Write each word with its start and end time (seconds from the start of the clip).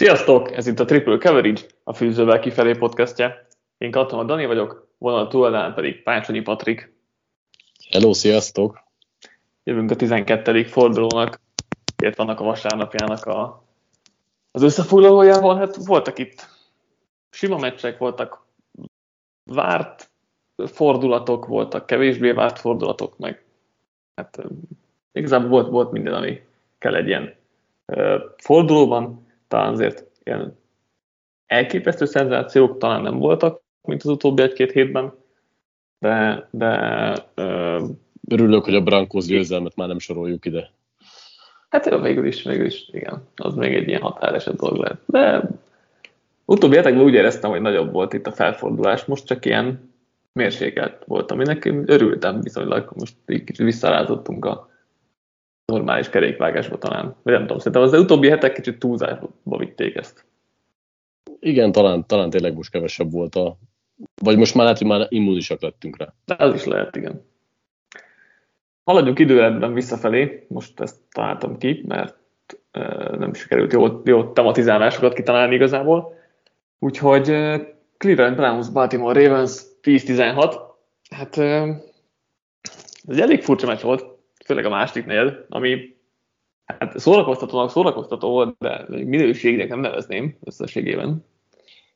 Sziasztok! 0.00 0.52
Ez 0.52 0.66
itt 0.66 0.80
a 0.80 0.84
Triple 0.84 1.18
Coverage, 1.18 1.60
a 1.84 1.92
Fűzővel 1.92 2.40
kifelé 2.40 2.72
podcastja. 2.72 3.46
Én 3.78 3.90
Katona 3.90 4.24
Dani 4.24 4.46
vagyok, 4.46 4.88
vonal 4.98 5.28
túladán 5.28 5.74
pedig 5.74 6.02
Pácsonyi 6.02 6.40
Patrik. 6.40 6.94
Hello, 7.90 8.12
sziasztok! 8.12 8.82
Jövünk 9.64 9.90
a 9.90 9.96
12. 9.96 10.64
fordulónak, 10.64 11.40
illetve 12.02 12.24
vannak 12.24 12.40
a 12.40 12.44
vasárnapjának 12.44 13.24
a, 13.24 13.64
az 14.50 14.62
összefoglalójával. 14.62 15.56
Hát 15.56 15.76
voltak 15.76 16.18
itt 16.18 16.48
sima 17.30 17.58
meccsek, 17.58 17.98
voltak 17.98 18.46
várt 19.44 20.10
fordulatok, 20.66 21.46
voltak 21.46 21.86
kevésbé 21.86 22.30
várt 22.30 22.58
fordulatok, 22.58 23.18
meg 23.18 23.44
hát 24.14 24.38
igazából 25.12 25.48
volt, 25.48 25.68
volt 25.68 25.90
minden, 25.90 26.14
ami 26.14 26.40
kell 26.78 26.94
egy 26.94 27.06
ilyen 27.06 27.34
fordulóban 28.36 29.28
talán 29.50 29.72
azért 29.72 30.04
ilyen 30.22 30.58
elképesztő 31.46 32.04
szenzációk 32.04 32.78
talán 32.78 33.02
nem 33.02 33.18
voltak, 33.18 33.62
mint 33.82 34.02
az 34.02 34.10
utóbbi 34.10 34.42
egy-két 34.42 34.72
hétben, 34.72 35.12
de, 35.98 36.48
de 36.50 37.12
ö, 37.34 37.84
Örülök, 38.28 38.64
hogy 38.64 38.74
a 38.74 38.82
Brankos 38.82 39.26
győzelmet 39.26 39.76
már 39.76 39.88
nem 39.88 39.98
soroljuk 39.98 40.44
ide. 40.44 40.70
Hát 41.68 42.00
végül 42.00 42.26
is, 42.26 42.42
végül 42.42 42.66
is, 42.66 42.88
igen, 42.92 43.22
az 43.36 43.54
még 43.54 43.74
egy 43.74 43.88
ilyen 43.88 44.00
határeset 44.00 44.56
dolog 44.56 44.76
lehet. 44.76 44.98
De 45.06 45.50
utóbbi 46.44 46.76
hetekben 46.76 47.04
úgy 47.04 47.14
éreztem, 47.14 47.50
hogy 47.50 47.60
nagyobb 47.60 47.92
volt 47.92 48.12
itt 48.12 48.26
a 48.26 48.32
felfordulás, 48.32 49.04
most 49.04 49.26
csak 49.26 49.44
ilyen 49.44 49.92
mérsékelt 50.32 51.04
volt, 51.06 51.30
aminek 51.30 51.64
örültem 51.64 52.40
viszonylag, 52.40 52.90
most 52.94 53.14
így 53.26 53.44
kicsit 53.44 53.64
visszarázottunk 53.64 54.44
a 54.44 54.69
normális 55.70 56.08
kerékvágásba 56.08 56.78
talán. 56.78 57.16
Vagy 57.22 57.32
nem 57.32 57.42
tudom, 57.42 57.58
szerintem 57.58 57.82
az 57.82 57.92
utóbbi 57.92 58.28
hetek 58.28 58.52
kicsit 58.52 58.78
túlzásba 58.78 59.56
vitték 59.58 59.96
ezt. 59.96 60.24
Igen, 61.40 61.72
talán, 61.72 62.06
talán 62.06 62.30
tényleg 62.30 62.54
most 62.54 62.70
kevesebb 62.70 63.12
volt 63.12 63.34
a... 63.34 63.56
Vagy 64.22 64.36
most 64.36 64.54
már 64.54 64.62
lehet, 64.62 64.78
hogy 64.78 64.86
már 64.88 65.06
immunisak 65.08 65.60
lettünk 65.62 65.98
rá. 65.98 66.12
De 66.24 66.36
az 66.38 66.54
is 66.54 66.64
lehet, 66.64 66.96
igen. 66.96 67.28
Haladjunk 68.84 69.18
időrendben 69.18 69.72
visszafelé, 69.72 70.46
most 70.48 70.80
ezt 70.80 70.96
találtam 71.12 71.58
ki, 71.58 71.84
mert 71.86 72.16
uh, 72.78 73.16
nem 73.16 73.34
sikerült 73.34 73.72
jó, 73.72 74.00
jó 74.04 74.32
tematizálásokat 74.32 75.12
kitalálni 75.12 75.54
igazából. 75.54 76.18
Úgyhogy 76.78 77.30
uh, 77.30 77.60
Cleveland 77.96 78.36
Browns, 78.36 78.70
Baltimore 78.70 79.22
Ravens 79.22 79.62
10-16. 79.82 80.60
Hát 81.10 81.36
uh, 81.36 81.68
ez 83.08 83.16
egy 83.16 83.20
elég 83.20 83.42
furcsa 83.42 83.66
meccs 83.66 83.82
volt, 83.82 84.09
főleg 84.50 84.64
a 84.64 84.68
másodiknél, 84.68 85.46
ami 85.48 85.96
hát 86.64 86.98
szórakoztatónak 86.98 87.70
szórakoztató 87.70 88.28
volt, 88.28 88.56
de 88.58 88.84
minőségnek 88.88 89.68
nem 89.68 89.80
nevezném 89.80 90.36
összességében. 90.44 91.24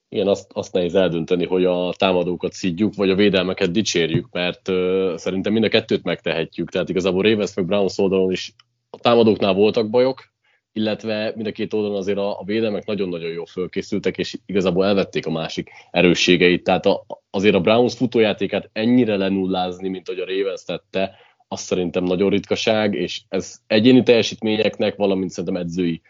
Igen, 0.09 0.27
azt, 0.27 0.51
azt 0.53 0.73
nehéz 0.73 0.95
eldönteni, 0.95 1.47
hogy 1.47 1.65
a 1.65 1.93
támadókat 1.97 2.53
szidjuk, 2.53 2.95
vagy 2.95 3.11
a 3.11 3.15
védelmeket 3.15 3.71
dicsérjük, 3.71 4.27
mert 4.31 4.69
uh, 4.69 5.17
szerintem 5.17 5.53
mind 5.53 5.65
a 5.65 5.69
kettőt 5.69 6.03
megtehetjük. 6.03 6.71
Tehát 6.71 6.89
igazából 6.89 7.23
Ravens 7.23 7.55
meg 7.55 7.67
Browns 7.67 7.99
oldalon 7.99 8.33
is 8.33 8.55
a 8.91 8.99
támadóknál 8.99 9.55
voltak 9.55 9.91
bajok, 9.91 10.33
illetve 10.73 11.33
mind 11.35 11.47
a 11.47 11.53
két 11.53 11.73
oldalon 11.73 11.97
azért 11.97 12.19
a, 12.19 12.41
a 12.41 12.45
védelmek 12.45 12.85
nagyon-nagyon 12.85 13.31
jól 13.31 13.47
fölkészültek, 13.47 14.19
és 14.19 14.37
igazából 14.47 14.85
elvették 14.85 15.27
a 15.27 15.31
másik 15.31 15.71
erősségeit. 15.91 16.65
Tehát 16.65 16.87
a, 16.87 17.07
azért 17.31 17.55
a 17.55 17.61
Browns 17.61 17.95
futójátékát 17.95 18.71
ennyire 18.73 19.17
lenullázni, 19.17 19.89
mint 19.89 20.09
hogy 20.09 20.19
a 20.19 20.27
Ravens 20.27 20.65
tette, 20.65 21.17
azt 21.55 21.65
szerintem 21.65 22.05
nagyon 22.05 22.31
ritkaság, 22.31 22.95
és 22.95 23.21
ez 23.29 23.57
egyéni 23.67 24.03
teljesítményeknek, 24.03 24.97
valamint 24.97 25.31
szerintem 25.31 25.63
edzői 25.63 26.01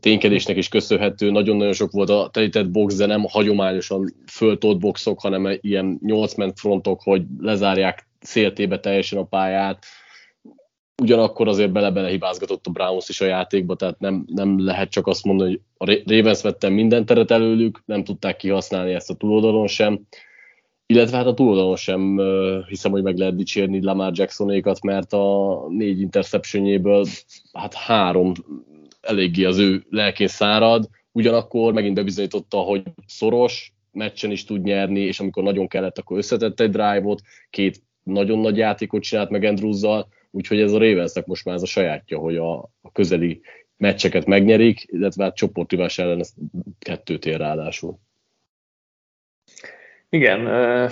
ténykedésnek 0.00 0.56
is 0.56 0.68
köszönhető. 0.68 1.30
Nagyon-nagyon 1.30 1.72
sok 1.72 1.90
volt 1.92 2.10
a 2.10 2.28
telített 2.32 2.70
box, 2.70 2.96
de 2.96 3.06
nem 3.06 3.24
hagyományosan 3.28 4.14
föltolt 4.26 4.78
boxok, 4.78 5.20
hanem 5.20 5.58
ilyen 5.60 5.98
8 6.02 6.60
frontok, 6.60 7.02
hogy 7.02 7.22
lezárják 7.38 8.08
széltébe 8.20 8.80
teljesen 8.80 9.18
a 9.18 9.24
pályát. 9.24 9.84
Ugyanakkor 11.02 11.48
azért 11.48 11.72
bele-bele 11.72 12.08
hibázgatott 12.08 12.66
a 12.66 12.70
Browns 12.70 13.08
is 13.08 13.20
a 13.20 13.24
játékba, 13.24 13.76
tehát 13.76 13.98
nem, 13.98 14.24
nem 14.26 14.64
lehet 14.64 14.90
csak 14.90 15.06
azt 15.06 15.24
mondani, 15.24 15.60
hogy 15.76 16.02
a 16.04 16.12
Ravens 16.12 16.42
vette 16.42 16.68
minden 16.68 17.06
teret 17.06 17.30
előlük, 17.30 17.82
nem 17.84 18.04
tudták 18.04 18.36
kihasználni 18.36 18.92
ezt 18.92 19.10
a 19.10 19.14
túloldalon 19.14 19.66
sem 19.66 20.06
illetve 20.86 21.16
hát 21.16 21.26
a 21.26 21.34
túloldalon 21.34 21.76
sem 21.76 22.20
hiszem, 22.68 22.90
hogy 22.90 23.02
meg 23.02 23.16
lehet 23.16 23.36
dicsérni 23.36 23.82
Lamar 23.82 24.12
Jacksonékat, 24.14 24.82
mert 24.82 25.12
a 25.12 25.66
négy 25.68 26.00
interceptionjéből 26.00 27.06
hát 27.52 27.74
három 27.74 28.32
eléggé 29.00 29.44
az 29.44 29.58
ő 29.58 29.84
lelkén 29.90 30.26
szárad, 30.26 30.88
ugyanakkor 31.12 31.72
megint 31.72 31.94
bebizonyította, 31.94 32.58
hogy 32.58 32.82
szoros, 33.06 33.72
meccsen 33.92 34.30
is 34.30 34.44
tud 34.44 34.62
nyerni, 34.62 35.00
és 35.00 35.20
amikor 35.20 35.42
nagyon 35.42 35.68
kellett, 35.68 35.98
akkor 35.98 36.16
összetett 36.16 36.60
egy 36.60 36.70
drive-ot, 36.70 37.20
két 37.50 37.82
nagyon 38.02 38.38
nagy 38.38 38.56
játékot 38.56 39.02
csinált 39.02 39.30
meg 39.30 39.44
Andrewzzal, 39.44 40.08
úgyhogy 40.30 40.60
ez 40.60 40.72
a 40.72 40.78
Ravensnek 40.78 41.26
most 41.26 41.44
már 41.44 41.54
ez 41.54 41.62
a 41.62 41.66
sajátja, 41.66 42.18
hogy 42.18 42.36
a, 42.36 42.58
a 42.58 42.92
közeli 42.92 43.40
meccseket 43.76 44.26
megnyerik, 44.26 44.84
illetve 44.86 45.24
hát 45.24 45.36
csoportivás 45.36 45.98
ellen 45.98 46.18
ezt 46.18 46.34
kettőt 46.78 47.26
ér 47.26 47.36
ráadásul. 47.36 47.98
Igen, 50.16 50.90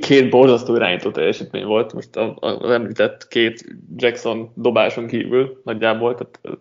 két 0.00 0.30
borzasztó 0.30 0.74
irányító 0.74 1.10
teljesítmény 1.10 1.64
volt, 1.64 1.92
most 1.92 2.16
az 2.16 2.70
említett 2.70 3.28
két 3.28 3.64
Jackson 3.96 4.52
dobáson 4.54 5.06
kívül 5.06 5.60
nagyjából, 5.64 6.14
tehát 6.14 6.60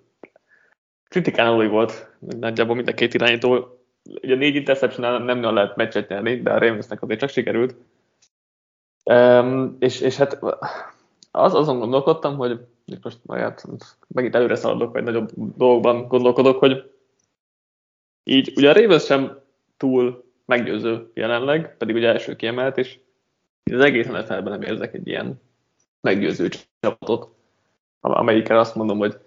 kritikán 1.08 1.48
alul 1.48 1.70
volt 1.70 2.10
nagyjából 2.40 2.76
mind 2.76 2.88
a 2.88 2.94
két 2.94 3.14
irányító. 3.14 3.78
Ugye 4.22 4.36
négy 4.36 4.56
interception 4.56 5.24
nem 5.24 5.38
nagyon 5.38 5.54
lehet 5.54 5.76
meccset 5.76 6.10
nyerni, 6.10 6.42
de 6.42 6.52
a 6.52 6.58
Ravensnek 6.58 7.02
azért 7.02 7.20
csak 7.20 7.30
sikerült. 7.30 7.76
Um, 9.06 9.76
és, 9.80 10.02
és 10.02 10.18
hát 10.18 10.40
az, 11.32 11.54
azon 11.54 11.80
gondolkodtam, 11.80 12.38
hogy 12.38 12.60
most 13.02 13.18
majd 13.24 13.54
megint 14.08 14.36
előre 14.36 14.56
szaladok, 14.56 14.94
vagy 14.94 15.04
nagyobb 15.04 15.30
dolgokban 15.36 16.08
gondolkodok, 16.08 16.60
hogy 16.60 16.92
így 18.24 18.54
ugye 18.56 18.70
a 18.70 18.74
Ravens 18.74 19.04
sem 19.04 19.40
túl 19.78 20.23
meggyőző 20.46 21.12
jelenleg, 21.14 21.78
pedig 21.78 21.96
ugye 21.96 22.08
első 22.08 22.36
kiemelt, 22.36 22.78
és 22.78 23.00
az 23.72 23.80
egész 23.80 24.08
nfl 24.08 24.34
nem 24.34 24.62
érzek 24.62 24.94
egy 24.94 25.08
ilyen 25.08 25.42
meggyőző 26.02 26.50
csapatot, 26.80 27.28
amelyikkel 28.00 28.60
azt 28.60 28.76
mondom, 28.76 28.98
hogy 28.98 29.18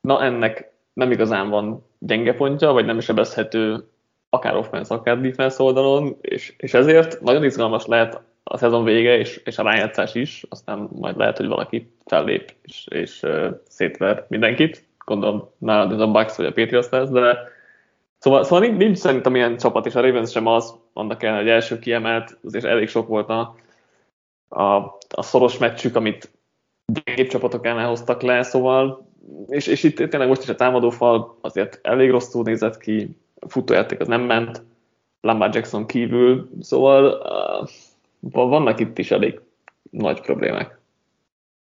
na 0.00 0.22
ennek 0.22 0.72
nem 0.92 1.10
igazán 1.10 1.48
van 1.48 1.84
gyenge 1.98 2.34
pontja, 2.34 2.72
vagy 2.72 2.84
nem 2.84 2.98
is 2.98 3.04
sebezhető 3.04 3.84
akár 4.30 4.56
offense, 4.56 4.94
akár 4.94 5.20
defense 5.20 5.62
oldalon, 5.62 6.16
és, 6.20 6.54
és 6.56 6.74
ezért 6.74 7.20
nagyon 7.20 7.44
izgalmas 7.44 7.86
lehet 7.86 8.20
a 8.44 8.56
szezon 8.56 8.84
vége, 8.84 9.16
és, 9.16 9.40
és 9.44 9.58
a 9.58 9.62
rájátszás 9.62 10.14
is, 10.14 10.44
aztán 10.48 10.88
majd 10.92 11.16
lehet, 11.16 11.36
hogy 11.36 11.46
valaki 11.46 11.92
fellép 12.06 12.54
és, 12.62 12.86
és 12.90 13.22
uh, 13.22 13.46
szétver 13.68 14.26
mindenkit. 14.28 14.84
Gondolom 15.04 15.50
nálad 15.58 15.92
ez 15.92 16.00
a 16.00 16.10
Bucks 16.10 16.36
vagy 16.36 16.46
a 16.46 16.52
Patriots 16.52 16.88
lesz, 16.88 17.08
de 17.08 17.20
Szóval, 18.22 18.44
szóval 18.44 18.60
nincs, 18.60 18.76
nincs 18.76 18.98
szerintem 18.98 19.34
ilyen 19.34 19.56
csapat, 19.56 19.86
és 19.86 19.94
a 19.94 20.00
Ravens 20.00 20.30
sem 20.30 20.46
az, 20.46 20.74
annak 20.92 21.22
ellenére, 21.22 21.44
hogy 21.44 21.52
első 21.52 21.78
kiemelt, 21.78 22.38
azért 22.44 22.64
elég 22.64 22.88
sok 22.88 23.08
volt 23.08 23.28
a, 23.28 23.54
a, 24.48 24.64
a 25.08 25.22
szoros 25.22 25.58
meccsük, 25.58 25.96
amit 25.96 26.30
gyengébb 26.86 27.26
csapatok 27.26 27.66
ellen 27.66 27.86
hoztak 27.86 28.22
le, 28.22 28.42
szóval, 28.42 29.08
és, 29.48 29.66
és 29.66 29.82
itt 29.82 29.96
tényleg 29.96 30.28
most 30.28 30.42
is 30.42 30.48
a 30.48 30.54
támadófal 30.54 31.38
azért 31.40 31.78
elég 31.82 32.10
rosszul 32.10 32.42
nézett 32.42 32.78
ki, 32.78 33.16
a 33.40 33.48
futójáték 33.48 34.00
az 34.00 34.08
nem 34.08 34.22
ment, 34.22 34.62
Lamar 35.20 35.54
Jackson 35.54 35.86
kívül, 35.86 36.48
szóval 36.60 37.22
uh, 38.20 38.48
vannak 38.48 38.80
itt 38.80 38.98
is 38.98 39.10
elég 39.10 39.40
nagy 39.90 40.20
problémák. 40.20 40.81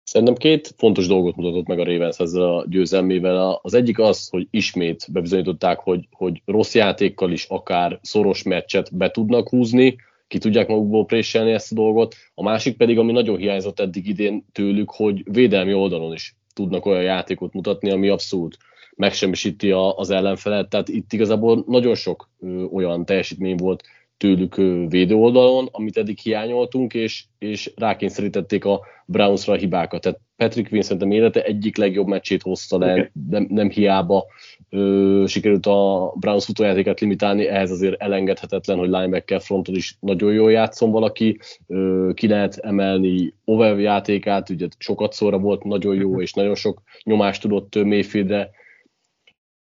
Szerintem 0.07 0.35
két 0.35 0.75
fontos 0.77 1.07
dolgot 1.07 1.37
mutatott 1.37 1.67
meg 1.67 1.79
a 1.79 1.85
Ravens 1.85 2.19
ezzel 2.19 2.43
a 2.43 2.65
győzelmével. 2.69 3.59
Az 3.63 3.75
egyik 3.75 3.99
az, 3.99 4.29
hogy 4.29 4.47
ismét 4.51 5.07
bebizonyították, 5.13 5.79
hogy, 5.79 6.09
hogy 6.11 6.43
rossz 6.45 6.75
játékkal 6.75 7.33
is 7.33 7.45
akár 7.45 7.99
szoros 8.03 8.43
meccset 8.43 8.97
be 8.97 9.11
tudnak 9.11 9.49
húzni, 9.49 9.97
ki 10.29 10.39
tudják 10.39 10.69
magukból 10.69 11.07
préselni 11.07 11.53
ezt 11.53 11.73
a 11.73 11.75
dolgot. 11.75 12.15
A 12.35 12.43
másik 12.43 12.77
pedig, 12.77 12.99
ami 12.99 13.13
nagyon 13.13 13.37
hiányzott 13.37 13.81
eddig 13.81 14.09
idén 14.09 14.47
tőlük, 14.53 14.91
hogy 14.91 15.23
védelmi 15.33 15.75
oldalon 15.75 16.13
is 16.13 16.37
tudnak 16.55 16.87
olyan 16.87 17.03
játékot 17.03 17.53
mutatni, 17.53 17.91
ami 17.91 18.09
abszolút 18.09 18.57
megsemmisíti 18.97 19.71
az 19.71 20.11
ellenfelet. 20.11 20.69
Tehát 20.69 20.89
itt 20.89 21.13
igazából 21.13 21.65
nagyon 21.67 21.95
sok 21.95 22.29
olyan 22.73 23.05
teljesítmény 23.05 23.57
volt 23.57 23.83
tőlük 24.17 24.55
védő 24.89 25.15
oldalon, 25.15 25.69
amit 25.73 25.97
eddig 25.97 26.19
hiányoltunk, 26.19 26.95
és, 26.95 27.25
és 27.39 27.73
rákényszerítették 27.77 28.65
a 28.65 28.81
Brownsra 29.07 29.53
a 29.53 29.57
hibákat. 29.57 30.01
Tehát 30.01 30.21
Patrick 30.37 30.69
Quinn 30.69 30.83
szerintem 30.83 31.11
élete 31.11 31.43
egyik 31.43 31.77
legjobb 31.77 32.07
meccsét 32.07 32.43
hozta 32.43 32.79
le, 32.79 32.93
okay. 32.93 33.11
nem, 33.31 33.47
nem 33.51 33.71
hiába 33.71 34.25
ö, 34.71 35.25
sikerült 35.27 35.67
a 35.67 36.13
Browns 36.17 36.45
futójátékát 36.45 37.01
limitálni, 37.01 37.47
ehhez 37.47 37.71
azért 37.71 38.01
elengedhetetlen, 38.01 38.79
hogy 38.79 38.89
linebacker 38.89 39.41
fronton 39.41 39.75
is 39.75 39.97
nagyon 40.01 40.33
jól 40.33 40.53
játszon 40.53 40.91
valaki, 40.91 41.39
ö, 41.67 42.11
ki 42.15 42.29
lehet 42.29 42.57
emelni 42.57 43.35
over 43.45 43.79
játékát, 43.79 44.51
ugye 44.51 44.69
sokat 44.79 45.13
szóra 45.13 45.39
volt 45.39 45.65
nagyon 45.65 45.95
jó, 45.95 46.21
és 46.21 46.33
nagyon 46.33 46.55
sok 46.55 46.83
nyomást 47.03 47.43
tudott 47.43 47.75
Mayfieldre 47.75 48.51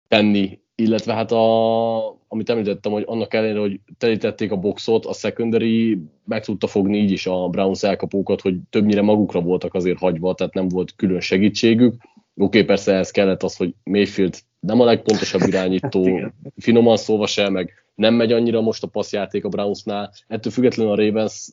tenni 0.08 0.60
illetve 0.76 1.14
hát 1.14 1.32
a, 1.32 2.15
amit 2.28 2.50
említettem, 2.50 2.92
hogy 2.92 3.04
annak 3.06 3.34
ellenére, 3.34 3.58
hogy 3.58 3.80
telítették 3.98 4.52
a 4.52 4.56
boxot, 4.56 5.06
a 5.06 5.12
secondary 5.12 5.98
meg 6.24 6.44
tudta 6.44 6.66
fogni 6.66 6.98
így 6.98 7.10
is 7.10 7.26
a 7.26 7.48
Browns 7.48 7.82
elkapókat, 7.82 8.40
hogy 8.40 8.56
többnyire 8.70 9.02
magukra 9.02 9.40
voltak 9.40 9.74
azért 9.74 9.98
hagyva, 9.98 10.34
tehát 10.34 10.54
nem 10.54 10.68
volt 10.68 10.94
külön 10.96 11.20
segítségük. 11.20 11.94
Oké, 11.94 12.12
okay, 12.34 12.64
persze 12.64 12.92
ehhez 12.92 13.10
kellett 13.10 13.42
az, 13.42 13.56
hogy 13.56 13.74
Mayfield 13.84 14.34
nem 14.60 14.80
a 14.80 14.84
legpontosabb 14.84 15.40
irányító, 15.52 16.32
finoman 16.56 16.96
szólva 16.96 17.26
se, 17.26 17.48
meg 17.48 17.72
nem 17.94 18.14
megy 18.14 18.32
annyira 18.32 18.60
most 18.60 18.82
a 18.82 18.86
passzjáték 18.86 19.44
a 19.44 19.48
Brownsnál. 19.48 20.12
Ettől 20.26 20.52
függetlenül 20.52 20.92
a 20.92 20.96
Ravens 20.96 21.48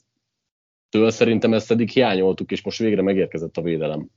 től 0.90 1.12
szerintem 1.12 1.54
ezt 1.54 1.72
eddig 1.72 1.90
hiányoltuk, 1.90 2.52
és 2.52 2.64
most 2.64 2.78
végre 2.78 3.02
megérkezett 3.02 3.58
a 3.58 3.62
védelem. 3.62 4.10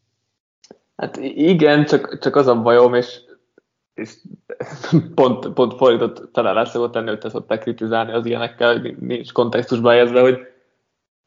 Hát 0.97 1.17
igen, 1.35 1.85
csak, 1.85 2.19
csak 2.19 2.37
az 2.37 2.47
a 2.47 2.63
bajom, 2.63 2.95
és 2.95 3.21
és 3.97 4.15
pont, 5.15 5.49
pont 5.49 5.75
fordított 5.75 6.33
találásra 6.33 6.79
volt 6.79 6.93
tenni, 6.93 7.09
hogy 7.09 7.19
te 7.19 7.29
szokták 7.29 7.61
kritizálni 7.61 8.13
az 8.13 8.27
ilyenekkel, 8.27 8.95
nincs 8.99 9.33
kontextusba 9.33 9.91
helyezve, 9.91 10.21
hogy 10.21 10.39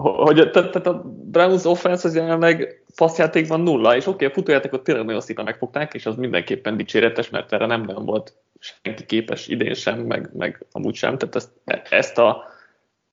hogy 0.04 0.50
tehát, 0.52 0.72
tehát 0.72 0.88
a 0.88 1.02
Browns 1.06 1.66
offense 1.66 2.08
az 2.08 2.16
jelenleg 2.16 2.84
passzjátékban 2.96 3.62
nulla, 3.62 3.96
és 3.96 4.06
oké, 4.06 4.14
okay, 4.14 4.28
a 4.28 4.32
futójátékot 4.32 4.84
tényleg 4.84 5.06
nagyon 5.06 5.22
szépen 5.22 5.46
megfogták, 5.46 5.94
és 5.94 6.06
az 6.06 6.16
mindenképpen 6.16 6.78
dicséretes, 6.78 7.30
mert 7.30 7.54
erre 7.54 7.66
nem 7.66 7.82
nagyon 7.82 8.06
volt 8.06 8.34
senki 8.60 9.06
képes 9.06 9.48
idén 9.48 9.74
sem, 9.74 10.00
meg, 10.00 10.30
meg 10.34 10.66
amúgy 10.72 10.96
sem, 10.96 11.18
tehát 11.18 11.36
ezt, 11.36 11.52
ezt, 11.90 12.18
a, 12.18 12.44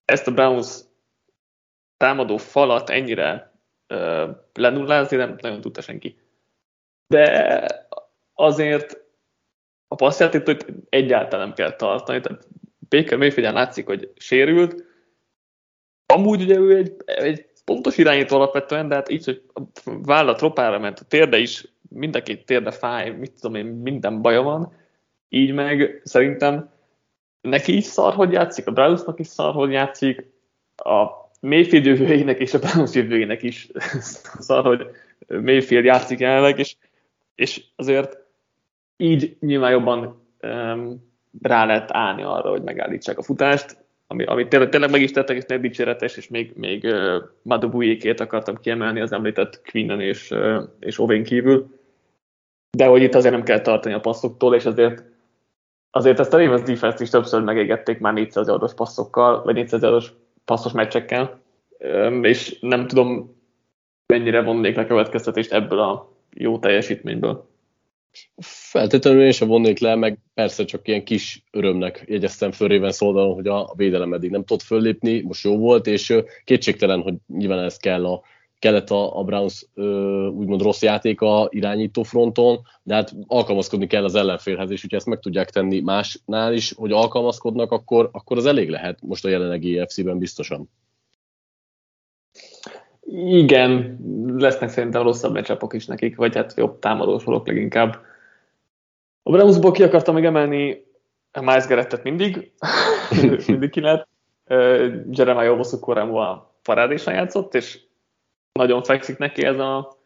ezt 0.04 0.26
a 0.26 0.32
Browns 0.32 0.80
támadó 1.96 2.36
falat 2.36 2.90
ennyire 2.90 3.52
uh, 3.88 4.30
lenullázni 4.54 5.16
nem 5.16 5.38
nagyon 5.40 5.60
tudta 5.60 5.80
senki. 5.80 6.18
De 7.06 7.66
azért 8.34 9.05
a 9.88 9.94
passzjátékot 9.94 10.66
egyáltalán 10.88 11.46
nem 11.46 11.56
kell 11.56 11.76
tartani, 11.76 12.20
tehát 12.20 12.48
Baker 12.88 13.18
Mayfield 13.18 13.54
látszik, 13.54 13.86
hogy 13.86 14.12
sérült, 14.16 14.84
amúgy 16.06 16.42
ugye 16.42 16.56
ő 16.56 16.76
egy, 16.76 16.94
egy 17.04 17.46
pontos 17.64 17.98
irányító 17.98 18.36
alapvetően, 18.36 18.88
de 18.88 18.94
hát 18.94 19.08
így, 19.08 19.24
hogy 19.24 19.42
a 19.54 19.60
vállat 19.84 20.40
ropára 20.40 20.78
ment, 20.78 20.98
a 20.98 21.04
térde 21.04 21.38
is, 21.38 21.66
mind 21.88 22.16
a 22.16 22.22
két 22.22 22.46
térde 22.46 22.70
fáj, 22.70 23.10
mit 23.10 23.32
tudom 23.40 23.54
én, 23.54 23.66
minden 23.66 24.22
baja 24.22 24.42
van, 24.42 24.72
így 25.28 25.52
meg 25.52 26.00
szerintem 26.04 26.70
neki 27.40 27.76
is 27.76 27.84
szar, 27.84 28.14
hogy 28.14 28.32
játszik, 28.32 28.66
a 28.66 28.72
Brownsnak 28.72 29.18
is 29.18 29.26
szar, 29.26 29.54
hogy 29.54 29.72
játszik, 29.72 30.34
a 30.76 31.06
Mayfield 31.40 31.84
jövőjének 31.84 32.38
és 32.38 32.54
a 32.54 32.58
Browns 32.58 32.94
jövőjének 32.94 33.42
is 33.42 33.68
szar, 34.46 34.64
hogy 34.64 34.86
Mayfield 35.26 35.84
játszik 35.84 36.18
jelenleg, 36.18 36.58
és, 36.58 36.76
és 37.34 37.64
azért 37.76 38.25
így 38.96 39.36
nyilván 39.40 39.70
jobban 39.70 40.22
um, 40.42 41.04
rá 41.42 41.64
lehet 41.64 41.92
állni 41.92 42.22
arra, 42.22 42.50
hogy 42.50 42.62
megállítsák 42.62 43.18
a 43.18 43.22
futást, 43.22 43.84
ami, 44.06 44.24
ami 44.24 44.48
tényleg, 44.48 44.68
tényleg 44.68 44.90
meg 44.90 45.02
is 45.02 45.10
tettek, 45.10 45.36
és 45.36 45.44
nem 45.46 45.60
dicséretes, 45.60 46.16
és 46.16 46.28
még, 46.28 46.52
még 46.54 46.84
uh, 46.84 47.22
Madubujékét 47.42 48.20
akartam 48.20 48.56
kiemelni 48.60 49.00
az 49.00 49.12
említett 49.12 49.62
Queenen 49.70 50.00
és, 50.00 50.30
uh, 50.30 50.62
és 50.80 50.98
Ovén 50.98 51.24
kívül. 51.24 51.74
De 52.76 52.86
hogy 52.86 53.02
itt 53.02 53.14
azért 53.14 53.34
nem 53.34 53.42
kell 53.42 53.60
tartani 53.60 53.94
a 53.94 54.00
passzoktól, 54.00 54.54
és 54.54 54.64
azért 54.64 55.04
azért 55.90 56.20
ezt 56.20 56.34
a 56.34 56.38
Ravens 56.38 56.62
defense 56.62 57.02
is 57.02 57.10
többször 57.10 57.42
megégették 57.42 57.98
már 57.98 58.12
400 58.12 58.46
yardos 58.48 58.74
passzokkal, 58.74 59.42
vagy 59.42 59.54
400 59.54 59.82
yardos 59.82 60.12
passzos 60.44 60.72
meccsekkel, 60.72 61.40
um, 61.78 62.24
és 62.24 62.58
nem 62.60 62.86
tudom, 62.86 63.36
mennyire 64.06 64.42
vonnék 64.42 64.76
le 64.76 64.86
következtetést 64.86 65.52
ebből 65.52 65.78
a 65.78 66.12
jó 66.34 66.58
teljesítményből. 66.58 67.48
Feltétlenül 68.70 69.22
én 69.22 69.32
sem 69.32 69.48
vonnék 69.48 69.78
le, 69.78 69.94
meg 69.94 70.18
persze 70.34 70.64
csak 70.64 70.88
ilyen 70.88 71.04
kis 71.04 71.44
örömnek 71.50 72.04
jegyeztem 72.06 72.52
föl 72.52 72.68
Raven 72.68 72.92
oldalon, 72.98 73.34
hogy 73.34 73.46
a, 73.46 73.72
védelem 73.76 74.12
eddig 74.12 74.30
nem 74.30 74.44
tudott 74.44 74.62
föllépni, 74.62 75.20
most 75.20 75.44
jó 75.44 75.58
volt, 75.58 75.86
és 75.86 76.14
kétségtelen, 76.44 77.00
hogy 77.00 77.14
nyilván 77.26 77.64
ez 77.64 77.76
kell 77.76 78.06
a, 78.06 78.22
kellett 78.58 78.90
a, 78.90 79.18
a 79.18 79.24
Browns 79.24 79.66
úgymond 80.30 80.62
rossz 80.62 80.82
játéka 80.82 81.48
irányító 81.50 82.02
fronton, 82.02 82.60
de 82.82 82.94
hát 82.94 83.14
alkalmazkodni 83.26 83.86
kell 83.86 84.04
az 84.04 84.14
ellenfélhez, 84.14 84.70
és 84.70 84.80
hogyha 84.80 84.96
ezt 84.96 85.06
meg 85.06 85.18
tudják 85.18 85.50
tenni 85.50 85.80
másnál 85.80 86.54
is, 86.54 86.72
hogy 86.72 86.92
alkalmazkodnak, 86.92 87.72
akkor, 87.72 88.08
akkor 88.12 88.36
az 88.36 88.46
elég 88.46 88.68
lehet 88.68 88.98
most 89.02 89.24
a 89.24 89.28
jelenlegi 89.28 89.78
EFC-ben 89.78 90.18
biztosan. 90.18 90.70
Igen, 93.08 93.98
lesznek 94.36 94.68
szerintem 94.68 95.02
rosszabb 95.02 95.32
meccsapok 95.32 95.74
is 95.74 95.86
nekik, 95.86 96.16
vagy 96.16 96.34
hát 96.34 96.54
jobb 96.56 96.78
támadósorok 96.78 97.46
leginkább. 97.46 98.04
A 99.22 99.30
Brownsból 99.30 99.72
ki 99.72 99.82
akartam 99.82 100.14
még 100.14 100.24
emelni 100.24 100.84
Miles 101.40 101.66
Garrettet 101.66 102.02
mindig, 102.02 102.52
mindig 103.46 103.70
ki 103.70 103.80
lehet. 103.80 104.08
Jeremiah 105.10 105.52
Obosu 105.52 105.90
a 106.16 106.54
parádésen 106.62 107.14
játszott, 107.14 107.54
és 107.54 107.80
nagyon 108.52 108.82
fekszik 108.82 109.18
neki 109.18 109.44
ez 109.44 109.58
a 109.58 109.98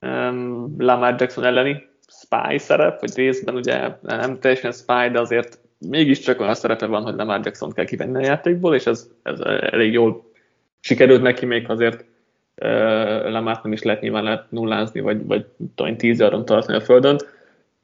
um, 0.00 0.74
Lamar 0.78 1.14
Jackson 1.18 1.44
elleni 1.44 1.88
spy 2.08 2.58
szerep, 2.58 3.00
vagy 3.00 3.14
részben 3.14 3.54
ugye 3.54 3.96
nem 4.00 4.40
teljesen 4.40 4.72
spy, 4.72 5.10
de 5.12 5.20
azért 5.20 5.58
mégiscsak 5.78 6.40
olyan 6.40 6.54
szerepe 6.54 6.86
van, 6.86 7.02
hogy 7.02 7.14
Lamar 7.14 7.40
Jackson 7.44 7.72
kell 7.72 7.84
kivenni 7.84 8.16
a 8.16 8.26
játékból, 8.26 8.74
és 8.74 8.86
ez, 8.86 9.10
ez 9.22 9.40
elég 9.40 9.92
jól 9.92 10.32
sikerült 10.84 11.22
neki 11.22 11.46
még 11.46 11.70
azért 11.70 12.04
Lamart 13.24 13.62
nem 13.62 13.72
is 13.72 13.82
lehet 13.82 14.00
nyilván 14.00 14.22
lehet 14.22 14.50
nullázni, 14.50 15.00
vagy, 15.00 15.26
vagy 15.26 15.46
tudom, 15.74 15.96
tíz 15.96 16.20
yardon 16.20 16.44
tartani 16.44 16.78
a 16.78 16.80
földön. 16.80 17.18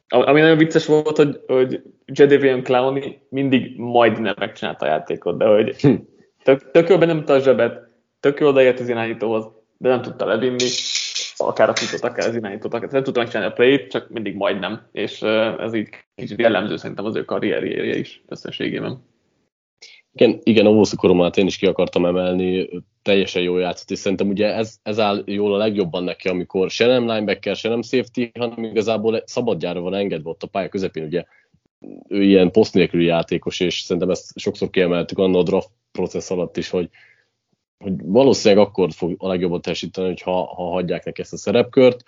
Ami 0.08 0.40
nagyon 0.40 0.56
vicces 0.56 0.86
volt, 0.86 1.16
hogy, 1.16 1.40
hogy 1.46 1.82
Jadavion 2.06 2.62
Clowney 2.62 3.20
mindig 3.28 3.78
majdnem 3.78 4.34
megcsinálta 4.38 4.84
a 4.84 4.88
játékot, 4.88 5.38
de 5.38 5.44
hogy 5.44 5.80
hm. 5.80 5.94
tök, 6.42 6.70
tök 6.70 6.88
jól 6.88 6.98
nem 6.98 7.24
a 7.26 7.38
zsebet, 7.38 7.88
tök 8.20 8.40
jól 8.40 8.48
odaért 8.48 8.80
az 8.80 8.88
irányítóhoz, 8.88 9.48
de 9.76 9.88
nem 9.88 10.02
tudta 10.02 10.26
levinni, 10.26 10.68
akár 11.36 11.68
a 11.68 11.74
futót, 11.74 12.10
akár 12.10 12.28
az 12.28 12.36
irányítót, 12.36 12.74
akár 12.74 12.90
nem 12.90 13.02
tudta 13.02 13.20
megcsinálni 13.20 13.50
a 13.50 13.54
play 13.54 13.86
csak 13.86 14.08
mindig 14.08 14.34
majdnem, 14.34 14.80
és 14.92 15.22
ez 15.58 15.74
így 15.74 15.88
kicsit 16.14 16.40
jellemző 16.40 16.76
szerintem 16.76 17.04
az 17.04 17.16
ő 17.16 17.24
karrierjére 17.24 17.96
is 17.96 18.22
összességében. 18.28 19.02
Igen, 20.12 20.40
igen 20.42 20.66
a 20.66 20.96
koromát 20.96 21.36
én 21.36 21.46
is 21.46 21.56
ki 21.56 21.66
akartam 21.66 22.06
emelni, 22.06 22.68
teljesen 23.02 23.42
jó 23.42 23.58
játszott, 23.58 23.90
és 23.90 23.98
szerintem 23.98 24.28
ugye 24.28 24.54
ez, 24.54 24.76
ez 24.82 24.98
áll 24.98 25.22
jól 25.26 25.54
a 25.54 25.56
legjobban 25.56 26.04
neki, 26.04 26.28
amikor 26.28 26.70
se 26.70 26.86
nem 26.86 27.08
linebacker, 27.08 27.56
se 27.56 27.68
nem 27.68 27.82
safety, 27.82 28.30
hanem 28.38 28.64
igazából 28.64 29.22
szabadjára 29.26 29.80
van 29.80 29.94
engedve 29.94 30.30
ott 30.30 30.42
a 30.42 30.46
pálya 30.46 30.68
közepén, 30.68 31.04
ugye 31.04 31.24
ő 32.08 32.22
ilyen 32.22 32.50
poszt 32.50 32.74
nélküli 32.74 33.04
játékos, 33.04 33.60
és 33.60 33.80
szerintem 33.80 34.10
ezt 34.10 34.38
sokszor 34.38 34.70
kiemeltük 34.70 35.18
annak 35.18 35.40
a 35.40 35.42
draft 35.42 35.70
processz 35.92 36.30
alatt 36.30 36.56
is, 36.56 36.68
hogy, 36.68 36.88
hogy 37.78 37.92
valószínűleg 38.02 38.66
akkor 38.66 38.92
fog 38.92 39.14
a 39.18 39.28
legjobban 39.28 39.60
teljesíteni, 39.60 40.06
hogyha 40.06 40.44
ha 40.44 40.62
hagyják 40.62 41.04
neki 41.04 41.20
ezt 41.20 41.32
a 41.32 41.36
szerepkört. 41.36 42.04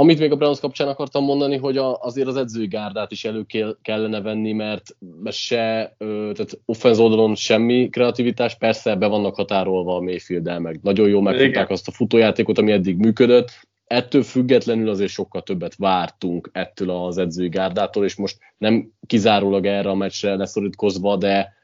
Amit 0.00 0.18
még 0.18 0.32
a 0.32 0.36
Browns 0.36 0.60
kapcsán 0.60 0.88
akartam 0.88 1.24
mondani, 1.24 1.56
hogy 1.56 1.76
a, 1.76 1.96
azért 2.00 2.28
az 2.28 2.36
edzői 2.36 2.66
gárdát 2.66 3.10
is 3.10 3.24
elő 3.24 3.46
kellene 3.82 4.20
venni, 4.20 4.52
mert, 4.52 4.96
se, 5.30 5.94
tehát 5.98 6.60
offenz 6.64 6.98
oldalon 6.98 7.34
semmi 7.34 7.88
kreativitás, 7.88 8.56
persze 8.56 8.96
be 8.96 9.06
vannak 9.06 9.34
határolva 9.34 9.96
a 9.96 10.00
mayfield 10.00 10.60
meg 10.60 10.80
nagyon 10.82 11.08
jó 11.08 11.20
megfogták 11.20 11.70
azt 11.70 11.88
a 11.88 11.92
futójátékot, 11.92 12.58
ami 12.58 12.72
eddig 12.72 12.96
működött, 12.96 13.68
ettől 13.84 14.22
függetlenül 14.22 14.88
azért 14.88 15.10
sokkal 15.10 15.42
többet 15.42 15.74
vártunk 15.76 16.50
ettől 16.52 16.90
az 16.90 17.18
edzői 17.18 17.48
gárdától, 17.48 18.04
és 18.04 18.16
most 18.16 18.38
nem 18.58 18.92
kizárólag 19.06 19.66
erre 19.66 19.90
a 19.90 19.94
meccsre 19.94 20.34
leszorítkozva, 20.34 21.16
de 21.16 21.54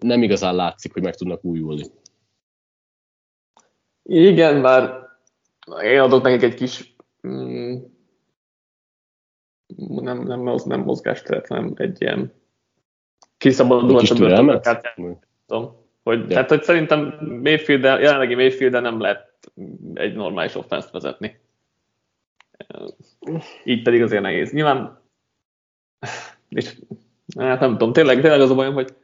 nem 0.00 0.22
igazán 0.22 0.54
látszik, 0.54 0.92
hogy 0.92 1.02
meg 1.02 1.14
tudnak 1.14 1.44
újulni. 1.44 1.84
Igen, 4.02 4.56
már 4.56 5.02
én 5.82 6.00
adok 6.00 6.22
nekik 6.22 6.42
egy 6.42 6.54
kis. 6.54 6.91
Nem, 9.76 10.22
nem, 10.22 10.46
az 10.46 10.62
nem 10.62 10.80
mozgásteret, 10.80 11.46
hanem 11.46 11.72
egy 11.76 12.00
ilyen 12.00 12.32
kiszabadulhat 13.36 14.18
hogy, 16.02 16.26
Tehát, 16.26 16.48
hogy 16.48 16.62
szerintem 16.62 17.00
Mayfield 17.42 17.82
jelenlegi 17.82 18.34
Mayfield 18.34 18.82
nem 18.82 19.00
lehet 19.00 19.50
egy 19.94 20.14
normális 20.14 20.54
offense 20.54 20.88
vezetni. 20.92 21.40
Így 23.64 23.82
pedig 23.82 24.02
azért 24.02 24.22
nehéz. 24.22 24.52
Nyilván, 24.52 25.00
és 26.48 26.78
hát 27.38 27.60
nem 27.60 27.70
tudom, 27.70 27.92
tényleg, 27.92 28.20
tényleg 28.20 28.40
az 28.40 28.50
a 28.50 28.54
bajom, 28.54 28.74
hogy 28.74 28.94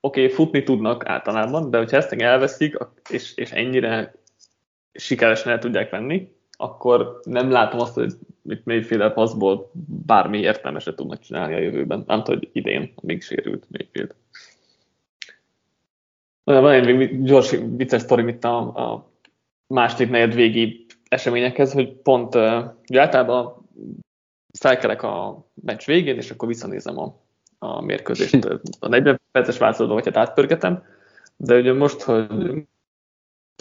oké, 0.00 0.22
okay, 0.22 0.34
futni 0.34 0.62
tudnak 0.62 1.06
általában, 1.06 1.70
de 1.70 1.78
hogyha 1.78 1.96
ezt 1.96 2.12
elveszik, 2.12 2.76
és, 3.10 3.34
és 3.36 3.50
ennyire 3.50 4.14
sikeresen 4.92 5.52
el 5.52 5.58
tudják 5.58 5.90
venni, 5.90 6.35
akkor 6.56 7.20
nem 7.22 7.50
látom 7.50 7.80
azt, 7.80 7.94
hogy 7.94 8.12
mit 8.42 8.64
Mayfield 8.64 9.12
passzból 9.12 9.70
bármi 10.06 10.38
értelmeset 10.38 10.96
tudnak 10.96 11.20
csinálni 11.20 11.54
a 11.54 11.58
jövőben. 11.58 12.04
Nem 12.06 12.22
tudom, 12.22 12.38
hogy 12.40 12.50
idén, 12.52 12.92
még 13.02 13.22
sérült 13.22 13.66
Mayfield. 13.70 14.14
Van 16.44 16.72
egy 16.72 17.22
gyors 17.22 17.54
vicces 17.76 18.02
sztori 18.02 18.28
itt 18.28 18.44
a, 18.44 18.58
a 18.58 19.10
második 19.66 20.10
negyed 20.10 20.34
végi 20.34 20.86
eseményekhez, 21.08 21.72
hogy 21.72 21.92
pont 21.92 22.34
ugye 22.88 23.00
általában 23.00 23.68
felkelek 24.58 25.02
a 25.02 25.46
meccs 25.54 25.84
végén, 25.84 26.16
és 26.16 26.30
akkor 26.30 26.48
visszanézem 26.48 26.98
a 26.98 27.24
a 27.58 27.80
mérkőzést. 27.80 28.44
A 28.80 28.88
40 28.88 29.20
perces 29.30 29.58
változóban, 29.58 29.94
vagy 29.94 30.04
hát 30.04 30.16
átpörgetem, 30.16 30.84
de 31.36 31.58
ugye 31.58 31.72
most, 31.72 32.02
hogy, 32.02 32.66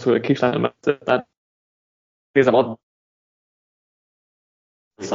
hogy 0.03 0.21
kislányom, 0.21 0.73
nézem, 2.31 2.53
ad 2.53 2.77
és 2.77 2.84
ez 4.95 5.11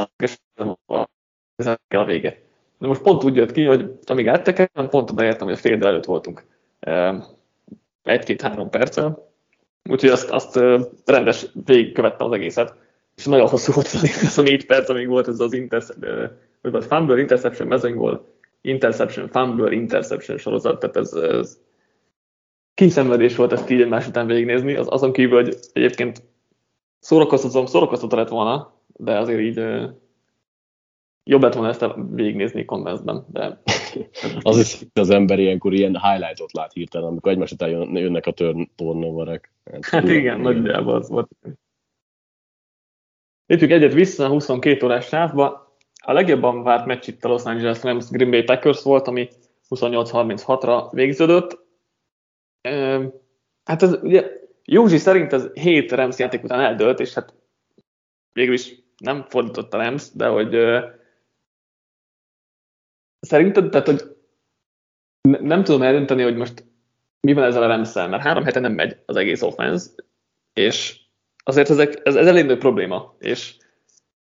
a 1.87 2.03
vége. 2.05 2.41
De 2.77 2.87
most 2.87 3.01
pont 3.01 3.23
úgy 3.23 3.35
jött 3.35 3.51
ki, 3.51 3.65
hogy 3.65 3.99
amíg 4.05 4.27
áttekem, 4.27 4.89
pont 4.89 5.11
oda 5.11 5.23
értem, 5.23 5.47
hogy 5.47 5.55
a 5.55 5.59
fél 5.59 5.85
előtt 5.85 6.05
voltunk. 6.05 6.45
Egy-két-három 8.03 8.69
perccel. 8.69 9.29
Úgyhogy 9.89 10.09
azt, 10.09 10.29
azt 10.29 10.59
rendes 11.05 11.45
végigkövettem 11.65 12.27
az 12.27 12.33
egészet. 12.33 12.75
És 13.15 13.25
nagyon 13.25 13.47
hosszú 13.47 13.71
volt 13.73 13.87
az 13.87 14.37
a 14.37 14.41
négy 14.41 14.65
perc, 14.65 14.89
amíg 14.89 15.07
volt 15.07 15.27
ez 15.27 15.39
az 15.39 15.53
interception, 15.53 16.31
vagy 16.61 16.85
fumble, 16.85 17.19
interception, 17.19 17.67
mezőnygól, 17.67 18.27
interception, 18.61 19.27
fumble, 19.27 19.71
interception 19.71 20.37
sorozat, 20.37 20.79
tehát 20.79 20.95
ez, 20.95 21.13
ez 21.13 21.59
kiszenvedés 22.73 23.35
volt 23.35 23.51
ezt 23.51 23.69
így 23.69 23.81
egymás 23.81 24.07
után 24.07 24.27
végignézni, 24.27 24.75
az, 24.75 24.87
azon 24.89 25.13
kívül, 25.13 25.43
hogy 25.43 25.57
egyébként 25.73 26.23
szórakoztatom, 26.99 27.65
szórakoztató 27.65 28.17
lett 28.17 28.29
volna, 28.29 28.73
de 28.95 29.17
azért 29.17 29.39
így 29.39 29.55
jobb 31.23 31.41
lett 31.41 31.53
volna 31.53 31.69
ezt 31.69 31.85
végignézni 32.09 32.65
kondenzben, 32.65 33.25
de... 33.31 33.61
az 34.41 34.57
is 34.57 34.79
az 34.93 35.09
ember 35.09 35.39
ilyenkor 35.39 35.73
ilyen 35.73 35.99
highlightot 35.99 36.53
lát 36.53 36.73
hirtelen, 36.73 37.07
amikor 37.07 37.31
egymás 37.31 37.51
után 37.51 37.69
jönnek 37.97 38.25
a 38.25 38.33
turnoverek. 38.75 39.51
Hát, 39.71 39.85
hát 39.85 40.09
igen, 40.09 40.39
nagyjából 40.39 40.95
az 40.95 41.09
volt. 41.09 41.29
Lépjük 43.45 43.71
egyet 43.71 43.93
vissza 43.93 44.25
a 44.25 44.29
22 44.29 44.85
órás 44.85 45.07
sávba. 45.07 45.75
A 46.03 46.13
legjobban 46.13 46.63
várt 46.63 46.85
meccs 46.85 47.07
itt 47.07 47.23
a 47.23 47.27
Los 47.27 47.43
Angeles 47.43 47.83
Rams 47.83 48.09
Green 48.09 48.29
Bay 48.29 48.43
Packers 48.43 48.83
volt, 48.83 49.07
ami 49.07 49.29
28-36-ra 49.69 50.87
végződött. 50.91 51.59
Hát 53.63 53.81
ez 53.81 53.93
ugye 54.01 54.39
Józsi 54.65 54.97
szerint 54.97 55.33
ez 55.33 55.47
7 55.53 55.91
Rams 55.91 56.19
játék 56.19 56.43
után 56.43 56.59
eldőlt, 56.59 56.99
és 56.99 57.13
hát 57.13 57.33
végül 58.33 58.53
is 58.53 58.80
nem 59.01 59.25
fordított 59.29 59.73
a 59.73 59.77
Rams, 59.77 60.11
de 60.13 60.27
hogy 60.27 60.55
Szerinted, 63.21 63.69
tehát, 63.69 63.87
hogy 63.87 64.15
nem 65.21 65.63
tudom 65.63 65.81
eldönteni, 65.81 66.23
hogy 66.23 66.35
most 66.35 66.65
mi 67.19 67.33
van 67.33 67.43
ezzel 67.43 67.63
a 67.63 67.67
rams 67.67 67.93
mert 67.93 68.23
három 68.23 68.43
hete 68.43 68.59
nem 68.59 68.73
megy 68.73 68.97
az 69.05 69.15
egész 69.15 69.41
offense, 69.41 69.89
és 70.53 70.99
azért 71.43 71.69
ezek, 71.69 72.01
ez, 72.03 72.15
ez 72.15 72.27
elég 72.27 72.45
nagy 72.45 72.57
probléma, 72.57 73.15
és 73.19 73.57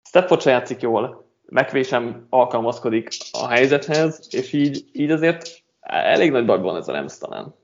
Stafford 0.07 0.41
se 0.41 0.49
játszik 0.49 0.81
jól, 0.81 1.27
McVay 1.45 1.83
sem 1.83 2.25
alkalmazkodik 2.29 3.07
a 3.31 3.47
helyzethez, 3.47 4.27
és 4.31 4.53
így, 4.53 4.89
így 4.91 5.11
azért 5.11 5.63
elég 5.79 6.31
nagy 6.31 6.45
baj 6.45 6.59
van 6.59 6.75
ez 6.75 6.87
a 6.87 6.93
Rams 6.93 7.17
talán. 7.17 7.55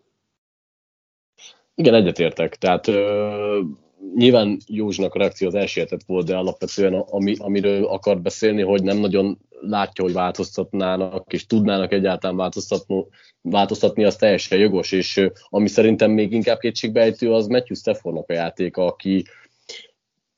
Igen, 1.76 1.94
egyetértek. 1.94 2.56
Tehát 2.56 2.88
ö, 2.88 3.62
nyilván 4.16 4.58
Józsnak 4.68 5.14
a 5.14 5.18
reakció 5.18 5.48
az 5.48 5.56
elsietet 5.56 6.04
volt, 6.06 6.26
de 6.26 6.36
alapvetően 6.36 6.94
ami, 6.94 7.36
amiről 7.38 7.86
akar 7.86 8.22
beszélni, 8.22 8.62
hogy 8.62 8.84
nem 8.84 8.98
nagyon 8.98 9.38
látja, 9.62 10.04
hogy 10.04 10.14
változtatnának, 10.14 11.34
és 11.34 11.46
tudnának 11.46 11.92
egyáltalán 11.92 12.38
változtatni, 12.38 13.06
változtatni, 13.42 14.04
az 14.04 14.16
teljesen 14.16 14.60
jogos, 14.60 14.92
és 14.92 15.30
ami 15.50 15.68
szerintem 15.68 16.12
még 16.12 16.32
inkább 16.32 16.60
kétségbejtő, 16.60 17.32
az 17.32 17.48
Matthew 17.48 17.76
Staffordnak 17.76 18.30
a 18.30 18.34
játéka, 18.34 18.86
aki 18.86 19.26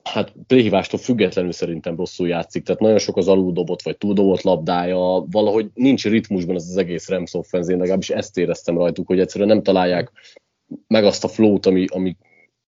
hát 0.02 0.32
playhívástól 0.46 1.00
függetlenül 1.00 1.52
szerintem 1.52 1.96
rosszul 1.96 2.28
játszik, 2.28 2.64
tehát 2.64 2.80
nagyon 2.80 2.98
sok 2.98 3.16
az 3.16 3.28
aluldobott 3.28 3.82
vagy 3.82 3.96
túldobott 3.96 4.42
labdája, 4.42 5.24
valahogy 5.30 5.70
nincs 5.74 6.04
ritmusban 6.04 6.54
az, 6.54 6.68
az 6.68 6.76
egész 6.76 7.08
Rams 7.08 7.34
offense, 7.34 7.72
én 7.72 7.78
legalábbis 7.78 8.10
ezt 8.10 8.38
éreztem 8.38 8.78
rajtuk, 8.78 9.06
hogy 9.06 9.20
egyszerűen 9.20 9.48
nem 9.48 9.62
találják 9.62 10.12
meg 10.86 11.04
azt 11.04 11.24
a 11.24 11.28
flót, 11.28 11.66
ami, 11.66 11.84
ami 11.88 12.16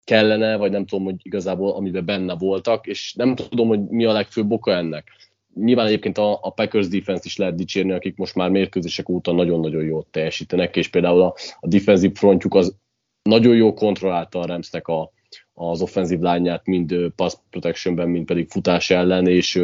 kellene, 0.09 0.57
vagy 0.57 0.71
nem 0.71 0.85
tudom, 0.85 1.05
hogy 1.05 1.15
igazából 1.21 1.71
amiben 1.71 2.05
benne 2.05 2.35
voltak, 2.35 2.87
és 2.87 3.13
nem 3.13 3.35
tudom, 3.35 3.67
hogy 3.67 3.87
mi 3.87 4.05
a 4.05 4.11
legfőbb 4.11 4.51
oka 4.51 4.71
ennek. 4.71 5.07
Nyilván 5.55 5.85
egyébként 5.85 6.17
a, 6.17 6.39
a 6.41 6.49
Packers 6.49 6.87
defense 6.87 7.21
is 7.25 7.37
lehet 7.37 7.55
dicsérni, 7.55 7.91
akik 7.91 8.17
most 8.17 8.35
már 8.35 8.49
mérkőzések 8.49 9.09
óta 9.09 9.31
nagyon-nagyon 9.31 9.83
jól 9.83 10.05
teljesítenek, 10.11 10.75
és 10.75 10.87
például 10.87 11.21
a, 11.21 11.35
a 11.59 11.67
defensive 11.67 12.15
frontjuk 12.15 12.53
az 12.53 12.75
nagyon 13.21 13.55
jó 13.55 13.73
kontrollálta 13.73 14.39
a 14.39 14.45
Ramsnek 14.45 14.87
a, 14.87 15.11
az 15.53 15.81
offenzív 15.81 16.19
lányát, 16.19 16.65
mind 16.65 16.95
pass 17.15 17.33
protectionben, 17.49 18.09
mind 18.09 18.25
pedig 18.25 18.49
futás 18.49 18.89
ellen, 18.89 19.27
és 19.27 19.61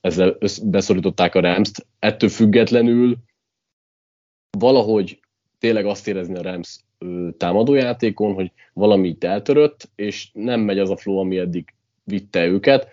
ezzel 0.00 0.36
beszorították 0.64 1.34
a 1.34 1.40
Rams-t. 1.40 1.86
Ettől 1.98 2.28
függetlenül 2.28 3.16
valahogy 4.58 5.20
tényleg 5.58 5.86
azt 5.86 6.08
érezni 6.08 6.36
a 6.36 6.42
Rams 6.42 6.78
támadójátékon, 7.36 8.34
hogy 8.34 8.52
valami 8.72 9.08
itt 9.08 9.24
eltörött, 9.24 9.90
és 9.94 10.30
nem 10.32 10.60
megy 10.60 10.78
az 10.78 10.90
a 10.90 10.96
flow, 10.96 11.18
ami 11.18 11.38
eddig 11.38 11.74
vitte 12.04 12.46
őket. 12.46 12.88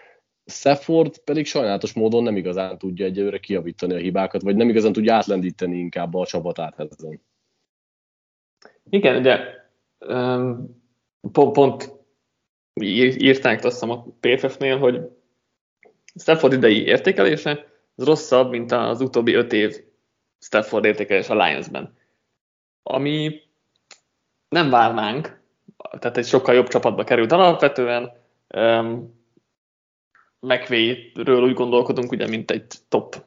Stafford 0.46 1.18
pedig 1.18 1.46
sajnálatos 1.46 1.94
módon 1.94 2.24
nem 2.24 2.38
igazán 2.38 2.78
tudja 2.78 3.06
egyelőre 3.06 3.40
kiavítani 3.40 3.94
a 3.94 3.98
hibákat, 3.98 4.42
vagy 4.42 4.56
nem 4.56 4.70
igazán 4.70 4.92
tudja 4.92 5.14
átlendíteni 5.14 5.78
inkább 5.78 6.14
a 6.14 6.26
csapatát 6.26 6.80
ezen. 6.80 7.22
Igen, 8.90 9.16
ugye 9.16 9.40
pont, 11.32 11.54
pont 11.54 11.92
írták 13.18 13.64
azt 13.64 13.84
a 13.84 14.06
PFF-nél, 14.20 14.78
hogy 14.78 15.02
Stafford 16.16 16.54
idei 16.54 16.84
értékelése 16.86 17.68
az 17.96 18.04
rosszabb, 18.04 18.50
mint 18.50 18.72
az 18.72 19.02
utóbbi 19.02 19.34
öt 19.34 19.54
év 19.54 19.84
Stafford 20.40 20.86
értékelés 20.86 21.30
a 21.30 21.46
Lions-ben. 21.46 21.98
Ami 22.84 23.42
nem 24.50 24.70
várnánk, 24.70 25.40
tehát 26.00 26.18
egy 26.18 26.26
sokkal 26.26 26.56
jobb 26.56 26.68
csapatba 26.68 27.04
került 27.04 27.32
alapvetően. 27.32 28.12
Um, 28.56 29.16
McVay-ről 30.40 31.44
úgy 31.44 31.54
gondolkodunk, 31.54 32.12
ugye, 32.12 32.28
mint 32.28 32.52
egy 32.52 32.74
top 32.90 33.24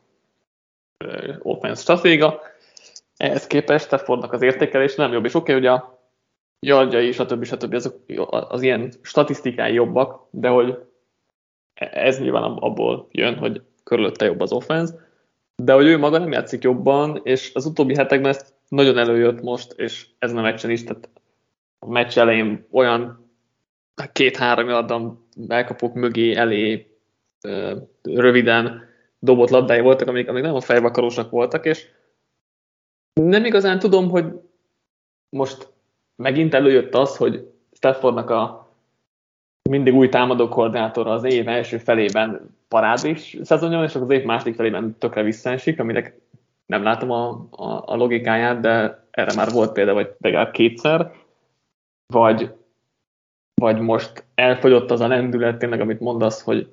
uh, 1.04 1.36
offense 1.38 1.80
stratéga. 1.82 2.40
Ehhez 3.16 3.46
képest 3.46 3.84
Staffordnak 3.84 4.32
az 4.32 4.42
értékelés 4.42 4.94
nem 4.94 5.12
jobb, 5.12 5.24
és 5.24 5.34
oké, 5.34 5.54
okay, 5.54 5.54
hogy 5.54 5.78
a 5.78 5.98
yardjai, 6.60 7.12
stb. 7.12 7.44
stb. 7.44 7.74
Azok, 7.74 7.94
az 8.28 8.62
ilyen 8.62 8.92
statisztikái 9.02 9.72
jobbak, 9.72 10.26
de 10.30 10.48
hogy 10.48 10.78
ez 11.74 12.20
nyilván 12.20 12.42
abból 12.42 13.08
jön, 13.10 13.36
hogy 13.36 13.62
körülötte 13.84 14.24
jobb 14.24 14.40
az 14.40 14.52
offense, 14.52 14.94
de 15.62 15.72
hogy 15.72 15.86
ő 15.86 15.98
maga 15.98 16.18
nem 16.18 16.32
játszik 16.32 16.62
jobban, 16.62 17.20
és 17.22 17.50
az 17.54 17.66
utóbbi 17.66 17.94
hetekben 17.94 18.30
ezt 18.30 18.54
nagyon 18.70 18.98
előjött 18.98 19.40
most, 19.42 19.72
és 19.72 20.06
ezen 20.18 20.38
a 20.38 20.42
meccsen 20.42 20.70
is, 20.70 20.84
tehát 20.84 21.08
a 21.78 21.90
meccs 21.90 22.18
elején 22.18 22.66
olyan 22.70 23.30
két-három 24.12 24.68
adtam 24.68 25.26
elkapok 25.48 25.94
mögé, 25.94 26.34
elé 26.34 26.90
röviden 28.02 28.88
dobott 29.18 29.50
labdái 29.50 29.80
voltak, 29.80 30.08
amik, 30.08 30.28
amik 30.28 30.42
nagyon 30.42 30.60
fejvakarósak 30.60 31.30
voltak, 31.30 31.64
és 31.66 31.86
nem 33.12 33.44
igazán 33.44 33.78
tudom, 33.78 34.10
hogy 34.10 34.26
most 35.28 35.72
megint 36.16 36.54
előjött 36.54 36.94
az, 36.94 37.16
hogy 37.16 37.50
Staffordnak 37.72 38.30
a 38.30 38.68
mindig 39.70 39.94
új 39.94 40.08
támadó 40.08 40.48
koordinátora 40.48 41.10
az 41.10 41.24
év 41.24 41.48
első 41.48 41.78
felében 41.78 42.56
parádés 42.68 43.36
szezonja, 43.42 43.82
és 43.82 43.94
az 43.94 44.10
év 44.10 44.24
második 44.24 44.54
felében 44.54 44.96
tökre 44.98 45.22
visszaesik, 45.22 45.80
aminek 45.80 46.20
nem 46.70 46.82
látom 46.82 47.10
a, 47.10 47.28
a, 47.50 47.82
a 47.86 47.96
logikáját, 47.96 48.60
de 48.60 49.04
erre 49.10 49.32
már 49.36 49.50
volt 49.50 49.72
példa, 49.72 49.92
vagy 49.92 50.14
legalább 50.18 50.50
kétszer, 50.50 51.12
vagy, 52.06 52.52
vagy 53.54 53.80
most 53.80 54.24
elfogyott 54.34 54.90
az 54.90 55.00
a 55.00 55.08
lendület, 55.08 55.58
tényleg, 55.58 55.80
amit 55.80 56.00
mondasz, 56.00 56.42
hogy 56.42 56.68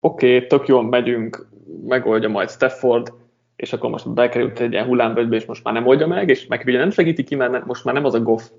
oké, 0.00 0.36
okay, 0.36 0.46
tök 0.46 0.66
jól 0.66 0.82
megyünk, 0.82 1.48
megoldja 1.84 2.28
majd 2.28 2.50
Stafford, 2.50 3.12
és 3.56 3.72
akkor 3.72 3.90
most 3.90 4.12
bekerült 4.12 4.60
egy 4.60 4.72
ilyen 4.72 4.86
hullámvölgybe, 4.86 5.36
és 5.36 5.44
most 5.44 5.64
már 5.64 5.74
nem 5.74 5.86
oldja 5.86 6.06
meg, 6.06 6.28
és 6.28 6.46
meg 6.46 6.62
ugye 6.66 6.78
nem 6.78 6.90
segíti 6.90 7.24
ki, 7.24 7.34
mert 7.34 7.64
most 7.64 7.84
már 7.84 7.94
nem 7.94 8.04
az 8.04 8.14
a 8.14 8.20
Goff 8.20 8.50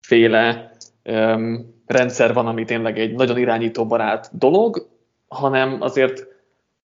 féle 0.00 0.70
um, 1.04 1.74
rendszer 1.86 2.34
van, 2.34 2.46
ami 2.46 2.64
tényleg 2.64 2.98
egy 2.98 3.14
nagyon 3.14 3.38
irányító 3.38 3.86
barát 3.86 4.38
dolog, 4.38 4.88
hanem 5.28 5.76
azért 5.80 6.35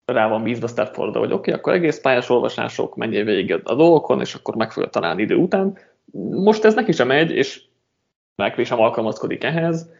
rá 0.04 0.28
van 0.28 0.42
bízva 0.42 0.66
Staffordra, 0.66 1.18
hogy 1.18 1.32
oké, 1.32 1.50
okay, 1.50 1.54
akkor 1.54 1.72
egész 1.72 2.00
pályás 2.00 2.30
olvasások, 2.30 2.96
menjél 2.96 3.24
végig 3.24 3.60
a 3.64 3.74
dolgokon, 3.74 4.20
és 4.20 4.34
akkor 4.34 4.54
meg 4.54 4.72
fogja 4.72 4.88
találni 4.88 5.22
idő 5.22 5.34
után. 5.34 5.78
Most 6.30 6.64
ez 6.64 6.74
neki 6.74 6.92
sem 6.92 7.06
megy, 7.06 7.30
és 7.30 7.62
meg 8.34 8.64
sem 8.64 8.80
alkalmazkodik 8.80 9.44
ehhez. 9.44 9.90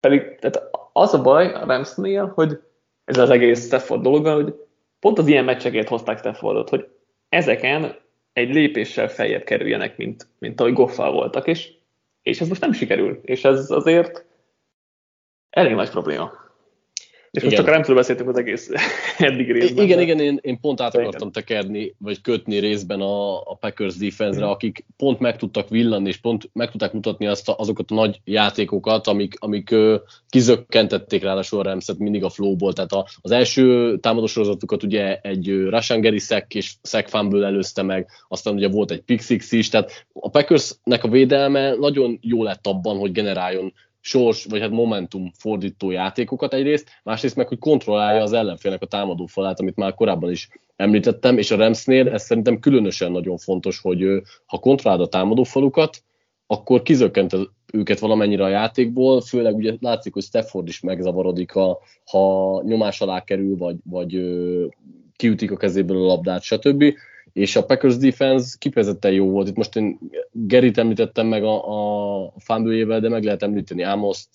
Pedig 0.00 0.38
tehát 0.38 0.70
az 0.92 1.14
a 1.14 1.22
baj 1.22 1.52
a 1.52 1.64
Ramsnél, 1.66 2.32
hogy 2.34 2.60
ez 3.04 3.18
az 3.18 3.30
egész 3.30 3.66
Stafford 3.66 4.02
dologgal, 4.02 4.42
hogy 4.42 4.54
pont 5.00 5.18
az 5.18 5.26
ilyen 5.26 5.44
meccseket 5.44 5.88
hozták 5.88 6.18
Staffordot, 6.18 6.68
hogy 6.68 6.88
ezeken 7.28 7.96
egy 8.32 8.54
lépéssel 8.54 9.08
feljebb 9.08 9.42
kerüljenek, 9.42 9.96
mint, 9.96 10.26
mint 10.38 10.60
ahogy 10.60 10.72
Goffal 10.72 11.12
voltak, 11.12 11.46
és, 11.46 11.72
és 12.22 12.40
ez 12.40 12.48
most 12.48 12.60
nem 12.60 12.72
sikerül, 12.72 13.20
és 13.22 13.44
ez 13.44 13.70
azért 13.70 14.24
elég 15.50 15.74
nagy 15.74 15.90
probléma. 15.90 16.43
És 17.34 17.42
igen. 17.42 17.50
most 17.50 17.56
csak 17.56 17.66
a 17.66 17.70
rendszerről 17.70 18.00
beszéltünk 18.00 18.28
az 18.28 18.38
egész 18.38 18.70
eddig 19.18 19.52
részben. 19.52 19.84
Igen, 19.84 19.96
de... 19.96 20.02
igen, 20.02 20.20
én, 20.20 20.38
én 20.42 20.60
pont 20.60 20.80
át 20.80 20.94
akartam 20.94 21.30
tekerni, 21.30 21.94
vagy 21.98 22.20
kötni 22.20 22.58
részben 22.58 23.00
a, 23.00 23.40
a 23.40 23.56
Packers 23.60 23.96
defense-re, 23.96 24.46
akik 24.46 24.84
pont 24.96 25.18
meg 25.18 25.36
tudtak 25.36 25.68
villanni, 25.68 26.08
és 26.08 26.16
pont 26.16 26.50
meg 26.52 26.70
tudták 26.70 26.92
mutatni 26.92 27.26
azt 27.26 27.48
a, 27.48 27.54
azokat 27.58 27.90
a 27.90 27.94
nagy 27.94 28.20
játékokat, 28.24 29.06
amik, 29.06 29.34
amik 29.38 29.70
ö, 29.70 29.96
kizökkentették 30.28 31.22
ráadásul 31.22 31.58
a 31.58 31.62
Ramset 31.62 31.98
mindig 31.98 32.24
a 32.24 32.28
flowból. 32.28 32.72
Tehát 32.72 32.92
a, 32.92 33.06
az 33.20 33.30
első 33.30 33.96
támadósorozatukat 33.98 34.82
ugye 34.82 35.18
egy 35.22 35.66
Rashan 35.68 36.00
Gary 36.00 36.18
sack 36.18 36.54
és 36.54 36.74
fumble 37.06 37.46
előzte 37.46 37.82
meg, 37.82 38.08
aztán 38.28 38.54
ugye 38.54 38.68
volt 38.68 38.90
egy 38.90 39.02
pick 39.02 39.22
six 39.22 39.52
is, 39.52 39.68
tehát 39.68 40.06
a 40.12 40.30
Packersnek 40.30 41.04
a 41.04 41.08
védelme 41.08 41.74
nagyon 41.74 42.18
jó 42.22 42.42
lett 42.42 42.66
abban, 42.66 42.98
hogy 42.98 43.12
generáljon 43.12 43.72
sors, 44.06 44.44
vagy 44.44 44.60
hát 44.60 44.70
momentum 44.70 45.30
fordító 45.38 45.90
játékokat 45.90 46.54
egyrészt, 46.54 46.88
másrészt 47.02 47.36
meg, 47.36 47.48
hogy 47.48 47.58
kontrollálja 47.58 48.22
az 48.22 48.32
ellenfélnek 48.32 48.82
a 48.82 48.86
támadó 48.86 49.26
falát, 49.26 49.60
amit 49.60 49.76
már 49.76 49.94
korábban 49.94 50.30
is 50.30 50.48
említettem, 50.76 51.38
és 51.38 51.50
a 51.50 51.56
Ramsnél 51.56 52.08
ez 52.08 52.22
szerintem 52.22 52.58
különösen 52.58 53.12
nagyon 53.12 53.36
fontos, 53.36 53.80
hogy 53.80 54.22
ha 54.46 54.58
kontrollálod 54.58 55.06
a 55.06 55.08
támadó 55.08 55.42
falukat, 55.42 56.02
akkor 56.46 56.82
kizökkent 56.82 57.36
őket 57.72 57.98
valamennyire 57.98 58.44
a 58.44 58.48
játékból, 58.48 59.20
főleg 59.20 59.54
ugye 59.54 59.76
látszik, 59.80 60.12
hogy 60.12 60.22
Stafford 60.22 60.68
is 60.68 60.80
megzavarodik, 60.80 61.50
ha, 61.50 61.78
ha 62.04 62.62
nyomás 62.62 63.00
alá 63.00 63.24
kerül, 63.24 63.56
vagy, 63.56 63.76
vagy 63.84 64.20
kiütik 65.16 65.50
a 65.50 65.56
kezéből 65.56 66.02
a 66.02 66.06
labdát, 66.06 66.42
stb 66.42 66.84
és 67.34 67.56
a 67.56 67.64
Packers 67.64 67.96
defense 67.96 68.56
kifejezetten 68.58 69.12
jó 69.12 69.30
volt. 69.30 69.48
Itt 69.48 69.56
most 69.56 69.76
én 69.76 69.98
Gerit 70.32 70.78
említettem 70.78 71.26
meg 71.26 71.44
a, 71.44 72.26
a 72.26 72.32
fumble 72.38 73.00
de 73.00 73.08
meg 73.08 73.24
lehet 73.24 73.42
említeni 73.42 73.82
Amos, 73.82 74.28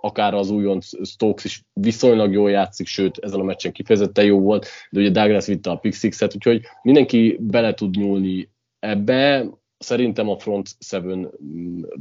akár 0.00 0.34
az 0.34 0.50
újonc 0.50 1.06
Stokes 1.08 1.44
is 1.44 1.64
viszonylag 1.72 2.32
jól 2.32 2.50
játszik, 2.50 2.86
sőt, 2.86 3.18
ezen 3.18 3.40
a 3.40 3.44
meccsen 3.44 3.72
kifejezetten 3.72 4.24
jó 4.24 4.40
volt, 4.40 4.66
de 4.90 5.00
ugye 5.00 5.10
Douglas 5.10 5.46
vitte 5.46 5.70
a 5.70 5.76
pick 5.76 6.22
úgyhogy 6.34 6.60
mindenki 6.82 7.36
bele 7.40 7.74
tud 7.74 7.96
nyúlni 7.96 8.48
ebbe, 8.78 9.46
szerintem 9.78 10.28
a 10.28 10.38
front 10.38 10.68
seven 10.78 11.30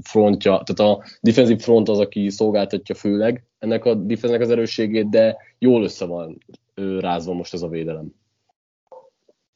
frontja, 0.01 0.63
tehát 0.65 0.91
a 0.91 1.03
defensive 1.21 1.59
front 1.59 1.89
az, 1.89 1.99
aki 1.99 2.29
szolgáltatja 2.29 2.95
főleg 2.95 3.43
ennek 3.59 3.85
a 3.85 3.93
defense 3.93 4.37
az 4.39 4.49
erősségét, 4.49 5.09
de 5.09 5.37
jól 5.59 5.83
össze 5.83 6.05
van 6.05 6.37
rázva 6.99 7.33
most 7.33 7.53
ez 7.53 7.61
a 7.61 7.67
védelem. 7.67 8.13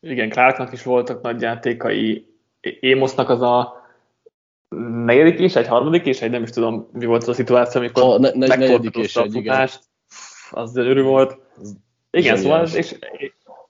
Igen, 0.01 0.29
Clarknak 0.29 0.73
is 0.73 0.83
voltak 0.83 1.21
nagy 1.21 1.41
játékai. 1.41 2.27
Émosznak 2.79 3.29
az 3.29 3.41
a 3.41 3.87
negyedik 5.05 5.39
és 5.39 5.55
egy 5.55 5.67
harmadik 5.67 6.05
és 6.05 6.21
egy 6.21 6.31
nem 6.31 6.43
is 6.43 6.49
tudom, 6.49 6.89
mi 6.93 7.05
volt 7.05 7.21
az 7.21 7.29
a 7.29 7.33
szituáció, 7.33 7.81
amikor 7.81 8.03
a 8.03 8.19
ne, 8.19 8.29
ne, 8.33 8.47
negyedik 8.47 8.95
és 8.95 9.15
a 9.15 9.29
futást. 9.31 9.79
Az 10.51 10.77
örül 10.77 11.03
volt. 11.03 11.37
Igen, 12.11 12.37
szóval, 12.37 12.61
ez, 12.61 12.75
és, 12.75 12.95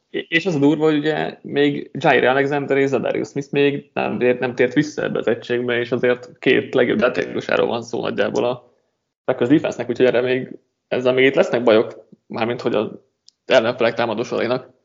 és 0.10 0.46
az 0.46 0.56
a 0.56 0.60
durva, 0.60 0.84
hogy 0.84 0.98
ugye 0.98 1.38
még 1.42 1.92
Jair 1.94 2.24
Alexander 2.24 2.78
és 2.78 2.90
Zadarius 2.90 3.28
Smith 3.28 3.52
még 3.52 3.90
nem, 3.94 4.18
nem 4.40 4.56
tért 4.56 4.74
vissza 4.74 5.04
ebbe 5.04 5.20
az 5.20 5.28
egységbe, 5.28 5.80
és 5.80 5.92
azért 5.92 6.40
két 6.40 6.74
legjobb 6.74 7.00
játékosáról 7.00 7.68
van 7.68 7.82
szó 7.82 8.02
nagyjából 8.02 8.46
a 8.46 8.74
Packers 9.26 9.50
defense-nek, 9.50 9.90
úgyhogy 9.90 10.06
erre 10.06 10.22
még 10.22 10.58
ezzel 10.88 11.14
még 11.14 11.26
itt 11.26 11.36
lesznek 11.36 11.64
bajok, 11.64 12.08
mármint 12.28 12.62
hogy 12.62 12.76
az 12.76 12.88
ellenfelek 13.46 13.94
támadó 13.94 14.24
sorainak 14.24 14.79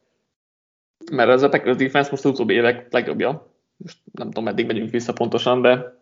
mert 1.12 1.30
ez 1.30 1.42
a 1.42 1.48
Packers 1.48 1.76
defense 1.76 2.10
most 2.10 2.24
az 2.24 2.30
utóbbi 2.30 2.54
évek 2.54 2.92
legjobbja. 2.92 3.52
Most 3.76 3.98
nem 4.12 4.26
tudom, 4.26 4.44
meddig 4.44 4.66
megyünk 4.66 4.90
vissza 4.90 5.12
pontosan, 5.12 5.62
de 5.62 5.98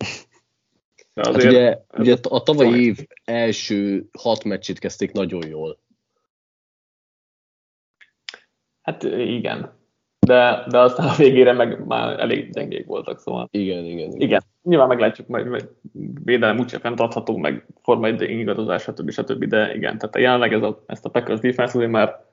de 1.15 1.23
hát 1.25 1.37
azért, 1.37 1.55
hát 1.55 1.99
ugye, 1.99 2.13
ugye 2.13 2.17
a 2.29 2.43
tavalyi 2.43 2.85
év 2.85 3.07
első 3.25 4.09
hat 4.19 4.45
meccsét 4.45 4.79
kezdték 4.79 5.13
nagyon 5.13 5.47
jól. 5.47 5.79
Hát 8.83 9.03
igen. 9.03 9.81
De, 10.27 10.65
de 10.69 10.79
aztán 10.79 11.09
a 11.09 11.15
végére 11.17 11.53
meg 11.53 11.87
már 11.87 12.21
elég 12.21 12.51
gyengék 12.53 12.87
voltak, 12.87 13.19
szóval. 13.19 13.49
Igen, 13.51 13.85
igen. 13.85 13.97
Igen. 13.99 14.21
igen. 14.21 14.43
Nyilván 14.63 14.89
meglátjuk, 14.89 15.27
majd, 15.27 15.47
majd 15.47 15.69
védelem 16.25 16.59
úgyse 16.59 16.79
fenntartható, 16.79 17.37
meg 17.37 17.67
formai 17.83 18.31
ingadozás, 18.31 18.83
stb. 18.83 19.11
stb. 19.11 19.45
De 19.45 19.75
igen, 19.75 19.99
tehát 19.99 20.17
jelenleg 20.17 20.53
ez 20.53 20.63
a, 20.63 20.83
ezt 20.87 21.05
a 21.05 21.11
Packers 21.11 21.41
defense 21.41 21.77
azért 21.77 21.91
már 21.91 22.25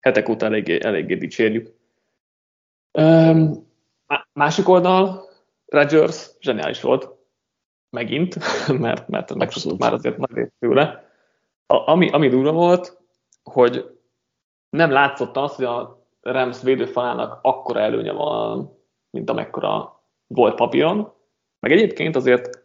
hetek 0.00 0.28
óta 0.28 0.46
eléggé, 0.46 0.78
eléggé 0.82 1.14
dicsérjük. 1.14 1.74
Um, 2.98 3.68
másik 4.32 4.68
oldal, 4.68 5.28
Rodgers 5.66 6.30
zseniális 6.40 6.80
volt, 6.80 7.08
megint, 7.90 8.36
mert, 8.84 9.08
mert 9.08 9.34
megszoktuk 9.34 9.78
már 9.78 9.92
azért 9.92 10.16
nagy 10.16 10.32
részt 10.32 10.52
tőle. 10.58 11.08
A, 11.66 11.90
ami, 11.90 12.10
ami 12.10 12.28
durva 12.28 12.52
volt, 12.52 12.98
hogy 13.42 13.98
nem 14.70 14.90
látszott 14.90 15.36
az, 15.36 15.54
hogy 15.54 15.64
a 15.64 16.06
Rams 16.20 16.62
védőfalának 16.62 17.38
akkora 17.42 17.80
előnye 17.80 18.12
van, 18.12 18.78
mint 19.10 19.30
amekkora 19.30 20.02
volt 20.26 20.54
papíron. 20.54 21.12
Meg 21.60 21.72
egyébként 21.72 22.16
azért 22.16 22.64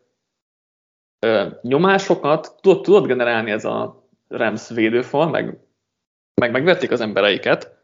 ö, 1.20 1.48
nyomásokat 1.62 2.58
tudod, 2.62 2.82
tudod 2.82 3.06
generálni 3.06 3.52
ez 3.52 3.66
a 3.66 4.08
Rams 4.28 4.70
védőfal, 4.70 5.30
meg, 5.30 5.60
meg 6.42 6.52
megvették 6.52 6.92
az 6.92 7.02
embereiket, 7.02 7.75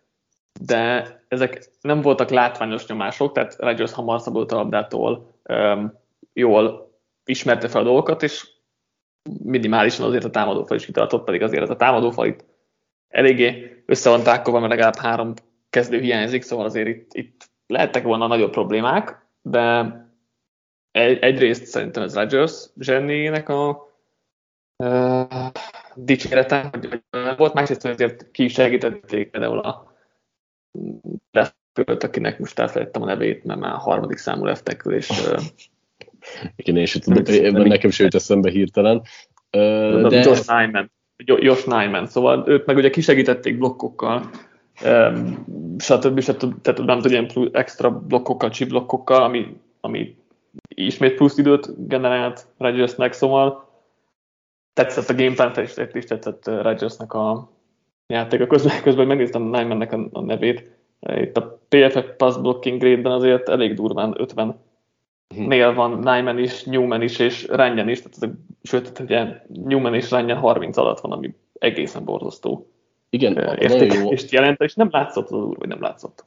de 0.60 1.20
ezek 1.28 1.70
nem 1.82 2.02
voltak 2.02 2.30
látványos 2.30 2.86
nyomások, 2.86 3.32
tehát 3.32 3.56
Rodgers 3.60 3.92
hamar 3.92 4.22
szabadult 4.22 4.52
a 4.52 4.56
labdától, 4.56 5.36
um, 5.44 5.94
jól 6.34 6.92
ismerte 7.26 7.68
fel 7.68 7.82
a 7.82 7.84
dolgokat, 7.84 8.24
és 8.24 8.48
minimálisan 9.44 10.06
azért 10.06 10.24
a 10.24 10.30
támadófal 10.30 10.78
is 10.78 10.86
kitartott, 10.86 11.24
pedig 11.24 11.42
azért 11.42 11.64
ez 11.64 11.70
a 11.70 11.76
támadófal 11.76 12.26
itt 12.26 12.46
eléggé 13.08 13.84
össze 13.86 14.10
van 14.10 14.24
tákolva, 14.24 14.60
mert 14.60 14.72
legalább 14.72 14.96
három 14.96 15.34
kezdő 15.70 16.00
hiányzik, 16.00 16.42
szóval 16.42 16.66
azért 16.66 16.88
itt, 16.88 17.14
itt 17.14 17.50
lehettek 17.68 18.04
volna 18.04 18.28
nagyobb 18.28 18.52
problémák, 18.52 19.26
de 19.42 19.96
egy, 20.92 21.18
egyrészt 21.20 21.66
szerintem 21.66 22.04
ez 22.04 22.16
Rodgers 22.16 22.70
zsennének 22.80 23.50
a 23.50 23.90
uh, 24.78 25.48
dicsérete, 25.96 26.70
hogy 26.72 27.04
volt, 27.38 27.54
másrészt 27.54 27.86
azért 27.86 28.32
ki 28.32 28.48
segítették 28.48 29.30
például 29.30 29.60
a 29.60 29.91
leftölt, 31.32 32.04
akinek 32.04 32.40
most 32.40 32.60
elfelejtettem 32.60 33.02
a 33.02 33.06
nevét, 33.06 33.44
mert 33.44 33.60
már 33.60 33.76
harmadik 33.76 34.18
számú 34.18 34.46
leftekül, 34.46 34.94
és 34.94 35.10
igen, 36.56 36.78
és 36.78 36.92
tudom, 36.92 37.24
nekem 37.68 37.90
is 37.90 38.00
jött 38.00 38.14
eszembe 38.14 38.50
hirtelen. 38.50 39.02
De... 39.50 40.22
Josh 40.24 40.48
Nyman. 40.48 40.92
Josh 41.26 41.68
Nyman. 41.68 42.08
Szóval 42.08 42.44
őt 42.48 42.66
meg 42.66 42.78
ugye 42.78 42.90
kisegítették 42.90 43.58
blokkokkal, 43.58 44.30
stb. 45.78 46.20
stb. 46.20 46.62
Tehát 46.62 46.80
nem 46.86 47.00
tudom, 47.00 47.12
ilyen 47.12 47.50
extra 47.52 47.90
blokkokkal, 48.00 48.50
chip 48.50 48.70
blokkokkal, 48.70 49.24
ami, 49.24 49.58
ami 49.80 50.16
ismét 50.68 51.16
plusz 51.16 51.38
időt 51.38 51.88
generált 51.88 52.48
Rodgersnek, 52.58 53.14
szóval 53.14 53.70
tetszett 54.74 55.10
a 55.10 55.16
gameplan 55.16 55.54
is 55.94 56.06
tetszett 56.06 56.46
Rodgersnek 56.46 57.14
a, 57.14 57.50
játék. 58.12 58.48
Közben, 58.48 58.82
közben 58.84 59.08
megnéztem 59.08 59.50
Nymannek 59.50 59.94
a, 59.94 60.08
a 60.12 60.22
nevét. 60.22 60.72
Itt 61.00 61.38
a 61.38 61.60
PFF 61.70 62.06
pass 62.18 62.38
blocking 62.38 62.80
grade-ben 62.80 63.12
azért 63.12 63.50
elég 63.50 63.74
durván 63.74 64.14
50 64.18 64.60
hm. 65.36 65.48
nél 65.48 65.74
van 65.74 65.92
Nyman 65.92 66.38
is, 66.38 66.64
Newman 66.64 67.02
is, 67.02 67.20
és 67.20 67.48
Renyen 67.48 67.90
is, 67.90 67.98
tehát 67.98 68.16
ezek, 68.16 68.30
sőt, 68.64 69.00
ugye 69.00 69.26
Newman 69.48 69.94
és 69.94 70.12
Renyen 70.12 70.38
30 70.38 70.78
alatt 70.78 71.00
van, 71.00 71.12
ami 71.12 71.34
egészen 71.60 72.06
borzasztó. 72.06 72.72
Igen, 73.10 73.38
érték, 73.60 73.94
jó. 73.94 74.12
és 74.12 74.32
jelent, 74.32 74.62
és 74.62 74.74
nem 74.74 74.88
látszott 74.92 75.30
az 75.30 75.44
úr, 75.44 75.58
vagy 75.58 75.68
nem 75.68 75.82
látszott. 75.82 76.26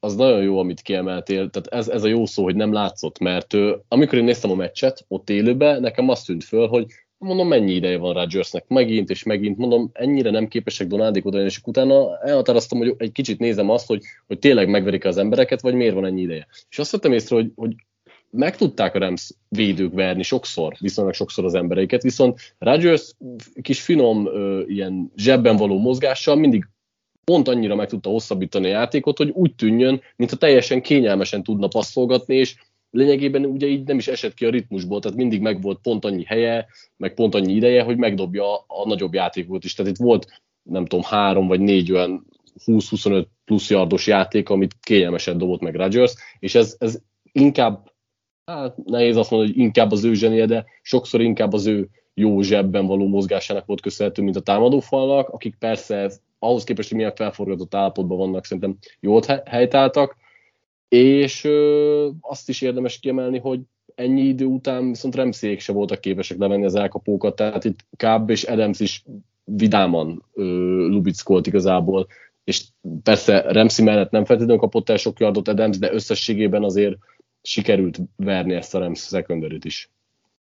Az 0.00 0.16
nagyon 0.16 0.42
jó, 0.42 0.58
amit 0.58 0.80
kiemeltél, 0.80 1.50
tehát 1.50 1.68
ez, 1.68 1.88
ez 1.88 2.04
a 2.04 2.08
jó 2.08 2.26
szó, 2.26 2.42
hogy 2.42 2.56
nem 2.56 2.72
látszott, 2.72 3.18
mert 3.18 3.54
ő, 3.54 3.80
amikor 3.88 4.18
én 4.18 4.24
néztem 4.24 4.50
a 4.50 4.54
meccset 4.54 5.04
ott 5.08 5.30
élőben, 5.30 5.80
nekem 5.80 6.08
azt 6.08 6.26
tűnt 6.26 6.44
föl, 6.44 6.68
hogy 6.68 6.86
mondom, 7.18 7.48
mennyi 7.48 7.72
ideje 7.72 7.98
van 7.98 8.14
Rodgersnek 8.14 8.64
megint 8.68 9.10
és 9.10 9.22
megint, 9.22 9.58
mondom, 9.58 9.90
ennyire 9.92 10.30
nem 10.30 10.48
képesek 10.48 10.86
Donaldik 10.86 11.26
oda, 11.26 11.44
és 11.44 11.60
utána 11.64 12.18
elhatároztam, 12.18 12.78
hogy 12.78 12.94
egy 12.96 13.12
kicsit 13.12 13.38
nézem 13.38 13.70
azt, 13.70 13.86
hogy, 13.86 14.02
hogy 14.26 14.38
tényleg 14.38 14.68
megverik 14.68 15.04
az 15.04 15.16
embereket, 15.16 15.60
vagy 15.60 15.74
miért 15.74 15.94
van 15.94 16.04
ennyi 16.04 16.20
ideje. 16.20 16.46
És 16.70 16.78
azt 16.78 16.90
vettem 16.90 17.12
észre, 17.12 17.36
hogy, 17.36 17.52
hogy 17.54 17.74
meg 18.30 18.56
tudták 18.56 18.94
a 18.94 18.98
Rams 18.98 19.30
védők 19.48 19.94
verni 19.94 20.22
sokszor, 20.22 20.74
viszonylag 20.80 21.14
sokszor 21.14 21.44
az 21.44 21.54
embereiket, 21.54 22.02
viszont 22.02 22.54
Rodgers 22.58 23.12
kis 23.62 23.80
finom 23.80 24.26
ö, 24.26 24.62
ilyen 24.66 25.12
zsebben 25.16 25.56
való 25.56 25.78
mozgással 25.78 26.36
mindig 26.36 26.68
pont 27.24 27.48
annyira 27.48 27.74
meg 27.74 27.88
tudta 27.88 28.10
hosszabbítani 28.10 28.66
a 28.66 28.68
játékot, 28.68 29.16
hogy 29.16 29.30
úgy 29.30 29.54
tűnjön, 29.54 30.00
mintha 30.16 30.36
teljesen 30.36 30.82
kényelmesen 30.82 31.42
tudna 31.42 31.68
passzolgatni, 31.68 32.36
és 32.36 32.54
lényegében 32.90 33.44
ugye 33.44 33.66
így 33.66 33.86
nem 33.86 33.98
is 33.98 34.08
esett 34.08 34.34
ki 34.34 34.44
a 34.44 34.50
ritmusból, 34.50 35.00
tehát 35.00 35.16
mindig 35.16 35.40
meg 35.40 35.62
volt 35.62 35.78
pont 35.82 36.04
annyi 36.04 36.24
helye, 36.24 36.66
meg 36.96 37.14
pont 37.14 37.34
annyi 37.34 37.52
ideje, 37.52 37.82
hogy 37.82 37.96
megdobja 37.96 38.56
a 38.56 38.86
nagyobb 38.86 39.14
játékot 39.14 39.64
is. 39.64 39.74
Tehát 39.74 39.92
itt 39.92 39.98
volt, 39.98 40.42
nem 40.62 40.86
tudom, 40.86 41.04
három 41.08 41.46
vagy 41.46 41.60
négy 41.60 41.92
olyan 41.92 42.26
20-25 42.66 43.26
plusz 43.44 43.70
yardos 43.70 44.06
játék, 44.06 44.48
amit 44.48 44.76
kényelmesen 44.80 45.38
dobott 45.38 45.60
meg 45.60 45.74
Rodgers, 45.74 46.14
és 46.38 46.54
ez, 46.54 46.76
ez 46.78 46.98
inkább, 47.32 47.92
hát 48.44 48.76
nehéz 48.84 49.16
azt 49.16 49.30
mondani, 49.30 49.52
hogy 49.52 49.62
inkább 49.62 49.92
az 49.92 50.04
ő 50.04 50.14
zsenie, 50.14 50.46
de 50.46 50.64
sokszor 50.82 51.20
inkább 51.20 51.52
az 51.52 51.66
ő 51.66 51.88
jó 52.14 52.40
zsebben 52.40 52.86
való 52.86 53.06
mozgásának 53.06 53.66
volt 53.66 53.80
köszönhető, 53.80 54.22
mint 54.22 54.36
a 54.36 54.40
támadófalnak, 54.40 55.28
akik 55.28 55.56
persze 55.58 56.10
ahhoz 56.38 56.64
képest, 56.64 56.88
hogy 56.88 56.96
milyen 56.96 57.14
felforgatott 57.14 57.74
állapotban 57.74 58.18
vannak, 58.18 58.44
szerintem 58.44 58.76
jól 59.00 59.22
helytáltak, 59.44 60.16
és 60.88 61.44
ö, 61.44 62.08
azt 62.20 62.48
is 62.48 62.60
érdemes 62.60 62.98
kiemelni, 62.98 63.38
hogy 63.38 63.60
ennyi 63.94 64.22
idő 64.22 64.44
után 64.44 64.88
viszont 64.88 65.14
Remszék 65.14 65.60
se 65.60 65.72
voltak 65.72 66.00
képesek 66.00 66.38
levenni 66.38 66.64
az 66.64 66.74
elkapókat, 66.74 67.36
tehát 67.36 67.64
itt 67.64 67.78
Kább 67.96 68.30
és 68.30 68.42
Adams 68.42 68.80
is 68.80 69.04
vidáman 69.44 70.24
ö, 70.34 70.42
lubickolt 70.88 71.46
igazából, 71.46 72.06
és 72.44 72.64
persze 73.02 73.40
Remszi 73.40 73.82
mellett 73.82 74.10
nem 74.10 74.24
feltétlenül 74.24 74.60
kapott 74.60 74.88
el 74.88 74.96
sok 74.96 75.20
yardot 75.20 75.48
Adams, 75.48 75.78
de 75.78 75.92
összességében 75.92 76.64
azért 76.64 76.96
sikerült 77.42 77.98
verni 78.16 78.54
ezt 78.54 78.74
a 78.74 78.78
Rams 78.78 79.00
secondary 79.00 79.58
is. 79.62 79.90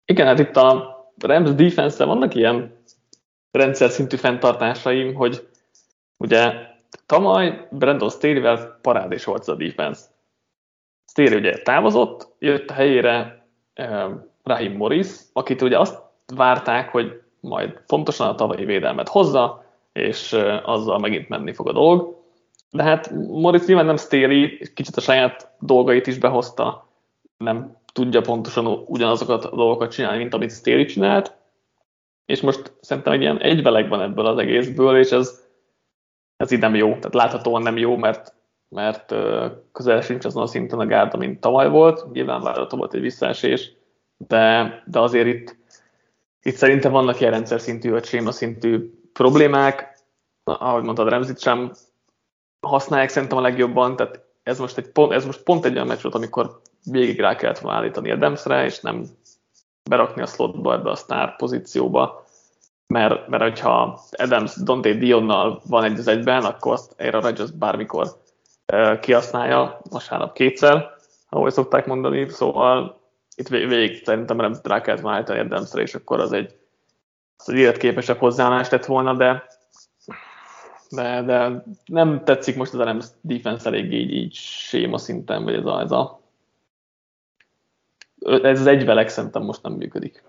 Igen, 0.05 0.25
hát 0.25 0.39
itt 0.39 0.55
a 0.55 0.97
Rams 1.17 1.55
defense 1.55 2.05
vannak 2.05 2.35
ilyen 2.35 2.77
rendszer 3.51 3.89
szintű 3.89 4.15
fenntartásaim, 4.15 5.13
hogy 5.13 5.47
ugye 6.17 6.53
tavaly 7.05 7.67
Brandon 7.71 8.09
Staley-vel 8.09 8.79
parádés 8.81 9.23
volt 9.23 9.47
a 9.47 9.55
defense. 9.55 10.01
Staley 11.19 11.39
ugye 11.39 11.57
távozott, 11.57 12.27
jött 12.39 12.69
a 12.69 12.73
helyére 12.73 13.45
Rahim 14.43 14.75
Morris, 14.75 15.07
akit 15.33 15.61
ugye 15.61 15.79
azt 15.79 16.01
várták, 16.35 16.89
hogy 16.89 17.21
majd 17.39 17.81
fontosan 17.87 18.27
a 18.27 18.35
tavalyi 18.35 18.65
védelmet 18.65 19.07
hozza, 19.07 19.65
és 19.93 20.33
azzal 20.63 20.99
megint 20.99 21.29
menni 21.29 21.53
fog 21.53 21.67
a 21.67 21.73
dolog. 21.73 22.17
De 22.71 22.83
hát 22.83 23.11
Morris 23.27 23.65
nyilván 23.65 23.85
nem 23.85 23.97
Staley, 23.97 24.57
kicsit 24.73 24.95
a 24.95 25.01
saját 25.01 25.51
dolgait 25.59 26.07
is 26.07 26.17
behozta, 26.17 26.87
nem 27.37 27.77
tudja 27.93 28.21
pontosan 28.21 28.65
ugyanazokat 28.85 29.45
a 29.45 29.55
dolgokat 29.55 29.91
csinálni, 29.91 30.17
mint 30.17 30.33
amit 30.33 30.51
Staley 30.51 30.85
csinált, 30.85 31.35
és 32.25 32.41
most 32.41 32.73
szerintem 32.81 33.13
egy 33.13 33.21
ilyen 33.21 33.41
egyveleg 33.41 33.89
van 33.89 34.01
ebből 34.01 34.25
az 34.25 34.37
egészből, 34.37 34.97
és 34.97 35.11
ez, 35.11 35.47
ez 36.37 36.51
így 36.51 36.59
nem 36.59 36.75
jó, 36.75 36.87
tehát 36.87 37.13
láthatóan 37.13 37.61
nem 37.61 37.77
jó, 37.77 37.97
mert, 37.97 38.33
mert 38.69 39.15
közel 39.71 40.01
sincs 40.01 40.25
azon 40.25 40.43
a 40.43 40.47
szinten 40.47 40.79
a 40.79 40.85
gárda, 40.85 41.17
mint 41.17 41.39
tavaly 41.39 41.69
volt, 41.69 42.11
nyilván 42.11 42.41
várható 42.41 42.77
volt 42.77 42.93
egy 42.93 43.01
visszaesés, 43.01 43.71
de, 44.17 44.73
de 44.85 44.99
azért 44.99 45.27
itt, 45.27 45.57
itt 46.41 46.55
szerintem 46.55 46.91
vannak 46.91 47.19
ilyen 47.19 47.31
rendszer 47.31 47.61
szintű, 47.61 47.89
vagy 47.89 48.05
séma 48.05 48.31
szintű 48.31 48.93
problémák, 49.13 49.99
ahogy 50.43 50.83
mondtad, 50.83 51.09
Remzit 51.09 51.39
sem 51.39 51.71
használják 52.59 53.09
szerintem 53.09 53.37
a 53.37 53.41
legjobban, 53.41 53.95
tehát 53.95 54.23
ez 54.43 54.59
most, 54.59 54.77
egy 54.77 54.91
pont, 54.91 55.11
ez 55.11 55.25
most 55.25 55.43
pont 55.43 55.65
egy 55.65 55.73
olyan 55.73 55.87
meccs 55.87 56.01
volt, 56.01 56.15
amikor 56.15 56.61
végig 56.83 57.19
rá 57.19 57.35
kellett 57.35 57.59
volna 57.59 57.77
állítani 57.77 58.11
Adamsre, 58.11 58.65
és 58.65 58.79
nem 58.79 59.05
berakni 59.89 60.21
a 60.21 60.25
slotba 60.25 60.73
ebbe 60.73 60.89
a 60.89 60.95
sztár 60.95 61.35
pozícióba, 61.35 62.25
mert, 62.87 63.27
mert 63.27 63.43
hogyha 63.43 64.01
Adams 64.11 64.55
Dante 64.55 64.93
Dionnal 64.93 65.61
van 65.67 65.83
egy 65.83 65.99
az 65.99 66.07
egyben, 66.07 66.43
akkor 66.43 66.73
azt 66.73 66.95
Aaron 66.97 67.21
Rodgers 67.21 67.51
bármikor 67.51 68.07
kihasználja, 68.99 69.79
vasárnap 69.89 70.33
kétszer, 70.33 70.89
ahogy 71.29 71.51
szokták 71.51 71.85
mondani, 71.85 72.29
szóval 72.29 73.01
itt 73.35 73.47
végig 73.47 74.03
szerintem 74.03 74.37
nem 74.37 74.53
rá 74.63 74.81
kellett 74.81 75.01
volna 75.01 75.17
állítani 75.17 75.39
Adamsre, 75.39 75.81
és 75.81 75.95
akkor 75.95 76.19
az 76.19 76.33
egy, 76.33 76.55
az 77.37 77.49
egy 77.49 77.57
életképesebb 77.57 78.17
hozzáállást 78.17 78.71
lett 78.71 78.85
volna, 78.85 79.13
de 79.13 79.47
de, 80.91 81.21
de 81.21 81.63
nem 81.85 82.23
tetszik 82.23 82.55
most 82.55 82.73
az 82.73 82.79
a 82.79 82.83
Rams 82.83 83.05
defense 83.21 83.67
elég 83.67 83.93
így, 83.93 84.11
így 84.11 84.33
séma 84.33 84.97
szinten, 84.97 85.43
vagy 85.43 85.53
ez 85.53 85.65
a, 85.65 85.81
ez 85.81 85.91
a 85.91 86.19
ez 88.43 88.59
az 88.59 88.67
egyveleg 88.67 89.09
szerintem 89.09 89.43
most 89.43 89.63
nem 89.63 89.73
működik. 89.73 90.23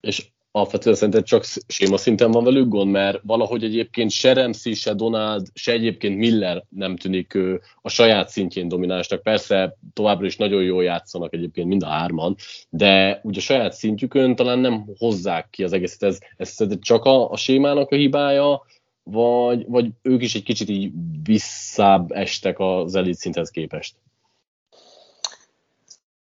És 0.00 0.30
alapvetően 0.56 0.94
szerintem 0.94 1.22
csak 1.22 1.44
séma 1.66 1.96
szinten 1.96 2.30
van 2.30 2.44
velük 2.44 2.68
gond, 2.68 2.90
mert 2.90 3.20
valahogy 3.22 3.64
egyébként 3.64 4.10
se 4.10 4.32
Remszi, 4.32 4.74
se 4.74 4.94
Donald, 4.94 5.46
se 5.54 5.72
egyébként 5.72 6.16
Miller 6.18 6.64
nem 6.68 6.96
tűnik 6.96 7.38
a 7.82 7.88
saját 7.88 8.28
szintjén 8.28 8.68
dominánsnak. 8.68 9.22
Persze 9.22 9.76
továbbra 9.92 10.26
is 10.26 10.36
nagyon 10.36 10.62
jól 10.62 10.84
játszanak 10.84 11.34
egyébként 11.34 11.68
mind 11.68 11.82
a 11.82 11.86
hárman, 11.86 12.36
de 12.70 13.20
ugye 13.22 13.38
a 13.38 13.42
saját 13.42 13.72
szintjükön 13.72 14.36
talán 14.36 14.58
nem 14.58 14.84
hozzák 14.98 15.50
ki 15.50 15.64
az 15.64 15.72
egészet. 15.72 16.02
Ez, 16.02 16.18
ez 16.36 16.56
csak 16.80 17.04
a, 17.04 17.30
a 17.30 17.36
sémának 17.36 17.90
a 17.90 17.96
hibája, 17.96 18.62
vagy, 19.02 19.64
vagy 19.68 19.90
ők 20.02 20.22
is 20.22 20.34
egy 20.34 20.42
kicsit 20.42 20.68
így 20.68 20.92
visszább 21.22 22.10
estek 22.10 22.58
az 22.58 22.94
elit 22.94 23.16
szinthez 23.16 23.50
képest? 23.50 23.96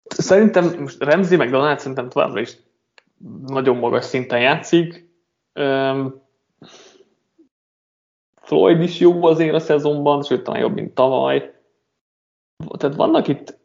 Szerintem 0.04 0.80
most 0.80 1.04
Remzi 1.04 1.36
meg 1.36 1.50
Donald 1.50 1.80
szerintem 1.80 2.10
továbbra 2.10 2.42
is 2.42 2.58
nagyon 3.48 3.78
magas 3.78 4.06
szinten 4.06 4.40
játszik. 4.40 5.10
Floyd 8.36 8.82
is 8.82 9.00
jó 9.00 9.26
azért 9.26 9.54
a 9.54 9.60
szezonban, 9.60 10.24
sőt 10.24 10.44
talán 10.44 10.62
jobb, 10.62 10.74
mint 10.74 10.94
tavaly. 10.94 11.54
Tehát 12.78 12.96
vannak 12.96 13.28
itt 13.28 13.58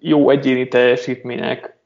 jó 0.00 0.30
egyéni 0.30 0.68
teljesítmények, 0.68 1.78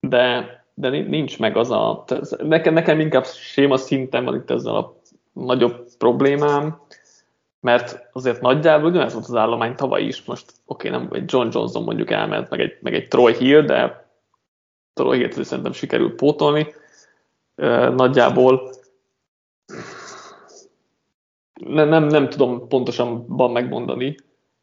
de, 0.00 0.46
de 0.74 0.88
nincs 0.88 1.38
meg 1.38 1.56
az 1.56 1.70
a... 1.70 2.04
Nekem, 2.38 2.74
nekem 2.74 3.00
inkább 3.00 3.26
séma 3.26 3.76
szinten 3.76 4.24
van 4.24 4.34
itt 4.34 4.50
ezzel 4.50 4.74
a 4.74 5.00
nagyobb 5.32 5.88
problémám, 5.98 6.80
mert 7.60 8.08
azért 8.12 8.40
nagyjából 8.40 8.90
ugyanez 8.90 9.12
volt 9.12 9.24
az 9.24 9.34
állomány 9.34 9.74
tavaly 9.74 10.02
is, 10.02 10.24
most 10.24 10.52
oké, 10.66 10.88
okay, 10.88 11.00
nem 11.00 11.08
egy 11.12 11.32
John 11.32 11.48
Johnson 11.52 11.82
mondjuk 11.82 12.10
elment, 12.10 12.50
meg 12.50 12.60
egy, 12.60 12.78
meg 12.80 12.94
egy 12.94 13.08
Troy 13.08 13.34
Hill, 13.34 13.62
de 13.62 14.01
Troy 14.92 15.18
Hill-t 15.18 15.44
szerintem 15.44 15.72
sikerült 15.72 16.14
pótolni. 16.14 16.74
Nagyjából 17.94 18.70
nem, 21.54 21.88
nem, 21.88 22.04
nem 22.04 22.28
tudom 22.28 22.68
pontosan 22.68 23.24
megmondani 23.52 24.16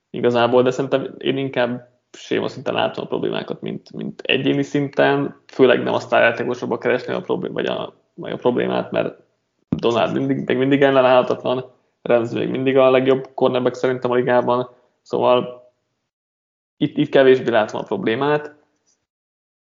igazából, 0.09 0.63
de 0.63 0.71
szerintem 0.71 1.15
én 1.17 1.37
inkább 1.37 1.99
séma 2.11 2.47
szinten 2.47 2.73
látom 2.73 3.03
a 3.03 3.07
problémákat, 3.07 3.61
mint, 3.61 3.91
mint 3.91 4.21
egyéni 4.21 4.63
szinten, 4.63 5.41
főleg 5.47 5.83
nem 5.83 5.93
a 5.93 5.99
sztárjátékosokba 5.99 6.77
keresni 6.77 7.13
a, 7.13 7.21
problém, 7.21 7.53
vagy 7.53 7.65
a, 7.65 7.93
vagy 8.13 8.31
a 8.31 8.37
problémát, 8.37 8.91
mert 8.91 9.19
Donald 9.69 10.13
mindig, 10.13 10.45
még 10.45 10.57
mindig 10.57 10.81
ellenállhatatlan, 10.81 11.71
Rams 12.01 12.31
még 12.31 12.49
mindig 12.49 12.77
a 12.77 12.89
legjobb 12.89 13.29
cornerback 13.33 13.75
szerintem 13.75 14.11
a 14.11 14.15
ligában, 14.15 14.69
szóval 15.01 15.71
itt, 16.77 16.97
itt 16.97 17.09
kevésbé 17.09 17.49
látom 17.49 17.79
a 17.79 17.83
problémát. 17.83 18.55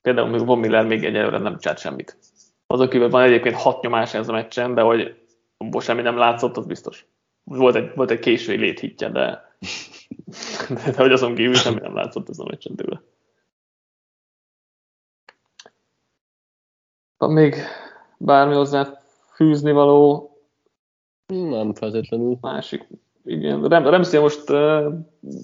Például 0.07 0.29
még 0.29 0.45
Von 0.45 0.59
Miller 0.59 0.85
még 0.85 1.03
egyelőre 1.03 1.37
nem 1.37 1.57
csinált 1.57 1.79
semmit. 1.79 2.17
Azok 2.67 2.89
kívül 2.89 3.09
van 3.09 3.21
egyébként 3.21 3.55
hat 3.55 3.81
nyomás 3.81 4.13
ez 4.13 4.29
a 4.29 4.31
meccsen, 4.31 4.73
de 4.73 4.81
hogy 4.81 5.25
abból 5.57 5.81
semmi 5.81 6.01
nem 6.01 6.17
látszott, 6.17 6.57
az 6.57 6.65
biztos. 6.65 7.05
Volt 7.43 7.75
egy, 7.75 7.91
volt 7.95 8.11
egy 8.11 8.19
késői 8.19 8.57
léthitje, 8.57 9.09
de, 9.09 9.21
de, 10.69 10.91
de 10.91 10.97
hogy 10.97 11.11
azon 11.11 11.35
kívül 11.35 11.53
semmi 11.53 11.79
nem 11.79 11.95
látszott 11.95 12.29
ez 12.29 12.39
a 12.39 12.45
meccsen 12.49 12.75
tőle. 12.75 13.01
Van 17.17 17.31
még 17.31 17.55
bármi 18.17 18.53
hozzá 18.53 19.01
fűzni 19.33 19.71
való? 19.71 20.29
Nem 21.25 21.73
feltétlenül. 21.73 22.37
Másik. 22.41 22.87
Igen, 23.23 23.67
Rem, 23.67 23.87
Remszél 23.87 24.21
most 24.21 24.49
uh, 24.49 24.93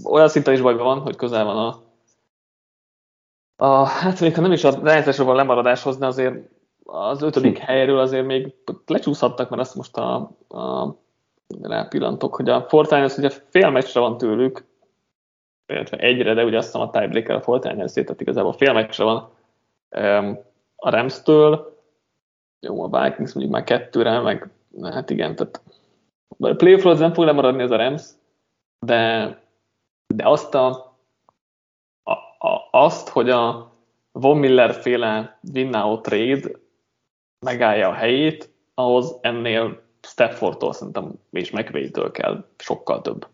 olyan 0.03 0.29
szinten 0.29 0.53
is 0.53 0.61
bajban 0.61 0.85
van, 0.85 0.99
hogy 0.99 1.15
közel 1.15 1.45
van 1.45 1.57
a, 1.57 1.82
a 3.55 3.85
hát 3.85 4.19
még 4.19 4.35
ha 4.35 4.41
nem 4.41 4.51
is 4.51 4.63
a 4.63 4.79
rájátszásról 4.83 5.35
lemaradáshoz, 5.35 5.97
de 5.97 6.05
azért 6.05 6.35
az 6.83 7.21
ötödik 7.21 7.57
hm. 7.57 7.65
helyről 7.65 7.99
azért 7.99 8.25
még 8.25 8.53
lecsúszhattak, 8.85 9.49
mert 9.49 9.61
azt 9.61 9.75
most 9.75 9.97
a, 9.97 10.15
a 10.47 10.95
rápillantok, 11.61 12.35
hogy 12.35 12.49
a 12.49 12.65
Fortnite 12.67 13.13
ugye 13.17 13.29
fél 13.29 13.69
meccsre 13.69 13.99
van 13.99 14.17
tőlük, 14.17 14.65
illetve 15.67 15.97
egyre, 15.97 16.33
de 16.33 16.43
ugye 16.43 16.57
azt 16.57 16.65
hiszem 16.65 16.81
a 16.81 16.89
tiebreaker 16.89 17.35
a 17.35 17.41
Fortnite 17.41 17.87
szét, 17.87 18.15
igazából 18.17 18.53
fél 18.53 18.73
meccsre 18.73 19.03
van 19.03 19.29
um, 19.89 20.39
a 20.75 20.89
Rams-től, 20.89 21.77
jó, 22.59 22.83
a 22.83 23.01
Vikings 23.01 23.33
mondjuk 23.33 23.55
már 23.55 23.63
kettőre, 23.63 24.19
meg 24.19 24.49
hát 24.81 25.09
igen, 25.09 25.35
tehát 25.35 25.61
a 26.39 26.53
playoffról 26.53 26.93
nem 26.93 27.13
fog 27.13 27.25
lemaradni 27.25 27.61
ez 27.61 27.71
a 27.71 27.75
Rams, 27.75 28.03
de, 28.79 29.25
de 30.07 30.27
azt, 30.27 30.55
a, 30.55 30.92
a, 32.43 32.67
azt, 32.71 33.09
hogy 33.09 33.29
a 33.29 33.73
Von 34.11 34.37
Miller 34.37 34.73
féle 34.73 35.39
win 35.53 35.71
trade 36.01 36.51
megállja 37.45 37.89
a 37.89 37.93
helyét, 37.93 38.53
ahhoz 38.73 39.17
ennél 39.21 39.81
Staffordtól 40.01 40.73
szerintem 40.73 41.13
és 41.31 41.51
McVay-től 41.51 42.11
kell 42.11 42.49
sokkal 42.57 43.01
több. 43.01 43.27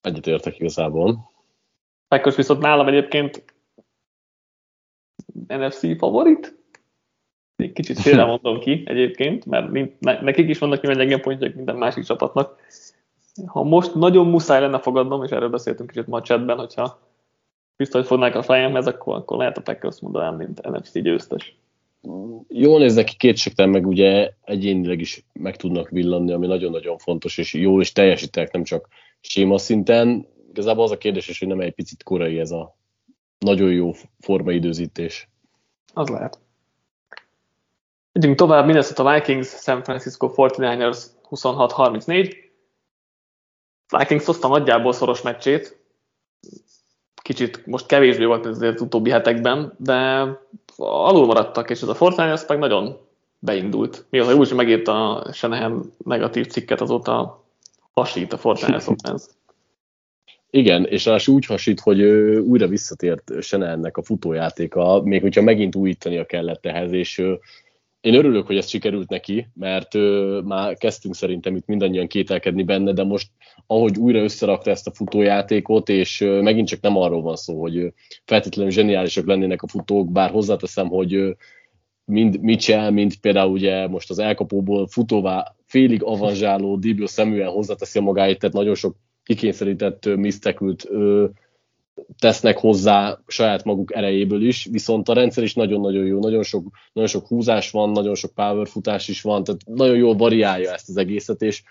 Egyetértek 0.00 0.58
igazából. 0.58 1.30
Packers 2.08 2.36
viszont 2.36 2.60
nálam 2.60 2.88
egyébként 2.88 3.44
NFC 5.46 5.98
favorit, 5.98 6.58
egy 7.56 7.72
kicsit 7.72 8.00
félre 8.00 8.24
mondom 8.34 8.58
ki 8.58 8.82
egyébként, 8.86 9.44
mert 9.44 10.20
nekik 10.20 10.48
is 10.48 10.58
vannak 10.58 10.80
nyilván 10.80 11.06
gyenge 11.06 11.22
pontjak 11.22 11.54
minden 11.54 11.76
másik 11.76 12.04
csapatnak. 12.04 12.60
Ha 13.46 13.62
most 13.62 13.94
nagyon 13.94 14.26
muszáj 14.26 14.60
lenne 14.60 14.78
fogadnom, 14.78 15.24
és 15.24 15.30
erről 15.30 15.50
beszéltünk 15.50 15.90
kicsit 15.90 16.06
ma 16.06 16.16
a 16.16 16.22
chatben, 16.22 16.58
hogyha 16.58 17.10
biztos 17.76 18.06
fognák 18.06 18.34
a 18.34 18.42
fejemhez, 18.42 18.86
akkor, 18.86 19.16
akkor 19.16 19.36
lehet 19.36 19.56
a 19.56 19.60
Packers 19.60 20.00
mondanám, 20.00 20.36
mint 20.36 20.68
NFC 20.68 21.02
győztes. 21.02 21.56
jól 22.48 22.78
néznek 22.78 23.04
ki 23.04 23.16
kétségtelen, 23.16 23.70
meg 23.70 23.86
ugye 23.86 24.32
egyénileg 24.44 25.00
is 25.00 25.24
meg 25.32 25.56
tudnak 25.56 25.88
villanni, 25.88 26.32
ami 26.32 26.46
nagyon-nagyon 26.46 26.98
fontos, 26.98 27.38
és 27.38 27.54
jól 27.54 27.80
is 27.80 27.92
teljesítenek, 27.92 28.52
nem 28.52 28.64
csak 28.64 28.88
séma 29.20 29.58
szinten. 29.58 30.26
Igazából 30.50 30.84
az 30.84 30.90
a 30.90 30.98
kérdés 30.98 31.28
is, 31.28 31.38
hogy 31.38 31.48
nem 31.48 31.60
egy 31.60 31.74
picit 31.74 32.02
korai 32.02 32.38
ez 32.38 32.50
a 32.50 32.76
nagyon 33.38 33.72
jó 33.72 33.92
formaidőzítés. 34.18 35.28
Az 35.94 36.08
lehet. 36.08 36.40
Megyünk 38.12 38.36
tovább, 38.36 38.66
Minnesota 38.66 39.12
Vikings, 39.12 39.48
San 39.48 39.82
Francisco 39.82 40.32
49ers 40.36 41.04
26-34. 41.30 42.34
Vikings 43.98 44.24
hozta 44.24 44.48
nagyjából 44.48 44.92
szoros 44.92 45.22
meccsét. 45.22 45.81
Kicsit 47.32 47.66
most 47.66 47.86
kevésbé 47.86 48.24
volt 48.24 48.46
ez 48.46 48.62
az 48.62 48.80
utóbbi 48.80 49.10
hetekben, 49.10 49.72
de 49.76 50.26
alul 50.76 51.26
maradtak, 51.26 51.70
és 51.70 51.82
ez 51.82 51.88
a 51.88 51.94
Fortnite 51.94 52.44
meg 52.48 52.58
nagyon 52.58 52.98
beindult. 53.38 54.04
Mi 54.10 54.18
az, 54.18 54.26
hogy 54.26 54.34
úgy 54.34 54.52
megírta 54.52 55.16
a 55.16 55.32
Shanahan 55.32 55.92
negatív 56.04 56.46
cikket, 56.46 56.80
azóta 56.80 57.44
hasít 57.92 58.32
a 58.32 58.38
Fortnite 58.38 58.76
offense. 58.92 59.26
Igen, 60.50 60.84
és 60.84 61.04
rá 61.04 61.16
úgy 61.26 61.46
hasít, 61.46 61.80
hogy 61.80 62.00
ő 62.00 62.40
újra 62.40 62.66
visszatért 62.66 63.32
Shanahannek 63.40 63.96
a 63.96 64.02
futójátéka, 64.02 65.00
még 65.04 65.20
hogyha 65.20 65.42
megint 65.42 65.74
újítania 65.74 66.24
kellett 66.26 66.66
ehhez, 66.66 66.92
és 66.92 67.22
én 68.02 68.14
örülök, 68.14 68.46
hogy 68.46 68.56
ez 68.56 68.68
sikerült 68.68 69.08
neki, 69.08 69.48
mert 69.54 69.94
ö, 69.94 70.40
már 70.44 70.76
kezdtünk 70.76 71.14
szerintem 71.14 71.56
itt 71.56 71.66
mindannyian 71.66 72.06
kételkedni 72.06 72.62
benne, 72.62 72.92
de 72.92 73.04
most 73.04 73.30
ahogy 73.66 73.98
újra 73.98 74.22
összerakta 74.22 74.70
ezt 74.70 74.86
a 74.86 74.92
futójátékot, 74.94 75.88
és 75.88 76.20
ö, 76.20 76.40
megint 76.40 76.68
csak 76.68 76.80
nem 76.80 76.96
arról 76.96 77.22
van 77.22 77.36
szó, 77.36 77.60
hogy 77.60 77.76
ö, 77.76 77.86
feltétlenül 78.24 78.72
zseniálisak 78.72 79.26
lennének 79.26 79.62
a 79.62 79.68
futók, 79.68 80.12
bár 80.12 80.30
hozzáteszem, 80.30 80.88
hogy 80.88 81.14
ö, 81.14 81.30
mind 82.04 82.40
Mitchell, 82.40 82.90
mind 82.90 83.16
például 83.20 83.52
ugye 83.52 83.88
most 83.88 84.10
az 84.10 84.18
elkapóból 84.18 84.86
futóvá 84.86 85.54
félig 85.66 86.02
avanzsáló 86.02 86.76
Dibio 86.76 87.06
Samuel 87.06 87.50
hozzáteszi 87.50 87.98
a 87.98 88.02
magáit, 88.02 88.38
tehát 88.38 88.54
nagyon 88.54 88.74
sok 88.74 88.96
kikényszerített 89.22 90.16
misztekült 90.16 90.88
tesznek 92.18 92.58
hozzá 92.58 93.18
saját 93.26 93.64
maguk 93.64 93.94
erejéből 93.94 94.46
is, 94.46 94.68
viszont 94.70 95.08
a 95.08 95.14
rendszer 95.14 95.42
is 95.42 95.54
nagyon-nagyon 95.54 96.06
jó, 96.06 96.18
nagyon 96.18 96.42
sok, 96.42 96.66
nagyon 96.92 97.08
sok 97.08 97.26
húzás 97.26 97.70
van, 97.70 97.90
nagyon 97.90 98.14
sok 98.14 98.34
power 98.34 98.68
futás 98.68 99.08
is 99.08 99.22
van, 99.22 99.44
tehát 99.44 99.60
nagyon 99.64 99.96
jól 99.96 100.16
variálja 100.16 100.72
ezt 100.72 100.88
az 100.88 100.96
egészet, 100.96 101.42
és 101.42 101.62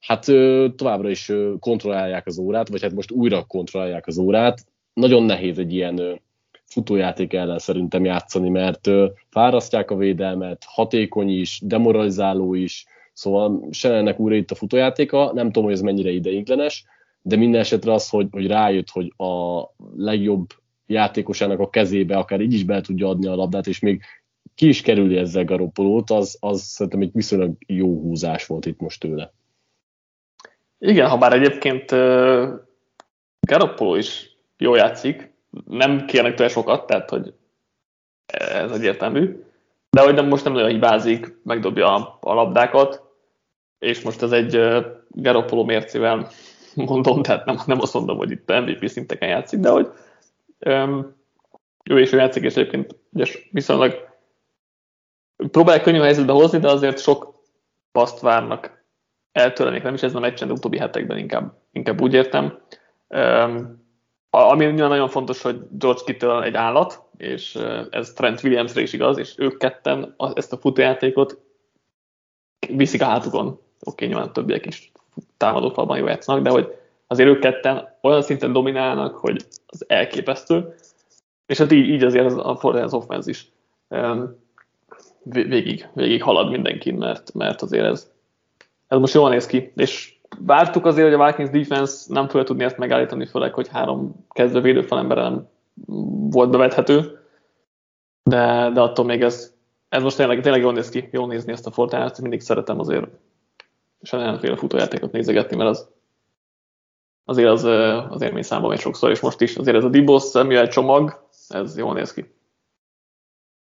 hát 0.00 0.24
továbbra 0.76 1.10
is 1.10 1.32
kontrollálják 1.58 2.26
az 2.26 2.38
órát, 2.38 2.68
vagy 2.68 2.82
hát 2.82 2.94
most 2.94 3.10
újra 3.10 3.44
kontrollálják 3.44 4.06
az 4.06 4.18
órát. 4.18 4.64
Nagyon 4.92 5.22
nehéz 5.22 5.58
egy 5.58 5.72
ilyen 5.72 6.20
futójáték 6.64 7.32
ellen 7.32 7.58
szerintem 7.58 8.04
játszani, 8.04 8.48
mert 8.48 8.88
fárasztják 9.30 9.90
a 9.90 9.96
védelmet, 9.96 10.64
hatékony 10.66 11.28
is, 11.28 11.60
demoralizáló 11.64 12.54
is, 12.54 12.86
szóval 13.12 13.68
se 13.70 13.94
ennek 13.94 14.18
újra 14.18 14.36
itt 14.36 14.50
a 14.50 14.54
futójátéka, 14.54 15.32
nem 15.34 15.46
tudom, 15.46 15.64
hogy 15.64 15.72
ez 15.72 15.80
mennyire 15.80 16.10
ideiglenes, 16.10 16.84
de 17.22 17.36
minden 17.36 17.60
esetre 17.60 17.92
az, 17.92 18.08
hogy, 18.08 18.26
hogy 18.30 18.46
rájött, 18.46 18.88
hogy 18.88 19.12
a 19.16 19.62
legjobb 19.96 20.46
játékosának 20.86 21.60
a 21.60 21.70
kezébe 21.70 22.16
akár 22.16 22.40
így 22.40 22.52
is 22.52 22.64
be 22.64 22.80
tudja 22.80 23.08
adni 23.08 23.26
a 23.26 23.34
labdát, 23.34 23.66
és 23.66 23.78
még 23.78 24.02
ki 24.54 24.68
is 24.68 24.80
kerüli 24.80 25.16
ezzel 25.16 25.44
Garoppolót, 25.44 26.10
az, 26.10 26.36
az 26.40 26.62
szerintem 26.62 27.00
egy 27.00 27.10
viszonylag 27.12 27.56
jó 27.66 28.00
húzás 28.00 28.46
volt 28.46 28.66
itt 28.66 28.80
most 28.80 29.00
tőle. 29.00 29.32
Igen, 30.78 31.08
ha 31.08 31.18
bár 31.18 31.32
egyébként 31.32 31.92
uh, 31.92 32.48
Garoppolo 33.40 33.94
is 33.94 34.36
jól 34.56 34.76
játszik, 34.76 35.32
nem 35.64 36.06
kérnek 36.06 36.34
tőle 36.34 36.48
sokat, 36.48 36.86
tehát 36.86 37.10
hogy 37.10 37.34
ez 38.26 38.70
egyértelmű, 38.70 39.42
de 39.90 40.02
hogy 40.02 40.14
nem, 40.14 40.26
most 40.26 40.44
nem 40.44 40.52
nagyon 40.52 40.70
hibázik, 40.70 41.38
megdobja 41.44 42.18
a 42.20 42.34
labdákat, 42.34 43.02
és 43.78 44.02
most 44.02 44.22
ez 44.22 44.32
egy 44.32 44.56
uh, 44.56 44.84
Garoppolo 45.08 45.64
mércével 45.64 46.28
mondom, 46.88 47.22
tehát 47.22 47.44
nem, 47.44 47.58
nem 47.66 47.80
azt 47.80 47.94
mondom, 47.94 48.16
hogy 48.16 48.30
itt 48.30 48.48
MVP 48.48 48.88
szinteken 48.88 49.28
játszik, 49.28 49.60
de 49.60 49.70
hogy 49.70 49.88
um, 50.66 51.16
jó 51.84 51.98
és 51.98 52.12
ő 52.12 52.16
játszik, 52.16 52.42
és 52.42 52.56
egyébként 52.56 52.96
ügyes, 53.12 53.48
viszonylag 53.52 54.08
próbálják 55.36 55.84
könnyű 55.84 56.00
helyzetbe 56.00 56.32
hozni, 56.32 56.58
de 56.58 56.68
azért 56.68 56.98
sok 56.98 57.34
paszt 57.92 58.20
várnak 58.20 58.84
eltőle, 59.32 59.78
nem 59.78 59.94
is 59.94 60.02
ez 60.02 60.14
a 60.14 60.20
meccsen, 60.20 60.48
de 60.48 60.54
utóbbi 60.54 60.78
hetekben 60.78 61.18
inkább, 61.18 61.52
inkább 61.72 62.00
úgy 62.00 62.14
értem. 62.14 62.58
Um, 63.08 63.86
ami 64.30 64.66
nagyon 64.66 65.08
fontos, 65.08 65.42
hogy 65.42 65.60
George 65.70 66.00
Kittle 66.04 66.42
egy 66.42 66.54
állat, 66.54 67.02
és 67.16 67.58
ez 67.90 68.12
Trent 68.12 68.42
Williamsre 68.42 68.80
is 68.80 68.92
igaz, 68.92 69.18
és 69.18 69.34
ők 69.38 69.58
ketten 69.58 70.14
ezt 70.34 70.52
a 70.52 70.56
futójátékot 70.56 71.40
viszik 72.68 73.02
a 73.02 73.04
hátukon. 73.04 73.46
Oké, 73.46 73.60
okay, 73.80 74.08
nyilván 74.08 74.32
többiek 74.32 74.66
is 74.66 74.92
támadófalban 75.36 75.98
jó 75.98 76.06
játszanak, 76.06 76.42
de 76.42 76.50
hogy 76.50 76.74
azért 77.06 77.28
ők 77.28 77.38
ketten 77.38 77.96
olyan 78.02 78.22
szinten 78.22 78.52
dominálnak, 78.52 79.16
hogy 79.16 79.46
az 79.66 79.84
elképesztő, 79.88 80.74
és 81.46 81.58
hát 81.58 81.72
így, 81.72 81.88
így 81.88 82.04
azért 82.04 82.24
az, 82.24 82.36
a 82.36 82.68
az 82.68 82.94
offense 82.94 83.30
is 83.30 83.52
um, 83.88 84.36
végig, 85.22 85.88
végig 85.92 86.22
halad 86.22 86.50
mindenkin, 86.50 86.94
mert, 86.94 87.34
mert 87.34 87.62
azért 87.62 87.84
ez, 87.84 88.10
ez 88.86 88.98
most 88.98 89.14
jól 89.14 89.30
néz 89.30 89.46
ki, 89.46 89.72
és 89.76 90.16
vártuk 90.38 90.86
azért, 90.86 91.12
hogy 91.12 91.20
a 91.20 91.26
Vikings 91.26 91.50
defense 91.50 92.04
nem 92.08 92.28
fogja 92.28 92.42
tudni 92.42 92.64
ezt 92.64 92.78
megállítani, 92.78 93.26
főleg, 93.26 93.54
hogy 93.54 93.68
három 93.68 94.26
kezdő 94.30 94.60
védőfalember 94.60 95.16
nem 95.16 95.48
volt 96.30 96.50
bevethető, 96.50 97.18
de, 98.22 98.70
de 98.74 98.80
attól 98.80 99.04
még 99.04 99.22
ez, 99.22 99.54
ez 99.88 100.02
most 100.02 100.16
tényleg, 100.16 100.40
tényleg 100.40 100.60
jól 100.60 100.72
néz 100.72 100.88
ki, 100.88 101.08
jól 101.12 101.26
nézni 101.26 101.52
ezt 101.52 101.66
a 101.66 101.70
Fortnite-t, 101.70 102.20
mindig 102.20 102.40
szeretem 102.40 102.80
azért 102.80 103.06
és 104.00 104.12
ellenféle 104.12 104.56
futójátékot 104.56 105.12
nézegetni, 105.12 105.56
mert 105.56 105.70
az 105.70 105.88
azért 107.24 107.48
az, 107.48 107.64
az 108.12 108.22
élmény 108.22 108.42
számban 108.42 108.70
még 108.70 108.78
sokszor, 108.78 109.10
és 109.10 109.20
most 109.20 109.40
is 109.40 109.56
azért 109.56 109.76
ez 109.76 109.84
a 109.84 109.88
Dibos 109.88 110.22
Samuel 110.22 110.68
csomag, 110.68 111.28
ez 111.48 111.76
jól 111.76 111.94
néz 111.94 112.12
ki. 112.12 112.34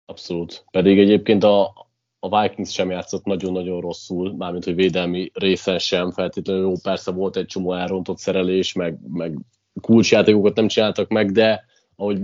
Abszolút. 0.05 0.65
Pedig 0.71 0.99
egyébként 0.99 1.43
a, 1.43 1.73
a 2.19 2.41
Vikings 2.41 2.73
sem 2.73 2.89
játszott 2.89 3.23
nagyon-nagyon 3.23 3.81
rosszul, 3.81 4.35
mármint, 4.35 4.63
hogy 4.63 4.75
védelmi 4.75 5.31
részen 5.33 5.79
sem 5.79 6.11
feltétlenül 6.11 6.61
jó. 6.61 6.73
Persze 6.83 7.11
volt 7.11 7.35
egy 7.35 7.45
csomó 7.45 7.73
elrontott 7.73 8.17
szerelés, 8.17 8.73
meg, 8.73 8.99
meg 9.11 9.37
kulcsjátékokat 9.81 10.55
nem 10.55 10.67
csináltak 10.67 11.09
meg, 11.09 11.31
de 11.31 11.65
ahogy, 11.95 12.19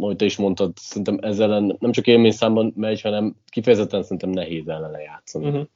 ahogy 0.00 0.16
te 0.16 0.24
is 0.24 0.36
mondtad, 0.36 0.72
szerintem 0.76 1.18
ezzel 1.20 1.60
nem 1.78 1.92
csak 1.92 2.06
élmény 2.06 2.30
számban 2.30 2.72
megy, 2.76 3.00
hanem 3.00 3.36
kifejezetten 3.46 4.02
szerintem 4.02 4.30
nehéz 4.30 4.68
ellene 4.68 5.00
játszani. 5.00 5.46
Uh-huh. 5.46 5.66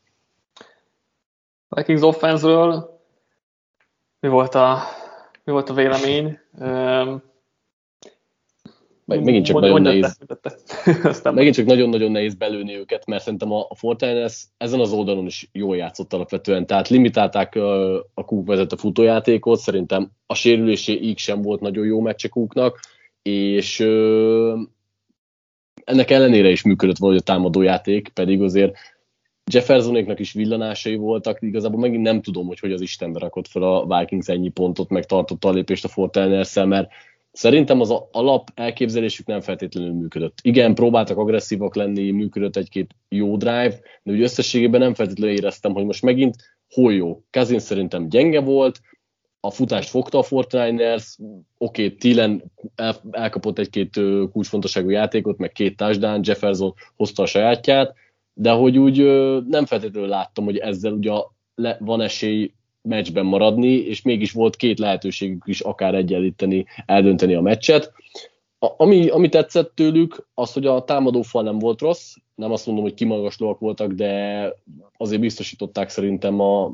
Vikings 1.77 2.03
offense 2.03 2.47
mi 4.21 4.29
volt 4.29 4.55
a, 4.55 4.79
mi 5.45 5.53
volt 5.53 5.69
a 5.69 5.75
vélemény? 5.75 6.39
Meg, 9.05 9.25
megint 9.25 9.45
csak 9.45 9.61
nagyon 9.61 9.83
nehéz. 9.83 10.19
megint 11.23 11.55
csak 11.55 11.67
nagyon-nagyon 11.67 12.11
nehéz 12.11 12.35
belőni 12.35 12.77
őket, 12.77 13.07
mert 13.07 13.23
szerintem 13.23 13.53
a, 13.53 13.67
a 13.69 13.75
Fortnite 13.75 14.31
ezen 14.57 14.81
az 14.81 14.93
oldalon 14.93 15.27
is 15.27 15.49
jól 15.53 15.77
játszott 15.77 16.13
alapvetően. 16.13 16.67
Tehát 16.67 16.89
limitálták 16.89 17.55
a, 17.55 17.95
a 17.99 18.25
Cook 18.25 18.47
vezette 18.47 18.77
futójátékot, 18.77 19.59
szerintem 19.59 20.11
a 20.27 20.35
sérüléséig 20.35 21.19
sem 21.19 21.43
volt 21.43 21.61
nagyon 21.61 21.87
jó 21.87 22.01
meccse 22.01 22.29
Cooknak, 22.29 22.81
és 23.23 23.81
ö, 23.81 24.61
ennek 25.85 26.11
ellenére 26.11 26.49
is 26.49 26.63
működött 26.63 26.99
valahogy 26.99 27.21
a 27.21 27.33
támadójáték, 27.33 28.09
pedig 28.09 28.43
azért 28.43 28.77
Jeffersonéknak 29.53 30.19
is 30.19 30.33
villanásai 30.33 30.97
voltak, 30.97 31.43
igazából 31.43 31.81
megint 31.81 32.03
nem 32.03 32.23
tudom, 32.23 32.47
hogy 32.47 32.59
hogy 32.59 32.73
az 32.73 32.81
Istenbe 32.81 33.19
rakott 33.19 33.49
fel 33.49 33.63
a 33.63 33.99
Vikings 33.99 34.29
ennyi 34.29 34.49
pontot, 34.49 34.89
meg 34.89 35.05
tartotta 35.05 35.49
a 35.49 35.53
lépést 35.53 35.85
a 35.85 35.89
fortiners 35.89 36.55
mert 36.55 36.91
szerintem 37.33 37.81
az 37.81 37.95
alap 38.11 38.51
elképzelésük 38.55 39.27
nem 39.27 39.41
feltétlenül 39.41 39.93
működött. 39.93 40.39
Igen, 40.43 40.75
próbáltak 40.75 41.17
agresszívak 41.17 41.75
lenni, 41.75 42.11
működött 42.11 42.57
egy-két 42.57 42.95
jó 43.09 43.37
drive, 43.37 43.81
de 44.03 44.13
úgy 44.13 44.23
összességében 44.23 44.81
nem 44.81 44.95
feltétlenül 44.95 45.35
éreztem, 45.35 45.73
hogy 45.73 45.85
most 45.85 46.03
megint 46.03 46.37
hol 46.71 46.93
jó. 46.93 47.23
Kazin 47.31 47.59
szerintem 47.59 48.09
gyenge 48.09 48.41
volt, 48.41 48.81
a 49.41 49.51
futást 49.51 49.89
fogta 49.89 50.19
a 50.19 50.23
Fortiners, 50.23 51.17
oké, 51.59 51.85
okay, 51.85 51.97
Thielen 51.97 52.43
el, 52.75 52.97
elkapott 53.11 53.59
egy-két 53.59 54.01
kulcsfontosságú 54.33 54.89
játékot, 54.89 55.39
meg 55.39 55.53
két 55.53 55.77
touchdown, 55.77 56.21
Jefferson 56.25 56.75
hozta 56.97 57.23
a 57.23 57.27
sajátját, 57.27 57.95
de 58.41 58.51
hogy 58.51 58.79
úgy 58.79 58.97
nem 59.47 59.67
feltétlenül 59.67 60.09
láttam, 60.09 60.45
hogy 60.45 60.57
ezzel 60.57 60.93
ugye 60.93 61.13
van 61.79 62.01
esély 62.01 62.53
meccsben 62.83 63.25
maradni, 63.25 63.73
és 63.73 64.03
mégis 64.03 64.33
volt 64.33 64.57
két 64.57 64.79
lehetőségük 64.79 65.43
is 65.47 65.61
akár 65.61 65.95
egyenlíteni, 65.95 66.67
eldönteni 66.87 67.35
a 67.35 67.41
meccset. 67.41 67.93
A, 68.59 68.67
ami, 68.77 69.09
ami 69.09 69.29
tetszett 69.29 69.75
tőlük, 69.75 70.29
az, 70.35 70.53
hogy 70.53 70.67
a 70.67 70.85
támadófal 70.85 71.43
nem 71.43 71.59
volt 71.59 71.81
rossz, 71.81 72.15
nem 72.35 72.53
azt 72.53 72.67
mondom, 72.67 72.85
hogy 72.85 72.95
kimagaslóak 72.95 73.59
voltak, 73.59 73.93
de 73.93 74.43
azért 74.97 75.21
biztosították 75.21 75.89
szerintem 75.89 76.41
a 76.41 76.73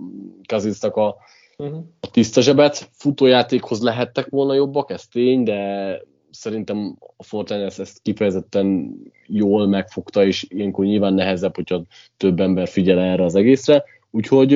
Kazinsznak 0.49 0.97
a, 0.97 1.17
uh-huh. 1.57 1.79
a 2.01 2.11
tiszta 2.11 2.41
zsebet. 2.41 2.89
Futójátékhoz 2.93 3.83
lehettek 3.83 4.29
volna 4.29 4.55
jobbak, 4.55 4.91
ez 4.91 5.07
tény, 5.07 5.43
de 5.43 6.01
szerintem 6.41 6.97
a 7.17 7.23
Fortnite 7.23 7.65
ezt 7.65 8.03
kifejezetten 8.03 8.97
jól 9.27 9.67
megfogta, 9.67 10.25
és 10.25 10.47
ilyenkor 10.49 10.85
nyilván 10.85 11.15
nehezebb, 11.15 11.55
hogyha 11.55 11.83
több 12.17 12.41
ember 12.41 12.69
figyel 12.69 12.99
erre 12.99 13.25
az 13.25 13.35
egészre. 13.35 13.85
Úgyhogy 14.11 14.51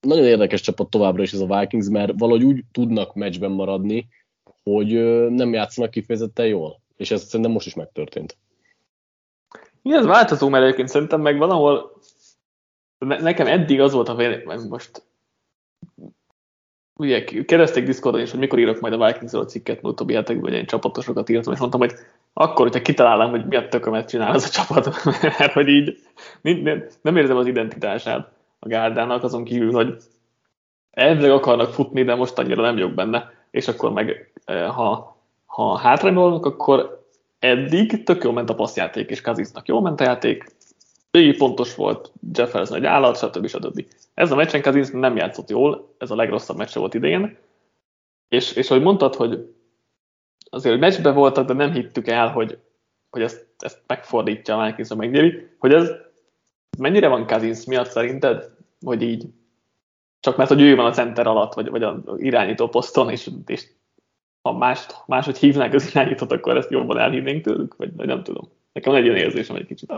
nagyon 0.00 0.24
érdekes 0.24 0.60
csapat 0.60 0.90
továbbra 0.90 1.22
is 1.22 1.32
ez 1.32 1.40
a 1.40 1.58
Vikings, 1.58 1.88
mert 1.88 2.12
valahogy 2.18 2.44
úgy 2.44 2.64
tudnak 2.72 3.14
meccsben 3.14 3.50
maradni, 3.50 4.08
hogy 4.62 4.92
nem 5.30 5.52
játszanak 5.52 5.90
kifejezetten 5.90 6.46
jól. 6.46 6.80
És 6.96 7.10
ez 7.10 7.22
szerintem 7.22 7.50
most 7.50 7.66
is 7.66 7.74
megtörtént. 7.74 8.36
Igen, 9.82 9.98
ez 9.98 10.06
változó, 10.06 10.48
mert 10.48 10.64
egyébként 10.64 10.88
szerintem 10.88 11.20
meg 11.20 11.38
valahol 11.38 11.92
nekem 12.98 13.46
eddig 13.46 13.80
az 13.80 13.92
volt 13.92 14.08
a 14.08 14.14
vélemény, 14.14 14.68
most 14.68 15.02
ugye 17.00 17.24
kérdezték 17.24 17.84
Discordon 17.84 18.20
is, 18.20 18.30
hogy 18.30 18.40
mikor 18.40 18.58
írok 18.58 18.80
majd 18.80 19.00
a 19.00 19.06
Vikingsról 19.06 19.44
cikket, 19.44 19.82
mert 19.82 19.94
utóbbi 19.94 20.14
hetekben 20.14 20.52
én 20.52 20.66
csapatosokat 20.66 21.28
írtam, 21.28 21.52
és 21.52 21.58
mondtam, 21.58 21.80
hogy 21.80 21.92
akkor, 22.32 22.66
hogyha 22.66 22.82
kitalálom, 22.82 23.30
hogy 23.30 23.46
mi 23.46 23.56
a 23.56 23.68
tökömet 23.68 24.08
csinál 24.08 24.34
ez 24.34 24.44
a 24.44 24.48
csapat, 24.48 25.04
mert 25.38 25.52
hogy 25.52 25.68
így 25.68 25.98
nem, 27.02 27.16
érzem 27.16 27.36
az 27.36 27.46
identitását 27.46 28.32
a 28.58 28.68
gárdának, 28.68 29.22
azon 29.22 29.44
kívül, 29.44 29.72
hogy 29.72 29.96
elvileg 30.90 31.30
akarnak 31.30 31.72
futni, 31.72 32.02
de 32.02 32.14
most 32.14 32.38
annyira 32.38 32.62
nem 32.62 32.78
jók 32.78 32.94
benne, 32.94 33.32
és 33.50 33.68
akkor 33.68 33.92
meg 33.92 34.32
eh, 34.44 34.68
ha, 34.74 35.16
ha 35.46 35.78
hátrányban 35.78 36.42
akkor 36.42 37.04
eddig 37.38 38.02
tök 38.02 38.24
jól 38.24 38.32
ment 38.32 38.50
a 38.50 38.54
passzjáték, 38.54 39.10
és 39.10 39.20
Kazisznak 39.20 39.68
jól 39.68 39.80
ment 39.80 40.00
a 40.00 40.04
játék, 40.04 40.44
végig 41.10 41.36
pontos 41.36 41.74
volt, 41.74 42.12
Jefferson 42.32 42.76
egy 42.76 42.84
állat, 42.84 43.16
stb. 43.16 43.46
stb. 43.46 43.84
Ez 44.14 44.30
a 44.30 44.36
meccsen 44.36 44.62
Kazinsz 44.62 44.90
nem 44.90 45.16
játszott 45.16 45.50
jól, 45.50 45.94
ez 45.98 46.10
a 46.10 46.16
legrosszabb 46.16 46.56
meccs 46.56 46.74
volt 46.74 46.94
idén, 46.94 47.38
és, 48.28 48.52
és 48.52 48.70
ahogy 48.70 48.82
mondtad, 48.82 49.14
hogy 49.14 49.54
azért 50.50 50.74
hogy 50.74 50.82
meccsben 50.82 51.14
voltak, 51.14 51.46
de 51.46 51.52
nem 51.52 51.72
hittük 51.72 52.06
el, 52.06 52.28
hogy, 52.28 52.58
hogy 53.10 53.22
ezt, 53.22 53.46
ezt 53.58 53.82
megfordítja 53.86 54.58
a 54.58 54.66
Vikings, 54.66 54.94
megnyeri, 54.94 55.48
hogy 55.58 55.72
ez 55.72 55.90
mennyire 56.78 57.08
van 57.08 57.26
Kazinsz 57.26 57.64
miatt 57.64 57.90
szerinted, 57.90 58.50
hogy 58.84 59.02
így 59.02 59.26
csak 60.20 60.36
mert, 60.36 60.48
hogy 60.48 60.60
ő 60.60 60.76
van 60.76 60.86
a 60.86 60.92
center 60.92 61.26
alatt, 61.26 61.54
vagy, 61.54 61.68
vagy 61.68 61.82
a 61.82 62.02
irányító 62.16 62.68
poszton, 62.68 63.10
és, 63.10 63.30
és 63.46 63.66
ha 64.42 64.52
mást, 64.52 65.02
máshogy 65.06 65.38
hívnák 65.38 65.74
az 65.74 65.90
irányítót, 65.90 66.32
akkor 66.32 66.56
ezt 66.56 66.70
jobban 66.70 66.98
elhívnénk 66.98 67.44
tőlük, 67.44 67.76
vagy, 67.76 67.96
vagy 67.96 68.06
nem 68.06 68.22
tudom. 68.22 68.50
Nekem 68.80 68.94
egy 68.94 69.04
ilyen 69.04 69.16
érzésem 69.16 69.56
egy 69.56 69.66
kicsit. 69.66 69.92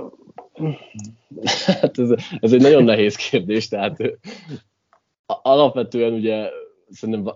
Hát 1.67 1.99
ez, 1.99 2.11
ez 2.41 2.53
egy 2.53 2.61
nagyon 2.61 2.85
nehéz 2.85 3.17
kérdés, 3.17 3.69
tehát 3.69 3.97
alapvetően 5.27 6.13
ugye 6.13 6.51
szerintem 6.91 7.35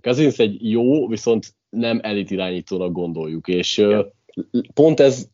Kazinsz 0.00 0.38
egy 0.38 0.70
jó, 0.70 1.08
viszont 1.08 1.54
nem 1.68 2.00
elit 2.02 2.30
irányítónak 2.30 2.92
gondoljuk, 2.92 3.48
és 3.48 3.78
ja. 3.78 4.12
pont 4.74 5.00
ez 5.00 5.28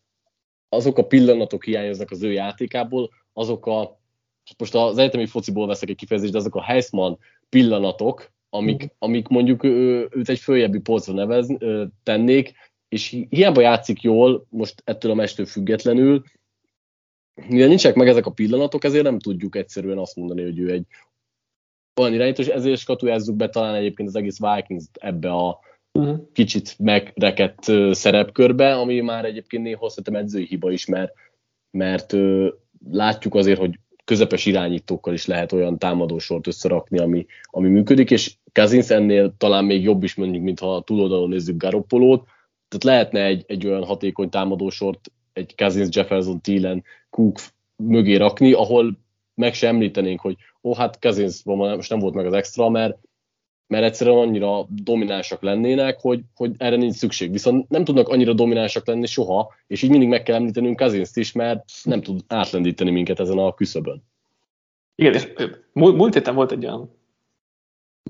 azok 0.69 0.99
a 0.99 1.07
pillanatok 1.07 1.65
hiányoznak 1.65 2.11
az 2.11 2.23
ő 2.23 2.33
játékából, 2.33 3.11
azok 3.33 3.67
a 3.67 4.01
most 4.59 4.75
az 4.75 4.99
egyetemi 4.99 5.27
fociból 5.27 5.67
veszek 5.67 5.89
egy 5.89 5.97
kifejezést, 5.97 6.33
de 6.33 6.39
azok 6.39 6.55
a 6.55 6.63
Heisman 6.63 7.19
pillanatok, 7.49 8.33
amik, 8.51 8.85
mm. 8.85 8.87
amik 8.99 9.29
mondjuk 9.29 9.65
őt 9.65 10.29
egy 10.29 10.39
följebbi 10.39 10.79
polcra 10.79 11.13
nevez, 11.13 11.49
tennék, 12.03 12.55
és 12.93 13.25
hiába 13.29 13.61
játszik 13.61 14.03
jól, 14.03 14.47
most 14.49 14.83
ettől 14.85 15.11
a 15.11 15.15
mestől 15.15 15.47
függetlenül, 15.47 16.23
mivel 17.49 17.69
nincsenek 17.69 17.97
meg 17.97 18.09
ezek 18.09 18.27
a 18.27 18.31
pillanatok, 18.31 18.85
ezért 18.85 19.05
nem 19.05 19.19
tudjuk 19.19 19.57
egyszerűen 19.57 19.99
azt 19.99 20.17
mondani, 20.17 20.43
hogy 20.43 20.59
ő 20.59 20.71
egy 20.71 20.87
olyan 22.01 22.15
irányító, 22.15 22.43
és 22.43 22.49
ezért 22.49 22.79
skatujázzuk 22.79 23.37
be 23.37 23.49
talán 23.49 23.75
egyébként 23.75 24.09
az 24.09 24.17
egész 24.17 24.39
Vikings 24.39 24.85
ebbe 24.93 25.31
a 25.31 25.59
uh-huh. 25.99 26.21
kicsit 26.33 26.79
megrekedt 26.79 27.65
szerepkörbe, 27.91 28.75
ami 28.75 29.01
már 29.01 29.25
egyébként 29.25 29.63
néha 29.63 29.89
szerintem 29.89 30.23
edzői 30.23 30.47
hiba 30.47 30.71
is, 30.71 30.87
mert, 30.87 31.13
mert 31.71 32.15
látjuk 32.91 33.35
azért, 33.35 33.59
hogy 33.59 33.79
közepes 34.05 34.47
irányítókkal 34.47 35.15
is 35.15 35.27
lehet 35.27 35.53
olyan 35.53 35.79
támadósort 35.79 36.47
összerakni, 36.47 36.99
ami, 36.99 37.27
ami 37.45 37.69
működik, 37.69 38.11
és 38.11 38.35
Kazinsz 38.53 38.91
ennél 38.91 39.35
talán 39.39 39.65
még 39.65 39.83
jobb 39.83 40.03
is 40.03 40.15
mondjuk, 40.15 40.43
mint 40.43 40.61
ha 40.61 40.83
túloldalon 40.83 41.29
nézzük 41.29 41.57
Garoppolót, 41.57 42.27
tehát 42.73 42.85
lehetne 42.85 43.25
egy, 43.25 43.45
egy 43.47 43.67
olyan 43.67 43.85
hatékony 43.85 44.29
támadósort 44.29 45.11
egy 45.33 45.55
Cousins, 45.57 45.97
Jefferson, 45.97 46.41
Thielen, 46.41 46.85
Cook 47.11 47.39
mögé 47.77 48.17
rakni, 48.17 48.53
ahol 48.53 48.99
meg 49.35 49.55
sem 49.55 49.75
említenénk, 49.75 50.21
hogy 50.21 50.37
ó, 50.63 50.71
oh, 50.71 50.77
hát 50.77 50.99
Cousins 51.01 51.43
most 51.45 51.91
nem 51.91 51.99
volt 51.99 52.15
meg 52.15 52.27
az 52.27 52.33
extra, 52.33 52.69
mert, 52.69 52.99
mert 53.67 53.85
egyszerűen 53.85 54.17
annyira 54.17 54.67
dominánsak 54.69 55.43
lennének, 55.43 56.01
hogy, 56.01 56.21
hogy 56.35 56.55
erre 56.59 56.77
nincs 56.77 56.95
szükség. 56.95 57.31
Viszont 57.31 57.69
nem 57.69 57.85
tudnak 57.85 58.09
annyira 58.09 58.33
dominánsak 58.33 58.87
lenni 58.87 59.07
soha, 59.07 59.55
és 59.67 59.83
így 59.83 59.91
mindig 59.91 60.09
meg 60.09 60.23
kell 60.23 60.37
említenünk 60.37 60.79
cousins 60.79 61.11
is, 61.15 61.33
mert 61.33 61.65
nem 61.83 62.01
tud 62.01 62.21
átlendíteni 62.27 62.91
minket 62.91 63.21
ezen 63.21 63.39
a 63.39 63.55
küszöbön. 63.55 64.03
Igen, 64.95 65.15
és 65.15 65.33
múlt 65.73 66.15
héten 66.15 66.35
volt 66.35 66.53
egy 66.53 66.65
olyan 66.65 66.97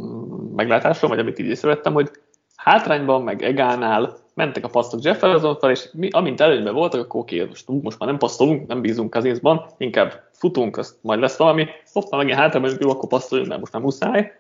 mm, 0.03 0.55
meglátásom, 0.55 1.11
vagy 1.11 1.19
amit 1.19 1.39
így 1.39 1.47
észrevettem, 1.47 1.93
hogy 1.93 2.11
hátrányban, 2.57 3.23
meg 3.23 3.43
Egánál 3.43 4.22
mentek 4.35 4.65
a 4.65 4.69
passzok 4.69 5.03
Jefferson 5.03 5.57
fel, 5.59 5.71
és 5.71 5.89
mi, 5.93 6.09
amint 6.11 6.41
előnyben 6.41 6.75
voltak, 6.75 7.01
akkor 7.01 7.21
oké, 7.21 7.45
most, 7.45 7.69
most 7.69 7.99
már 7.99 8.09
nem 8.09 8.19
passzolunk, 8.19 8.67
nem 8.67 8.81
bízunk 8.81 9.11
Kazinszban, 9.11 9.67
inkább 9.77 10.29
futunk, 10.33 10.77
azt 10.77 10.97
majd 11.01 11.21
lesz 11.21 11.37
valami, 11.37 11.67
már 11.95 12.05
megint 12.11 12.39
hátrányban, 12.39 12.77
jó, 12.81 12.91
akkor 12.91 13.09
passzoljunk, 13.09 13.51
mert 13.51 13.61
most 13.61 13.73
már 13.73 13.83
muszáj, 13.83 14.33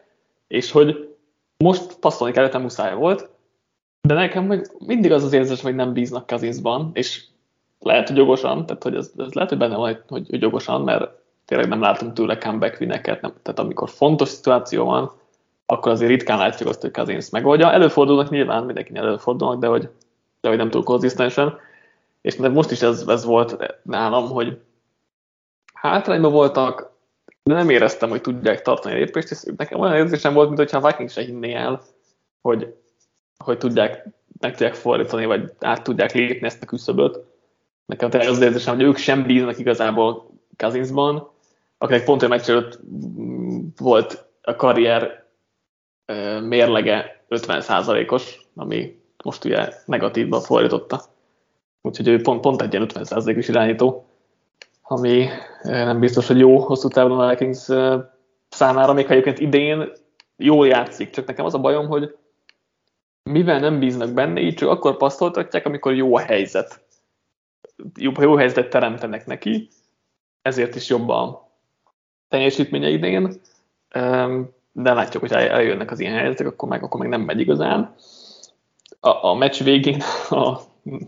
és 0.48 0.70
hogy 0.70 1.16
most 1.56 1.98
passzolni 1.98 2.34
kellett, 2.34 2.52
nem 2.52 2.62
muszáj 2.62 2.94
volt, 2.94 3.30
de 4.00 4.14
nekem 4.14 4.44
meg 4.44 4.70
mindig 4.78 5.12
az 5.12 5.24
az 5.24 5.32
érzés, 5.32 5.60
hogy 5.60 5.74
nem 5.74 5.92
bíznak 5.92 6.26
Kazinszban, 6.26 6.90
és 6.92 7.24
lehet, 7.78 8.08
hogy 8.08 8.16
jogosan, 8.16 8.66
tehát 8.66 8.82
hogy 8.82 8.94
ez, 8.94 9.12
ez 9.16 9.32
lehet, 9.32 9.50
hogy 9.50 9.58
benne 9.58 9.76
van, 9.76 10.02
hogy, 10.08 10.26
hogy 10.28 10.42
jogosan, 10.42 10.80
mert 10.80 11.10
tényleg 11.44 11.68
nem 11.68 11.80
látunk 11.80 12.12
tőle 12.12 12.38
comeback 12.38 12.78
vineket, 12.78 13.20
nem, 13.20 13.32
tehát 13.42 13.58
amikor 13.58 13.88
fontos 13.88 14.28
szituáció 14.28 14.84
van, 14.84 15.12
akkor 15.72 15.92
azért 15.92 16.10
ritkán 16.10 16.38
látjuk 16.38 16.68
azt, 16.68 16.80
hogy 16.80 16.90
Kazinsz 16.90 17.30
megoldja. 17.30 17.72
Előfordulnak 17.72 18.30
nyilván, 18.30 18.64
mindenkinek 18.64 19.02
előfordulnak, 19.02 19.60
de 19.60 19.66
hogy, 19.66 19.88
de 20.40 20.48
hogy 20.48 20.56
nem 20.56 20.70
túl 20.70 20.82
konzisztensen. 20.82 21.58
És 22.20 22.36
most 22.36 22.70
is 22.70 22.82
ez, 22.82 23.04
ez 23.06 23.24
volt 23.24 23.78
nálam, 23.82 24.28
hogy 24.28 24.60
hátrányban 25.74 26.32
voltak, 26.32 26.90
de 27.42 27.54
nem 27.54 27.70
éreztem, 27.70 28.10
hogy 28.10 28.20
tudják 28.20 28.62
tartani 28.62 28.94
a 28.94 28.98
lépést, 28.98 29.30
és 29.30 29.42
nekem 29.56 29.80
olyan 29.80 29.96
érzésem 29.96 30.34
volt, 30.34 30.50
mintha 30.50 30.78
a 30.78 30.86
Vikings 30.86 31.12
se 31.12 31.22
hinné 31.22 31.54
el, 31.54 31.82
hogy, 32.40 32.74
hogy 33.44 33.58
tudják, 33.58 34.08
meg 34.40 34.50
tudják 34.50 34.74
fordítani, 34.74 35.24
vagy 35.24 35.52
át 35.60 35.82
tudják 35.82 36.12
lépni 36.12 36.46
ezt 36.46 36.62
a 36.62 36.66
küszöböt. 36.66 37.18
Nekem 37.86 38.10
tényleg 38.10 38.28
az 38.28 38.40
érzésem, 38.40 38.74
hogy 38.74 38.84
ők 38.84 38.96
sem 38.96 39.22
bíznak 39.22 39.58
igazából 39.58 40.30
Kazinszban, 40.56 41.30
akinek 41.78 42.04
pont 42.04 42.22
olyan 42.22 42.36
meccs 42.36 42.64
volt 43.76 44.26
a 44.42 44.56
karrier 44.56 45.21
mérlege 46.42 47.24
50%-os, 47.28 48.46
ami 48.54 49.00
most 49.24 49.44
ugye 49.44 49.68
negatívban 49.84 50.40
fordította. 50.40 51.02
Úgyhogy 51.82 52.08
ő 52.08 52.20
pont, 52.20 52.40
pont 52.40 52.62
egy 52.62 52.72
ilyen 52.72 52.88
50%-os 52.94 53.48
irányító, 53.48 54.06
ami 54.82 55.26
nem 55.62 56.00
biztos, 56.00 56.26
hogy 56.26 56.38
jó 56.38 56.58
hosszú 56.58 56.88
távon 56.88 57.20
a 57.20 57.28
Vikings 57.28 57.68
számára, 58.48 58.92
még 58.92 59.06
ha 59.06 59.12
egyébként 59.12 59.38
idén 59.38 59.92
jól 60.36 60.66
játszik, 60.66 61.10
csak 61.10 61.26
nekem 61.26 61.44
az 61.44 61.54
a 61.54 61.58
bajom, 61.58 61.86
hogy 61.86 62.16
mivel 63.22 63.58
nem 63.58 63.78
bíznak 63.78 64.12
benne, 64.12 64.40
így 64.40 64.54
csak 64.54 64.68
akkor 64.68 64.96
passzoltatják, 64.96 65.66
amikor 65.66 65.94
jó 65.94 66.16
a 66.16 66.20
helyzet. 66.20 66.80
Jobb, 67.94 68.20
jó 68.20 68.36
helyzetet 68.36 68.70
teremtenek 68.70 69.26
neki, 69.26 69.68
ezért 70.42 70.74
is 70.74 70.88
jobb 70.88 71.08
a 71.08 71.50
teljesítménye 72.28 72.88
idén 72.88 73.40
de 74.72 74.92
látjuk, 74.92 75.22
hogy 75.22 75.32
eljönnek 75.32 75.90
az 75.90 76.00
ilyen 76.00 76.14
helyzetek, 76.14 76.46
akkor 76.46 76.68
meg, 76.68 76.82
akkor 76.82 77.00
meg 77.00 77.08
nem 77.08 77.20
megy 77.20 77.40
igazán. 77.40 77.94
A, 79.00 79.26
a 79.26 79.34
meccs 79.34 79.62
végén 79.62 80.00
a 80.30 80.58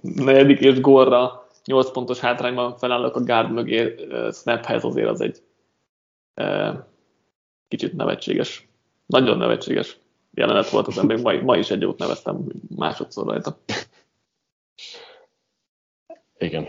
negyedik 0.02 0.60
és 0.60 0.80
gólra 0.80 1.48
8 1.64 1.90
pontos 1.90 2.20
hátrányban 2.20 2.76
felállok 2.76 3.16
a 3.16 3.22
guard 3.22 3.52
mögé 3.52 3.94
snaphez, 4.32 4.84
azért 4.84 5.08
az 5.08 5.20
egy 5.20 5.42
e, 6.34 6.74
kicsit 7.68 7.92
nevetséges, 7.92 8.68
nagyon 9.06 9.36
nevetséges 9.36 9.98
jelenet 10.34 10.70
volt 10.70 10.86
az 10.86 10.98
ember, 10.98 11.20
ma, 11.20 11.32
ma 11.42 11.56
is 11.56 11.70
egy 11.70 11.80
jót 11.80 11.98
neveztem 11.98 12.44
másodszor 12.76 13.26
rajta. 13.26 13.58
Igen. 16.38 16.66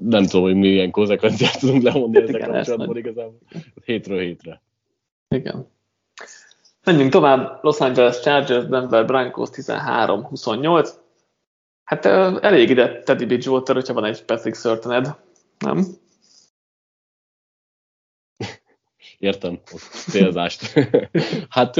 Nem 0.00 0.24
tudom, 0.24 0.42
hogy 0.42 0.54
milyen 0.54 0.90
konzekvenciát 0.90 1.58
tudunk 1.58 1.82
lemondni 1.82 2.20
hát 2.20 2.28
ezzel 2.28 2.50
kapcsolatban 2.50 2.96
igazából. 2.96 3.38
Hétről 3.84 4.20
hétre. 4.20 4.62
Igen. 5.34 5.72
Menjünk 6.84 7.10
tovább. 7.10 7.58
Los 7.62 7.80
Angeles 7.80 8.20
Chargers, 8.20 8.66
Denver 8.66 9.06
Broncos 9.06 9.48
13-28. 9.52 10.90
Hát 11.84 12.04
elég 12.44 12.70
ide 12.70 13.02
Teddy 13.02 13.24
Bridgewater, 13.24 13.74
hogyha 13.74 13.94
van 13.94 14.04
egy 14.04 14.24
Patrick 14.24 14.56
Surtened, 14.56 15.16
nem? 15.58 15.84
Értem 19.18 19.60
a 19.64 19.76
célzást. 20.08 20.72
hát 21.48 21.76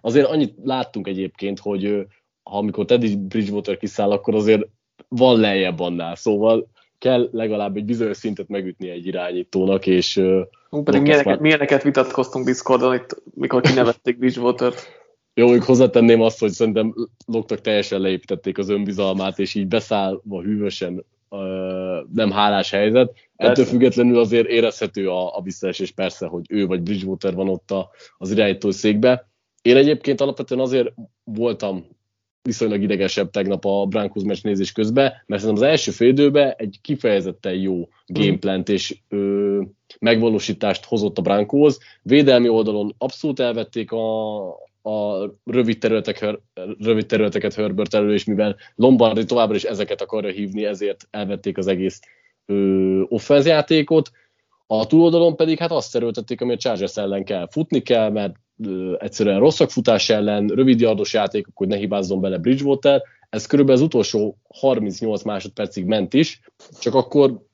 azért 0.00 0.26
annyit 0.26 0.54
láttunk 0.62 1.06
egyébként, 1.06 1.58
hogy 1.58 2.06
ha 2.42 2.58
amikor 2.58 2.84
Teddy 2.84 3.16
Bridgewater 3.16 3.76
kiszáll, 3.76 4.10
akkor 4.10 4.34
azért 4.34 4.68
van 5.08 5.40
lejjebb 5.40 5.80
annál, 5.80 6.14
szóval 6.14 6.70
kell 7.02 7.28
legalább 7.32 7.76
egy 7.76 7.84
bizonyos 7.84 8.16
szintet 8.16 8.48
megütni 8.48 8.88
egy 8.90 9.06
irányítónak, 9.06 9.86
és... 9.86 10.20
Hú, 10.68 10.82
pedig 10.82 11.00
milyeneket, 11.00 11.32
már... 11.32 11.40
milyeneket 11.40 11.82
vitatkoztunk 11.82 12.46
Discordon, 12.46 12.94
itt, 12.94 13.22
mikor 13.34 13.60
kinevették 13.60 14.18
Bridgewater-t. 14.18 15.00
Jó, 15.34 15.48
még 15.48 15.62
hozzátenném 15.62 16.20
azt, 16.20 16.40
hogy 16.40 16.50
szerintem 16.50 16.94
Loktak 17.26 17.60
teljesen 17.60 18.00
leépítették 18.00 18.58
az 18.58 18.68
önbizalmát, 18.68 19.38
és 19.38 19.54
így 19.54 19.66
beszállva 19.66 20.42
hűvösen 20.42 21.04
nem 22.12 22.30
hálás 22.30 22.70
helyzet. 22.70 23.12
Persze. 23.36 23.52
Ettől 23.52 23.64
függetlenül 23.64 24.18
azért 24.18 24.48
érezhető 24.48 25.08
a, 25.08 25.36
a 25.36 25.42
visszaesés 25.42 25.90
persze, 25.90 26.26
hogy 26.26 26.44
ő 26.48 26.66
vagy 26.66 26.82
Bridgewater 26.82 27.34
van 27.34 27.48
ott 27.48 27.70
a, 27.70 27.90
az 28.18 28.30
irányító 28.30 28.70
székbe. 28.70 29.30
Én 29.62 29.76
egyébként 29.76 30.20
alapvetően 30.20 30.60
azért 30.60 30.92
voltam 31.24 31.86
viszonylag 32.42 32.82
idegesebb 32.82 33.30
tegnap 33.30 33.64
a 33.64 33.86
Broncos 33.86 34.22
meccs 34.22 34.42
nézés 34.42 34.72
közben, 34.72 35.12
mert 35.26 35.42
szerintem 35.42 35.64
az 35.64 35.70
első 35.70 35.90
félidőben 35.90 36.54
egy 36.56 36.78
kifejezetten 36.82 37.54
jó 37.54 37.88
gameplant 38.06 38.68
és 38.68 38.98
ö, 39.08 39.60
megvalósítást 39.98 40.84
hozott 40.84 41.18
a 41.18 41.22
Broncos. 41.22 41.76
Védelmi 42.02 42.48
oldalon 42.48 42.94
abszolút 42.98 43.40
elvették 43.40 43.92
a, 43.92 44.48
a 44.82 45.30
rövid, 45.44 45.78
területek, 45.78 46.38
rövid 46.78 47.06
területeket 47.06 47.54
Herbert 47.54 47.94
elő, 47.94 48.12
és 48.12 48.24
mivel 48.24 48.56
Lombardi 48.74 49.24
továbbra 49.24 49.56
is 49.56 49.64
ezeket 49.64 50.00
akarja 50.00 50.30
hívni, 50.30 50.64
ezért 50.64 51.06
elvették 51.10 51.58
az 51.58 51.66
egész 51.66 52.00
offenz 53.08 53.46
játékot. 53.46 54.10
A 54.66 54.86
túloldalon 54.86 55.36
pedig 55.36 55.58
hát 55.58 55.70
azt 55.70 55.90
szerültették, 55.90 56.40
ami 56.40 56.52
a 56.52 56.56
Chargers 56.56 56.96
ellen 56.96 57.24
kell. 57.24 57.48
Futni 57.50 57.80
kell, 57.80 58.10
mert 58.10 58.34
ö, 58.34 58.41
egyszerűen 58.98 59.38
rosszak 59.38 59.70
futás 59.70 60.10
ellen, 60.10 60.46
rövid 60.46 60.80
yardos 60.80 61.12
játékok, 61.12 61.56
hogy 61.56 61.68
ne 61.68 61.76
hibázzon 61.76 62.20
bele 62.20 62.38
Bridgewater. 62.38 63.02
Ez 63.30 63.46
körülbelül 63.46 63.80
az 63.80 63.86
utolsó 63.86 64.38
38 64.48 65.22
másodpercig 65.22 65.84
ment 65.84 66.14
is, 66.14 66.40
csak 66.80 66.94
akkor 66.94 67.50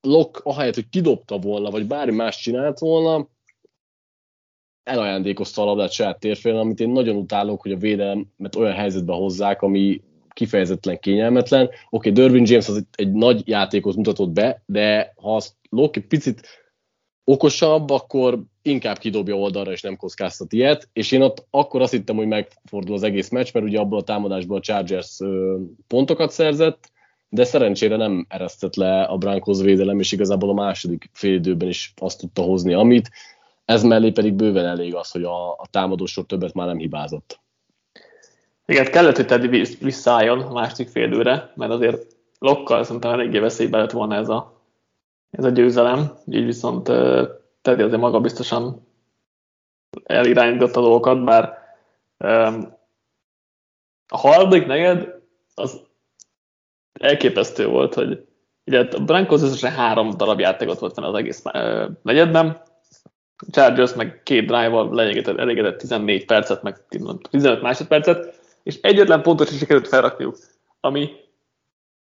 Lok, 0.00 0.40
ahelyett, 0.44 0.74
hogy 0.74 0.88
kidobta 0.88 1.38
volna, 1.38 1.70
vagy 1.70 1.86
bármi 1.86 2.14
más 2.14 2.38
csinált 2.38 2.78
volna, 2.78 3.28
elajándékozta 4.88 5.62
a 5.62 5.64
labdát 5.64 5.92
saját 5.92 6.20
térfélen, 6.20 6.58
amit 6.58 6.80
én 6.80 6.88
nagyon 6.88 7.16
utálok, 7.16 7.62
hogy 7.62 7.72
a 7.72 7.76
védelmet 7.76 8.56
olyan 8.56 8.72
helyzetbe 8.72 9.12
hozzák, 9.12 9.62
ami 9.62 10.02
kifejezetten 10.28 10.98
kényelmetlen. 10.98 11.64
Oké, 11.64 11.74
okay, 11.90 12.12
Derwin 12.12 12.46
James 12.46 12.68
az 12.68 12.84
egy 12.94 13.12
nagy 13.12 13.48
játékot 13.48 13.96
mutatott 13.96 14.30
be, 14.30 14.62
de 14.66 15.12
ha 15.16 15.34
azt 15.36 15.54
Loki 15.70 16.00
picit 16.00 16.46
okosabb, 17.24 17.90
akkor 17.90 18.42
inkább 18.68 18.98
kidobja 18.98 19.34
oldalra, 19.34 19.72
és 19.72 19.82
nem 19.82 19.96
kockáztat 19.96 20.52
ilyet, 20.52 20.88
és 20.92 21.12
én 21.12 21.22
ott 21.22 21.46
akkor 21.50 21.80
azt 21.82 21.92
hittem, 21.92 22.16
hogy 22.16 22.26
megfordul 22.26 22.94
az 22.94 23.02
egész 23.02 23.28
meccs, 23.28 23.48
mert 23.52 23.66
ugye 23.66 23.78
abból 23.78 23.98
a 23.98 24.02
támadásból 24.02 24.56
a 24.56 24.60
Chargers 24.60 25.18
pontokat 25.86 26.30
szerzett, 26.30 26.90
de 27.28 27.44
szerencsére 27.44 27.96
nem 27.96 28.26
eresztett 28.28 28.74
le 28.74 29.02
a 29.02 29.16
Broncos 29.16 29.60
védelem, 29.60 29.98
és 29.98 30.12
igazából 30.12 30.48
a 30.48 30.54
második 30.54 31.10
fél 31.12 31.34
időben 31.34 31.68
is 31.68 31.92
azt 31.96 32.18
tudta 32.18 32.42
hozni, 32.42 32.72
amit. 32.72 33.10
Ez 33.64 33.82
mellé 33.82 34.10
pedig 34.10 34.34
bőven 34.34 34.64
elég 34.64 34.94
az, 34.94 35.10
hogy 35.10 35.22
a, 35.22 35.50
a 35.50 35.66
támadósor 35.70 36.26
többet 36.26 36.54
már 36.54 36.66
nem 36.66 36.78
hibázott. 36.78 37.40
Igen, 38.66 38.84
kellett, 38.84 39.16
hogy 39.16 39.26
Teddy 39.26 39.64
visszaálljon 39.80 40.40
a 40.40 40.52
második 40.52 40.88
fél 40.88 41.06
időre, 41.06 41.52
mert 41.54 41.72
azért 41.72 42.06
lokkal 42.38 42.84
szerintem 42.84 43.12
eléggé 43.12 43.38
veszélybe 43.38 43.78
lett 43.78 43.90
volna 43.90 44.14
ez 44.14 44.28
a, 44.28 44.62
ez 45.30 45.44
a 45.44 45.48
győzelem, 45.48 46.12
így 46.30 46.44
viszont 46.44 46.88
Teddy 47.68 47.82
azért 47.82 48.00
maga 48.00 48.20
biztosan 48.20 48.86
elirányította 50.04 50.78
a 50.78 50.82
dolgokat, 50.82 51.24
bár 51.24 51.58
a 54.08 54.16
harmadik 54.16 54.66
negyed 54.66 55.14
az 55.54 55.80
elképesztő 56.92 57.66
volt, 57.66 57.94
hogy 57.94 58.26
ugye 58.64 58.88
a 58.90 59.04
Broncos 59.04 59.42
összesen 59.42 59.72
három 59.72 60.16
darab 60.16 60.40
játékot 60.40 60.78
volt 60.78 60.98
az 60.98 61.14
egész 61.14 61.42
negyedben, 62.02 62.62
Chargers 63.50 63.94
meg 63.94 64.22
két 64.22 64.46
drive-val 64.46 65.00
elégedett 65.00 65.78
14 65.78 66.24
percet, 66.24 66.62
meg 66.62 66.86
15 66.88 67.62
másodpercet, 67.62 68.40
és 68.62 68.78
egyetlen 68.80 69.22
pontot 69.22 69.50
is 69.50 69.58
sikerült 69.58 69.88
felrakniuk, 69.88 70.38
ami 70.80 71.10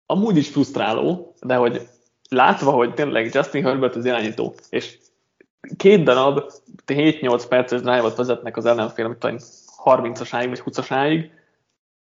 amúgy 0.07 0.37
is 0.37 0.49
frusztráló, 0.49 1.35
de 1.41 1.55
hogy 1.55 1.89
látva, 2.29 2.71
hogy 2.71 2.95
tényleg 2.95 3.35
Justin 3.35 3.65
Herbert 3.65 3.97
az 3.97 4.05
irányító, 4.05 4.55
és 4.71 4.99
két 5.77 6.03
darab 6.03 6.53
7-8 6.87 7.45
perces 7.49 7.81
drive-ot 7.81 8.17
vezetnek 8.17 8.57
az 8.57 8.67
ellenfél, 8.67 9.05
amit 9.05 9.43
30-asáig 9.85 10.47
vagy 10.49 10.63
20-asáig, 10.65 11.31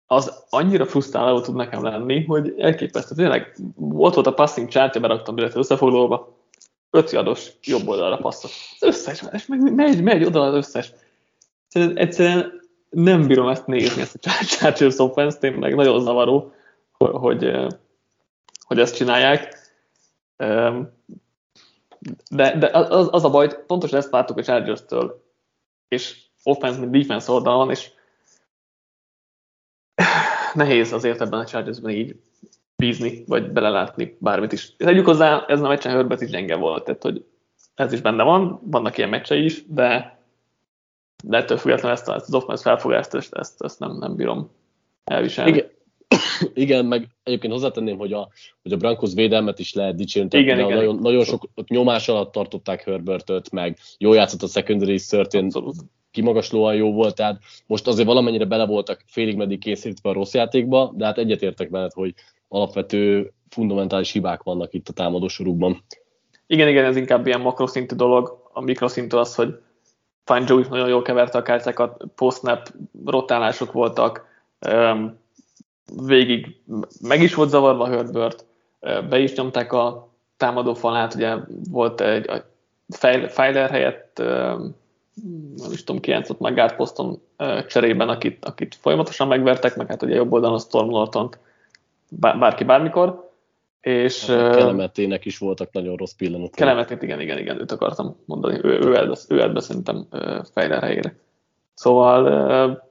az 0.07 0.45
annyira 0.49 0.87
frusztráló 0.87 1.41
tud 1.41 1.55
nekem 1.55 1.83
lenni, 1.83 2.25
hogy 2.25 2.55
elképesztő. 2.59 3.15
Tényleg 3.15 3.57
volt 3.77 4.15
volt 4.15 4.27
a 4.27 4.35
passing 4.35 4.69
chartja, 4.69 5.01
beraktam 5.01 5.37
illetve 5.37 5.59
összefoglalóba, 5.59 6.37
öt 6.91 7.11
jados 7.11 7.51
jobb 7.63 7.89
oldalra 7.89 8.17
passzol. 8.17 8.51
Az 8.81 8.87
összes, 8.87 9.23
és 9.33 9.47
meg 9.47 9.75
megy, 9.75 10.03
megy 10.03 10.25
oda 10.25 10.43
az 10.43 10.55
összes. 10.55 10.93
Egyszerűen, 11.65 11.97
egyszerűen 11.97 12.61
nem 12.89 13.27
bírom 13.27 13.49
ezt 13.49 13.67
nézni, 13.67 14.01
ezt 14.03 14.27
a 14.27 14.45
Chargers 14.45 14.99
offense 14.99 15.39
tényleg 15.39 15.75
nagyon 15.75 16.01
zavaró, 16.01 16.53
hogy, 16.99 17.51
hogy 18.67 18.79
ezt 18.79 18.97
csinálják. 18.97 19.59
De, 22.31 22.57
de 22.59 22.67
az, 22.67 23.09
az 23.11 23.25
a 23.25 23.31
baj, 23.31 23.65
pontosan 23.67 23.99
ezt 23.99 24.13
láttuk 24.13 24.37
a 24.39 24.43
Chargers-től, 24.43 25.25
és 25.89 26.17
offense, 26.43 26.81
mint 26.81 26.91
defense 26.91 27.33
oldalon, 27.33 27.71
és 27.71 27.91
nehéz 30.55 30.93
azért 30.93 31.21
ebben 31.21 31.41
a 31.41 31.45
Chargers-ben 31.45 31.93
így 31.93 32.21
bízni, 32.77 33.25
vagy 33.27 33.53
belelátni 33.53 34.17
bármit 34.21 34.53
is. 34.53 34.77
Tegyük 34.77 35.07
hozzá, 35.07 35.45
ez 35.47 35.61
a 35.61 35.69
meccsen 35.69 35.93
Herbert 35.93 36.21
is 36.21 36.31
gyenge 36.31 36.57
volt, 36.57 36.85
tehát 36.85 37.03
hogy 37.03 37.25
ez 37.75 37.93
is 37.93 38.01
benne 38.01 38.23
van, 38.23 38.61
vannak 38.63 38.99
ilyen 38.99 39.11
meccsei 39.11 39.45
is, 39.45 39.67
de, 39.67 40.19
de 41.25 41.37
ettől 41.37 41.59
függetlenül 41.59 41.97
ezt, 41.97 42.09
ezt 42.09 42.27
az 42.27 42.35
offense 42.35 42.63
felfogást, 42.63 43.15
ezt, 43.15 43.35
ezt, 43.35 43.63
ezt 43.63 43.79
nem, 43.79 43.97
nem 43.97 44.15
bírom 44.17 44.51
elviselni. 45.05 45.51
Igen. 45.51 45.71
Igen, 46.55 46.85
meg 46.85 47.09
egyébként 47.23 47.53
hozzátenném, 47.53 47.99
hogy 47.99 48.13
a, 48.13 48.29
hogy 48.63 48.73
a 48.73 48.77
Brankos 48.77 49.15
védelmet 49.15 49.59
is 49.59 49.75
lehet 49.75 49.95
dicsérni. 49.95 50.39
Igen, 50.39 50.59
igen. 50.59 50.77
Nagyon, 50.77 50.97
nagyon 50.97 51.25
sok 51.25 51.49
ott 51.55 51.69
nyomás 51.69 52.09
alatt 52.09 52.33
tartották 52.33 52.85
Herbertöt, 52.85 53.51
meg 53.51 53.79
jó 53.99 54.13
játszott 54.13 54.43
a 54.43 54.47
secondary 54.47 54.99
szörtén, 54.99 55.51
kimagaslóan 56.11 56.75
jó 56.75 56.93
volt, 56.93 57.15
tehát 57.15 57.41
most 57.67 57.87
azért 57.87 58.07
valamennyire 58.07 58.45
bele 58.45 58.67
voltak 58.67 59.05
félig 59.07 59.37
meddig 59.37 59.59
készítve 59.59 60.11
a 60.11 60.13
rossz 60.13 60.35
játékba, 60.35 60.93
de 60.97 61.05
hát 61.05 61.19
egyetértek 61.19 61.71
veled, 61.71 61.93
hogy 61.93 62.15
alapvető 62.49 63.33
fundamentális 63.49 64.13
hibák 64.13 64.43
vannak 64.43 64.75
itt 64.75 64.89
a 64.89 64.93
támadósorukban. 64.93 65.85
Igen, 66.47 66.69
igen, 66.69 66.85
ez 66.85 66.97
inkább 66.97 67.27
ilyen 67.27 67.41
makroszintű 67.41 67.97
dolog. 67.97 68.51
A 68.53 68.61
mikroszintű 68.61 69.17
az, 69.17 69.35
hogy 69.35 69.59
Fangio 70.25 70.59
is 70.59 70.69
nagyon 70.69 70.89
jól 70.89 71.03
keverte 71.03 71.39
a 71.39 71.43
kártyákat, 71.43 72.05
post 72.15 72.43
rotálások 73.05 73.73
voltak, 73.73 74.27
végig 76.07 76.61
meg 77.01 77.23
is 77.23 77.35
volt 77.35 77.49
zavarva 77.49 77.89
Herbert, 77.89 78.45
be 78.81 79.19
is 79.19 79.35
nyomták 79.35 79.73
a 79.73 80.09
támadó 80.37 80.75
falát, 80.75 81.15
ugye 81.15 81.37
volt 81.71 82.01
egy 82.01 82.31
a 82.31 82.45
Feiler 83.29 83.71
helyett, 83.71 84.23
nem 85.57 85.73
is 85.73 85.85
tudom, 85.85 86.01
ki 86.01 86.11
játszott 86.11 86.41
meg 86.41 86.55
guard 86.55 86.75
poszton 86.75 87.23
cserében, 87.69 88.09
akit, 88.09 88.45
akit 88.45 88.75
folyamatosan 88.75 89.29
megvertek, 89.29 89.77
meg 89.77 89.87
hát 89.87 90.03
ugye 90.03 90.15
jobb 90.15 90.33
oldalon 90.33 90.57
a 90.57 90.59
Storm 90.61 90.91
Norton 90.91 91.31
bárki 92.11 92.65
bármikor. 92.65 93.29
És, 93.81 94.27
hát 94.27 94.57
Kelemetének 94.57 95.25
is 95.25 95.39
voltak 95.39 95.73
nagyon 95.73 95.97
rossz 95.97 96.13
pillanatok. 96.13 96.55
Kelemetét, 96.55 97.03
igen, 97.03 97.21
igen, 97.21 97.39
igen, 97.39 97.61
őt 97.61 97.73
akartam 97.73 98.17
mondani. 98.25 98.59
Ő, 98.63 98.79
ő, 98.79 98.97
elbesz, 98.97 99.27
ő 99.29 99.41
elbesz, 99.41 99.65
szerintem 99.65 100.07
Fejler 100.53 100.83
helyére. 100.83 101.15
Szóval 101.75 102.90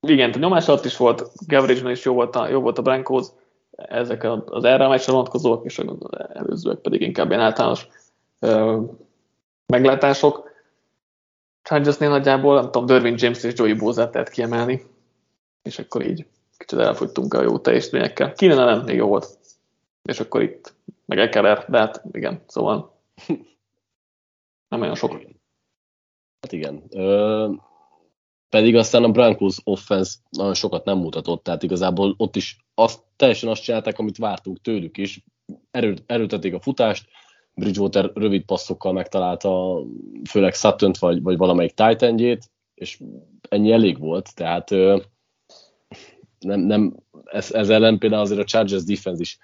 igen, 0.00 0.32
a 0.32 0.38
nyomás 0.38 0.68
alatt 0.68 0.84
is 0.84 0.96
volt, 0.96 1.30
gaverage 1.46 1.90
is 1.90 2.04
jó 2.04 2.14
volt 2.14 2.36
a, 2.36 2.48
jó 2.48 2.60
volt 2.60 2.78
a 2.78 2.82
Broncos, 2.82 3.26
ezek 3.70 4.24
az 4.44 4.64
erre 4.64 4.84
a 4.84 4.88
meccsre 4.88 5.12
vonatkozóak, 5.12 5.64
és 5.64 5.78
az 5.78 5.96
előzőek 6.32 6.78
pedig 6.78 7.00
inkább 7.00 7.28
ilyen 7.28 7.40
általános 7.40 7.88
ö, 8.38 8.80
meglátások. 9.66 10.50
Chargersnél 11.62 12.08
nagyjából, 12.08 12.54
nem 12.54 12.64
tudom, 12.64 12.86
Derwin 12.86 13.14
James 13.18 13.42
és 13.42 13.52
Joey 13.56 13.74
Bozát 13.74 14.12
lehet 14.12 14.28
kiemelni, 14.28 14.82
és 15.62 15.78
akkor 15.78 16.06
így 16.06 16.26
kicsit 16.56 16.78
elfogytunk 16.78 17.34
a 17.34 17.42
jó 17.42 17.58
teljesítményekkel. 17.58 18.32
Kínál 18.32 18.64
nem, 18.64 18.84
még 18.84 18.96
jó 18.96 19.06
volt. 19.06 19.38
És 20.02 20.20
akkor 20.20 20.42
itt, 20.42 20.74
meg 21.04 21.18
Ekeler, 21.18 21.64
de 21.68 21.78
hát 21.78 22.02
igen, 22.12 22.42
szóval 22.46 22.94
nem 24.68 24.80
olyan 24.80 24.94
sok. 24.94 25.12
Hát 26.40 26.52
igen. 26.52 26.82
Ö, 26.90 27.48
pedig 28.48 28.76
aztán 28.76 29.04
a 29.04 29.10
Broncos 29.10 29.56
offense 29.64 30.16
nagyon 30.30 30.54
sokat 30.54 30.84
nem 30.84 30.98
mutatott, 30.98 31.42
tehát 31.42 31.62
igazából 31.62 32.14
ott 32.16 32.36
is 32.36 32.66
azt, 32.74 33.02
teljesen 33.16 33.48
azt 33.48 33.62
csinálták, 33.62 33.98
amit 33.98 34.16
vártunk 34.16 34.60
tőlük 34.60 34.96
is. 34.96 35.24
Erő, 35.70 35.96
erőtették 36.06 36.54
a 36.54 36.60
futást, 36.60 37.08
Bridgewater 37.54 38.10
rövid 38.14 38.44
passzokkal 38.44 38.92
megtalálta 38.92 39.82
főleg 40.28 40.54
sutton 40.54 40.92
vagy, 40.98 41.22
vagy 41.22 41.36
valamelyik 41.36 41.74
titan 41.74 42.38
és 42.74 43.02
ennyi 43.48 43.72
elég 43.72 43.98
volt, 43.98 44.34
tehát 44.34 44.70
nem, 46.38 46.60
nem 46.60 46.96
ez, 47.24 47.52
ez 47.52 47.70
ellen 47.70 47.98
például 47.98 48.22
azért 48.22 48.40
a 48.40 48.44
Chargers 48.44 48.84
defense 48.84 49.20
is 49.20 49.38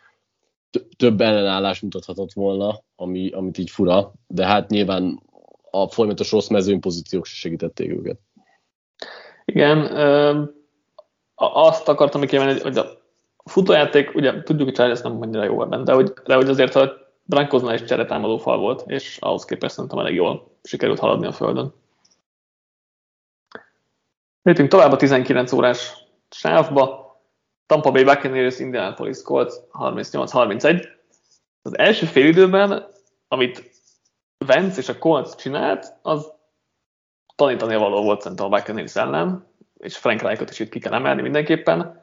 több 0.97 1.21
ellenállás 1.21 1.81
mutathatott 1.81 2.33
volna, 2.33 2.83
ami, 2.97 3.31
amit 3.31 3.59
így 3.59 3.71
fura, 3.71 4.13
de 4.27 4.47
hát 4.47 4.71
nyilván 4.71 5.23
a 5.71 5.89
folyamatos 5.89 6.31
rossz 6.31 6.49
mezőnypozíciók 6.49 7.27
se 7.27 7.35
segítették 7.35 7.91
őket. 7.91 8.19
Igen, 9.45 9.79
azt 11.35 11.89
akartam 11.89 12.21
kiemelni, 12.21 12.61
hogy 12.61 12.79
a 12.79 12.87
futójáték, 13.45 14.15
ugye 14.15 14.43
tudjuk, 14.43 14.69
hogy 14.69 14.77
Chargers 14.77 15.01
nem 15.01 15.23
annyira 15.23 15.45
jó 15.45 15.63
ebben, 15.63 15.85
de 15.85 15.93
hogy, 15.93 16.13
de 16.25 16.35
hogy 16.35 16.49
azért 16.49 16.75
a 16.75 17.03
Brankoznál 17.23 17.75
is 17.75 17.85
cseretámadó 17.85 18.39
fal 18.39 18.59
volt, 18.59 18.85
és 18.87 19.19
ahhoz 19.21 19.45
képest 19.45 19.75
szerintem 19.75 19.99
elég 19.99 20.15
jól 20.15 20.51
sikerült 20.63 20.99
haladni 20.99 21.27
a 21.27 21.33
földön. 21.33 21.75
Lépjünk 24.43 24.71
tovább 24.71 24.93
a 24.93 24.97
19 24.97 25.53
órás 25.53 26.07
sávba. 26.31 27.03
Tampa 27.67 27.91
Bay 27.91 28.05
Buccaneers, 28.05 28.59
Indianapolis 28.59 29.23
Colts 29.23 29.55
38-31. 29.73 30.89
Az 31.63 31.79
első 31.79 32.07
fél 32.07 32.27
időben, 32.27 32.89
amit 33.29 33.71
Vance 34.39 34.81
és 34.81 34.89
a 34.89 34.99
Colts 34.99 35.35
csinált, 35.35 35.95
az 36.03 36.33
tanítani 37.35 37.77
való 37.77 38.03
volt 38.03 38.21
szerintem 38.21 38.47
a 38.47 38.49
Buccaneers 38.49 38.97
ellen, 38.97 39.47
és 39.77 39.97
Frank 39.97 40.23
Reichot 40.23 40.51
is 40.51 40.59
itt 40.59 40.71
ki 40.71 40.79
kell 40.79 40.93
emelni 40.93 41.23
mindenképpen. 41.23 42.03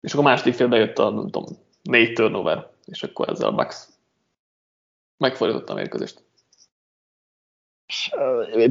És 0.00 0.12
akkor 0.12 0.24
a 0.24 0.28
második 0.28 0.54
félben 0.54 0.78
jött 0.78 0.98
a, 0.98 1.10
nem 1.10 1.28
tudom, 1.28 1.44
négy 1.82 2.12
turnover, 2.12 2.70
és 2.84 3.02
akkor 3.02 3.28
ezzel 3.28 3.48
a 3.48 3.54
Bucks 3.54 3.88
megfordította 5.16 5.72
a 5.72 5.76
mérkőzést. 5.76 6.24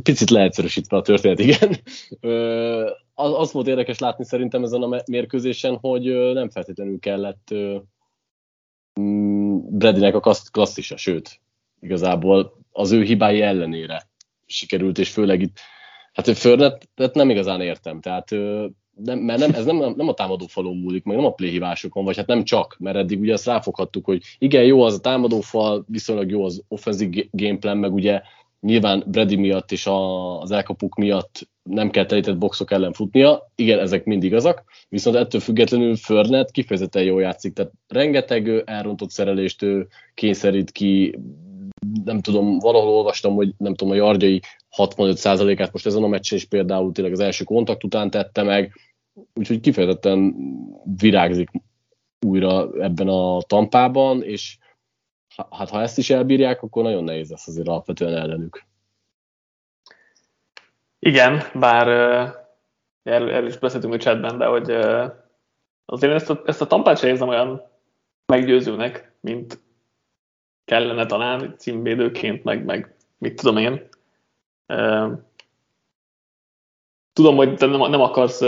Picit 0.03 0.30
leegyszerűsítve 0.30 0.97
a 0.97 1.01
történet, 1.01 1.39
igen. 1.39 1.76
Az 3.13 3.51
volt 3.51 3.67
érdekes 3.67 3.99
látni 3.99 4.26
szerintem 4.26 4.63
ezen 4.63 4.82
a 4.82 5.01
mérkőzésen, 5.05 5.78
hogy 5.78 6.34
nem 6.34 6.49
feltétlenül 6.49 6.99
kellett 6.99 7.53
mm, 8.99 9.57
Bradynek 9.69 10.15
a 10.15 10.36
klasszisa, 10.51 10.97
sőt, 10.97 11.41
igazából 11.80 12.57
az 12.71 12.91
ő 12.91 13.03
hibái 13.03 13.41
ellenére 13.41 14.09
sikerült, 14.46 14.98
és 14.98 15.10
főleg 15.10 15.41
itt, 15.41 15.60
hát 16.14 16.38
Förnet 16.38 17.14
nem 17.14 17.30
igazán 17.30 17.62
értem, 17.62 18.02
tehát 18.02 18.30
nem, 18.96 19.20
mert 19.20 19.39
nem, 19.39 19.52
ez 19.54 19.66
nem, 19.66 19.78
nem 19.78 20.08
a 20.08 20.14
támadó 20.14 20.46
falon 20.48 20.78
múlik, 20.78 21.04
meg 21.04 21.16
nem 21.16 21.26
a 21.26 21.34
playhívásokon, 21.34 22.04
vagy 22.04 22.18
hát 22.18 22.28
nem 22.28 22.43
csak, 22.43 22.76
mert 22.80 22.96
eddig 22.96 23.20
ugye 23.20 23.34
azt 23.34 23.46
ráfoghattuk, 23.46 24.06
hogy 24.06 24.22
igen, 24.38 24.64
jó 24.64 24.82
az 24.82 24.93
a 24.93 25.00
támadó 25.00 25.39
fal, 25.39 25.86
viszonylag 25.88 26.30
jó 26.30 26.46
az 26.46 26.64
offensive 26.68 27.24
gameplan, 27.32 27.78
meg 27.78 27.93
ugye 27.93 28.22
nyilván 28.60 29.04
Brady 29.08 29.36
miatt 29.36 29.72
és 29.72 29.88
az 30.39 30.52
elkapuk 30.52 30.96
miatt 30.96 31.50
nem 31.64 31.89
kell 31.89 32.06
telített 32.06 32.38
boxok 32.38 32.72
ellen 32.72 32.93
futnia, 32.93 33.52
igen, 33.56 33.80
ezek 33.80 34.06
mind 34.06 34.24
igazak, 34.24 34.64
viszont 34.89 35.16
ettől 35.16 35.41
függetlenül 35.41 35.96
Förnet 35.96 36.52
kifejezetten 36.52 37.04
jól 37.04 37.22
játszik, 37.22 37.54
tehát 37.54 37.72
rengeteg 37.88 38.64
elrontott 38.66 39.10
szerelést 39.10 39.62
ő 39.62 39.88
kényszerít 40.14 40.72
ki, 40.72 41.16
nem 42.03 42.21
tudom, 42.21 42.59
valahol 42.59 42.89
olvastam, 42.89 43.36
hogy 43.36 43.53
nem 43.57 43.73
tudom, 43.73 43.93
a 43.93 43.95
yardjai 43.95 44.41
65%-át 44.77 45.71
most 45.71 45.86
ezen 45.86 46.03
a 46.03 46.07
meccsen 46.07 46.38
is 46.38 46.45
például 46.45 46.91
tényleg 46.91 47.13
az 47.13 47.19
első 47.19 47.43
kontakt 47.43 47.83
után 47.83 48.09
tette 48.09 48.43
meg, 48.43 48.73
úgyhogy 49.33 49.59
kifejezetten 49.59 50.36
virágzik 50.97 51.49
újra 52.25 52.71
ebben 52.79 53.07
a 53.07 53.41
tampában, 53.41 54.23
és 54.23 54.57
hát 55.49 55.69
ha 55.69 55.81
ezt 55.81 55.97
is 55.97 56.09
elbírják, 56.09 56.61
akkor 56.61 56.83
nagyon 56.83 57.03
nehéz 57.03 57.29
lesz 57.29 57.47
azért 57.47 57.67
alapvetően 57.67 58.17
ellenük. 58.17 58.63
Igen, 60.99 61.41
bár 61.53 61.88
erről, 63.03 63.29
erről 63.29 63.47
is 63.47 63.57
beszéltünk 63.57 63.93
a 63.93 63.97
chatben, 63.97 64.38
de 64.38 64.45
hogy 64.45 64.71
azért 65.86 66.13
ezt 66.13 66.29
a, 66.29 66.41
ezt 66.45 66.61
a 66.61 66.67
tampát 66.67 66.97
sem 66.97 67.09
érzem 67.09 67.27
olyan 67.27 67.61
meggyőzőnek, 68.25 69.13
mint 69.19 69.59
kellene 70.66 71.05
talán 71.05 71.55
címvédőként, 71.57 72.43
meg, 72.43 72.66
meg 72.66 72.95
mit 73.18 73.36
tudom 73.36 73.57
én. 73.57 73.88
Tudom, 77.13 77.36
hogy 77.36 77.55
te 77.55 77.66
nem, 77.66 77.89
nem 77.89 78.01
akarsz 78.01 78.41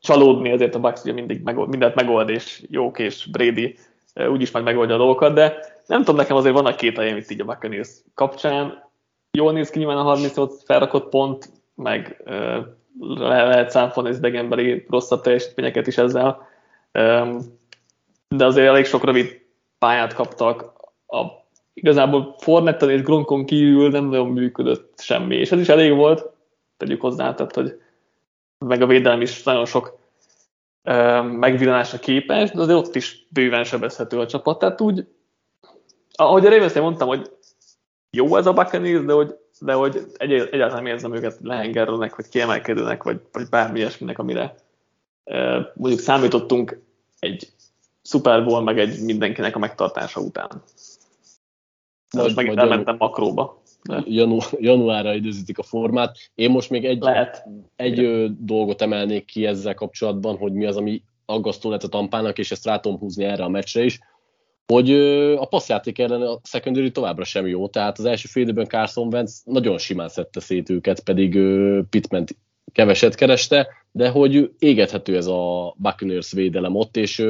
csalódni, 0.00 0.50
ezért 0.50 0.74
a 0.74 0.80
Bucks 0.80 1.02
ugye 1.02 1.12
mindig 1.12 1.42
meg, 1.42 1.56
mindent 1.56 1.94
megold, 1.94 2.28
és 2.28 2.64
jók, 2.70 2.98
és 2.98 3.26
Brady 3.26 3.76
úgyis 4.14 4.50
majd 4.50 4.64
megoldja 4.64 4.94
a 4.94 4.98
dolgokat, 4.98 5.34
de 5.34 5.58
nem 5.86 5.98
tudom, 5.98 6.16
nekem 6.16 6.36
azért 6.36 6.54
vannak 6.54 6.76
két 6.76 6.96
helyen 6.96 7.16
itt 7.16 7.30
így 7.30 7.40
a 7.40 7.44
Buccaneers 7.44 7.90
kapcsán. 8.14 8.90
Jól 9.30 9.52
néz 9.52 9.70
ki 9.70 9.78
nyilván 9.78 9.96
a 9.96 10.02
38 10.02 10.64
felrakott 10.64 11.08
pont, 11.08 11.50
meg 11.74 12.22
le 12.98 13.44
lehet 13.44 13.70
számolni 13.70 14.08
az 14.08 14.18
idegenbeli 14.18 14.86
rosszabb 14.88 15.20
teljesítményeket 15.20 15.86
is 15.86 15.98
ezzel. 15.98 16.48
De 18.28 18.44
azért 18.44 18.68
elég 18.68 18.84
sok 18.84 19.04
rövid 19.04 19.40
pályát 19.78 20.14
kaptak. 20.14 20.72
A, 21.06 21.22
igazából 21.80 22.34
Fornetten 22.38 22.90
és 22.90 23.02
Gronkon 23.02 23.44
kívül 23.44 23.90
nem 23.90 24.04
nagyon 24.04 24.28
működött 24.28 25.00
semmi, 25.00 25.36
és 25.36 25.52
ez 25.52 25.60
is 25.60 25.68
elég 25.68 25.94
volt, 25.94 26.30
tegyük 26.76 27.00
hozzá, 27.00 27.34
tehát, 27.34 27.54
hogy 27.54 27.80
meg 28.58 28.82
a 28.82 28.86
védelem 28.86 29.20
is 29.20 29.42
nagyon 29.42 29.64
sok 29.64 29.98
megvillanásra 31.22 31.98
képes, 31.98 32.50
de 32.50 32.60
azért 32.60 32.78
ott 32.78 32.94
is 32.94 33.26
bőven 33.28 33.64
sebezhető 33.64 34.18
a 34.18 34.26
csapat. 34.26 34.58
Tehát 34.58 34.80
úgy, 34.80 35.06
ahogy 36.12 36.46
a 36.46 36.50
ravens 36.50 36.72
mondtam, 36.72 37.08
hogy 37.08 37.30
jó 38.10 38.36
ez 38.36 38.46
a 38.46 38.52
Buccaneers, 38.52 39.04
de 39.04 39.12
hogy, 39.12 39.34
de 39.60 39.72
hogy 39.72 40.06
egy, 40.16 40.32
egyáltalán 40.32 40.82
nem 40.82 40.92
érzem 40.92 41.14
őket 41.14 41.38
lehengerülnek, 41.42 42.16
vagy 42.16 42.28
kiemelkedőnek, 42.28 43.02
vagy, 43.02 43.20
vagy 43.32 43.48
bármi 43.48 43.78
ilyesminek, 43.78 44.18
amire 44.18 44.54
mondjuk 45.74 46.00
számítottunk 46.00 46.80
egy 47.18 47.48
Super 48.02 48.44
Bowl, 48.44 48.62
meg 48.62 48.78
egy 48.78 49.00
mindenkinek 49.04 49.56
a 49.56 49.58
megtartása 49.58 50.20
után. 50.20 50.62
De 52.14 52.22
most 52.22 52.36
megint 52.36 52.58
elmentem 52.58 52.96
makróba. 52.98 53.62
Janu, 54.04 54.38
januárra 54.58 55.14
időzítik 55.14 55.58
a 55.58 55.62
formát. 55.62 56.16
Én 56.34 56.50
most 56.50 56.70
még 56.70 56.84
egy, 56.84 57.00
Lehet. 57.00 57.44
egy 57.76 57.98
ö, 57.98 58.26
dolgot 58.38 58.82
emelnék 58.82 59.24
ki 59.24 59.46
ezzel 59.46 59.74
kapcsolatban, 59.74 60.36
hogy 60.36 60.52
mi 60.52 60.66
az, 60.66 60.76
ami 60.76 61.02
aggasztó 61.24 61.70
lett 61.70 61.82
a 61.82 61.88
tampának, 61.88 62.38
és 62.38 62.50
ezt 62.50 62.64
rá 62.64 62.78
tudom 62.78 62.98
húzni 62.98 63.24
erre 63.24 63.44
a 63.44 63.48
meccsre 63.48 63.84
is, 63.84 63.98
hogy 64.72 64.92
a 65.36 65.44
passzjáték 65.44 65.98
ellen 65.98 66.22
a 66.22 66.40
secondary 66.42 66.90
továbbra 66.90 67.24
sem 67.24 67.46
jó, 67.46 67.68
tehát 67.68 67.98
az 67.98 68.04
első 68.04 68.28
fél 68.30 68.42
időben 68.42 68.66
Carson 68.66 69.14
Wentz 69.14 69.42
nagyon 69.44 69.78
simán 69.78 70.08
szedte 70.08 70.40
szét 70.40 70.70
őket, 70.70 71.00
pedig 71.00 71.38
Pittman 71.90 72.24
keveset 72.72 73.14
kereste, 73.14 73.68
de 73.92 74.08
hogy 74.08 74.50
égethető 74.58 75.16
ez 75.16 75.26
a 75.26 75.74
Buccaneers 75.76 76.32
védelem 76.32 76.74
ott, 76.74 76.96
és 76.96 77.24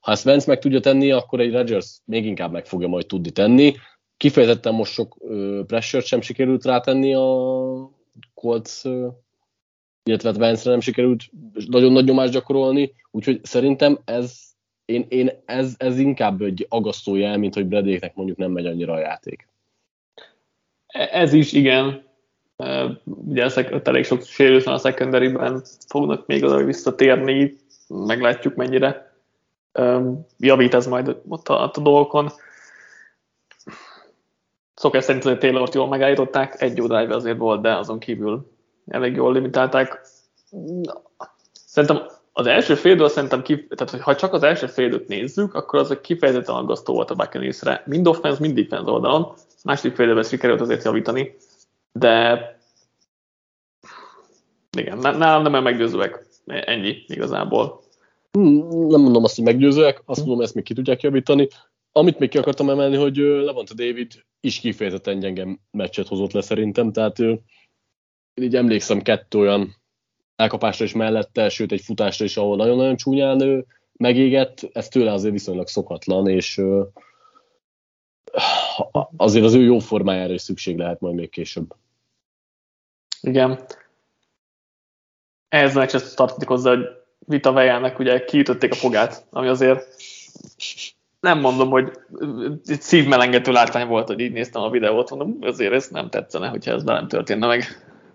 ha 0.00 0.12
ezt 0.12 0.26
Wentz 0.26 0.46
meg 0.46 0.58
tudja 0.58 0.80
tenni, 0.80 1.10
akkor 1.10 1.40
egy 1.40 1.52
Rodgers 1.52 1.98
még 2.04 2.26
inkább 2.26 2.52
meg 2.52 2.66
fogja 2.66 2.88
majd 2.88 3.06
tudni 3.06 3.30
tenni 3.30 3.74
kifejezetten 4.16 4.74
most 4.74 4.92
sok 4.92 5.16
pressure 5.66 6.02
sem 6.02 6.20
sikerült 6.20 6.64
rátenni 6.64 7.14
a 7.14 7.90
Colts, 8.34 8.82
illetve 10.04 10.28
a 10.28 10.32
Vance-re 10.32 10.70
nem 10.70 10.80
sikerült 10.80 11.22
nagyon 11.66 11.92
nagy 11.92 12.04
nyomást 12.04 12.32
gyakorolni, 12.32 12.92
úgyhogy 13.10 13.44
szerintem 13.44 13.98
ez, 14.04 14.40
én, 14.84 15.06
én 15.08 15.30
ez, 15.44 15.74
ez 15.76 15.98
inkább 15.98 16.42
egy 16.42 16.66
agasztó 16.68 17.16
jel, 17.16 17.38
mint 17.38 17.54
hogy 17.54 17.66
Bradéknek 17.66 18.14
mondjuk 18.14 18.38
nem 18.38 18.50
megy 18.50 18.66
annyira 18.66 18.92
a 18.92 18.98
játék. 18.98 19.48
Ez 20.86 21.32
is, 21.32 21.52
igen. 21.52 22.02
Ugye 23.04 23.42
ezek 23.42 23.86
elég 23.88 24.04
sok 24.04 24.22
sérülőtlen 24.22 24.74
a 24.74 24.78
secondary 24.78 25.36
fognak 25.88 26.26
még 26.26 26.44
oda 26.44 26.64
visszatérni, 26.64 27.56
meglátjuk 27.88 28.54
mennyire 28.54 29.12
javít 30.38 30.74
ez 30.74 30.86
majd 30.86 31.16
ott 31.28 31.48
a, 31.48 31.62
a 31.62 31.80
dolgokon. 31.80 32.30
Szokás 34.74 35.04
szerint 35.04 35.24
hogy 35.24 35.38
Taylor-t 35.38 35.74
jól 35.74 35.88
megállították, 35.88 36.62
egy 36.62 36.76
jó 36.76 36.86
drive 36.86 37.14
azért 37.14 37.38
volt, 37.38 37.60
de 37.60 37.76
azon 37.76 37.98
kívül 37.98 38.50
elég 38.86 39.14
jól 39.14 39.32
limitálták. 39.32 40.00
Szerintem 41.52 42.06
az 42.32 42.46
első 42.46 42.74
félidő, 42.74 43.08
szerintem, 43.08 43.42
kif- 43.42 43.76
tehát 43.76 43.92
hogy 43.92 44.00
ha 44.00 44.16
csak 44.16 44.32
az 44.32 44.42
első 44.42 44.66
félidőt 44.66 45.08
nézzük, 45.08 45.54
akkor 45.54 45.78
az 45.78 45.98
kifejezetten 46.02 46.54
aggasztó 46.54 46.94
volt 46.94 47.10
a 47.10 47.14
Buccaneers-re. 47.14 47.82
Mind 47.86 48.06
offense, 48.06 48.40
mind 48.40 48.60
defense 48.60 48.90
oldalon. 48.90 49.32
Második 49.64 49.94
félidőben 49.94 50.24
sikerült 50.24 50.60
azért 50.60 50.84
javítani, 50.84 51.36
de 51.92 52.40
igen, 54.78 54.98
nálam 54.98 55.52
nem 55.52 55.62
meggyőzőek. 55.62 56.26
Ennyi 56.46 57.04
igazából. 57.06 57.82
Hmm, 58.32 58.86
nem 58.86 59.00
mondom 59.00 59.24
azt, 59.24 59.36
hogy 59.36 59.44
meggyőzőek, 59.44 60.02
azt 60.04 60.26
mondom, 60.26 60.40
ezt 60.40 60.54
még 60.54 60.64
ki 60.64 60.74
tudják 60.74 61.02
javítani. 61.02 61.48
Amit 61.96 62.18
még 62.18 62.28
ki 62.28 62.38
akartam 62.38 62.70
emelni, 62.70 62.96
hogy 62.96 63.16
Levante 63.16 63.74
David 63.74 64.24
is 64.40 64.60
kifejezetten 64.60 65.18
gyenge 65.18 65.46
meccset 65.70 66.08
hozott 66.08 66.32
le 66.32 66.40
szerintem, 66.40 66.92
tehát 66.92 67.18
én 67.18 67.42
így 68.34 68.56
emlékszem 68.56 69.02
kettő 69.02 69.38
olyan 69.38 69.76
elkapásra 70.36 70.84
is 70.84 70.92
mellette, 70.92 71.48
sőt 71.48 71.72
egy 71.72 71.80
futásra 71.80 72.24
is, 72.24 72.36
ahol 72.36 72.56
nagyon-nagyon 72.56 72.96
csúnyán 72.96 73.40
ő 73.40 73.66
megégett, 73.92 74.68
ez 74.72 74.88
tőle 74.88 75.12
azért 75.12 75.32
viszonylag 75.32 75.68
szokatlan, 75.68 76.28
és 76.28 76.60
azért 79.16 79.44
az 79.44 79.54
ő 79.54 79.62
jó 79.62 79.78
formájára 79.78 80.32
is 80.32 80.42
szükség 80.42 80.78
lehet 80.78 81.00
majd 81.00 81.14
még 81.14 81.30
később. 81.30 81.74
Igen. 83.20 83.66
ehhez 85.48 85.74
meccshez 85.74 86.14
tartozik 86.14 86.48
hozzá, 86.48 86.70
hogy 86.70 86.86
Vita 87.18 87.52
Vejának 87.52 87.98
ugye 87.98 88.24
kiütötték 88.24 88.72
a 88.72 88.76
fogát, 88.76 89.26
ami 89.30 89.48
azért 89.48 89.96
nem 91.24 91.40
mondom, 91.40 91.70
hogy 91.70 91.92
szívmelengető 92.64 93.52
látvány 93.52 93.86
volt, 93.86 94.06
hogy 94.06 94.20
így 94.20 94.32
néztem 94.32 94.62
a 94.62 94.70
videót, 94.70 95.10
mondom, 95.10 95.36
azért 95.40 95.72
ez 95.72 95.88
nem 95.88 96.10
tetszene, 96.10 96.48
hogyha 96.48 96.72
ez 96.72 96.84
velem 96.84 97.08
történne 97.08 97.46
meg. 97.46 97.62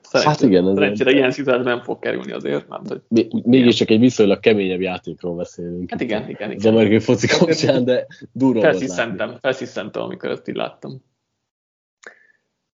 Szerencsére, 0.01 0.29
hát 0.29 0.41
igen, 0.41 0.73
szerencsére 0.75 1.11
ilyen 1.11 1.31
szituáció 1.31 1.63
nem 1.63 1.83
fog 1.83 1.99
kerülni 1.99 2.31
azért. 2.31 2.67
Nem, 2.67 2.81
hogy 2.87 3.27
Mégis 3.43 3.75
csak 3.75 3.89
egy 3.89 3.99
viszonylag 3.99 4.39
keményebb 4.39 4.81
játékról 4.81 5.35
beszélünk. 5.35 5.91
Hát 5.91 6.01
igen, 6.01 6.21
igen, 6.21 6.51
igen. 6.51 6.55
Az 6.55 6.65
amerikai 6.65 6.99
foci 6.99 7.27
kapcsán, 7.27 7.85
de 7.85 8.07
durva 8.31 8.61
Felsziszentem, 8.61 9.37
felsziszentem, 9.41 10.01
amikor 10.01 10.29
ezt 10.29 10.47
így 10.47 10.55
láttam. 10.55 11.03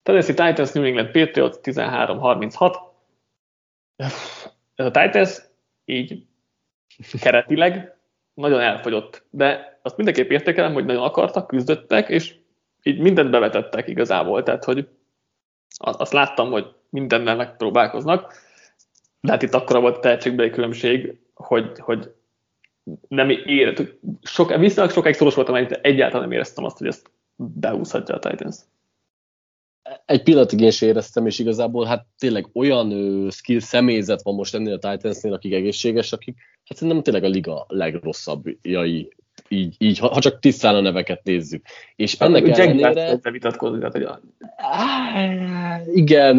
Tennessee 0.02 0.34
Titans, 0.34 0.72
New 0.72 0.84
England 0.84 1.10
Patriots 1.10 1.56
13-36. 1.62 2.76
Ez 4.74 4.86
a 4.86 4.90
Titans 4.90 5.38
így 5.84 6.26
keretileg 7.20 7.93
nagyon 8.34 8.60
elfogyott, 8.60 9.24
de 9.30 9.78
azt 9.82 9.96
mindenképp 9.96 10.30
értékelem, 10.30 10.72
hogy 10.72 10.84
nagyon 10.84 11.02
akartak, 11.02 11.46
küzdöttek, 11.46 12.08
és 12.08 12.34
így 12.82 12.98
mindent 12.98 13.30
bevetettek 13.30 13.88
igazából, 13.88 14.42
tehát 14.42 14.64
hogy 14.64 14.88
azt 15.78 16.12
láttam, 16.12 16.50
hogy 16.50 16.74
mindennel 16.90 17.36
megpróbálkoznak, 17.36 18.32
de 19.20 19.32
hát 19.32 19.42
itt 19.42 19.54
akkora 19.54 19.80
volt 19.80 19.96
a 19.96 20.00
tehetségbeli 20.00 20.50
különbség, 20.50 21.18
hogy, 21.34 21.78
hogy 21.78 22.14
nem 23.08 23.30
ér, 23.30 23.96
sok, 24.22 24.56
viszonylag 24.56 24.92
sokáig 24.92 25.14
szoros 25.14 25.34
voltam, 25.34 25.54
hogy 25.54 25.78
egyáltalán 25.82 26.22
nem 26.22 26.32
éreztem 26.32 26.64
azt, 26.64 26.78
hogy 26.78 26.86
ezt 26.86 27.10
beúszhatja 27.36 28.14
a 28.14 28.18
Titans 28.18 28.56
egy 30.06 30.22
pillanatig 30.22 30.60
én 30.60 30.70
sem 30.70 30.88
éreztem, 30.88 31.26
és 31.26 31.38
igazából 31.38 31.84
hát 31.84 32.06
tényleg 32.18 32.48
olyan 32.52 32.90
ö, 32.90 33.28
skill 33.30 33.60
személyzet 33.60 34.22
van 34.22 34.34
most 34.34 34.54
ennél 34.54 34.78
a 34.80 34.90
Titansnél, 34.90 35.32
akik 35.32 35.52
egészséges, 35.52 36.12
akik 36.12 36.36
hát 36.64 36.78
szerintem 36.78 37.02
tényleg 37.02 37.24
a 37.24 37.28
liga 37.28 37.64
legrosszabbjai, 37.68 39.08
így, 39.48 39.74
így 39.78 39.98
ha, 39.98 40.08
ha 40.08 40.20
csak 40.20 40.38
tisztán 40.38 40.74
a 40.74 40.80
neveket 40.80 41.24
nézzük. 41.24 41.64
És 41.96 42.16
hát, 42.16 42.28
ennek 42.28 42.58
ellenére... 42.58 43.18
vitatkozni, 43.30 43.78
tehát, 43.78 43.92
hogy 43.92 44.02
a... 44.02 44.20
Igen, 45.94 46.38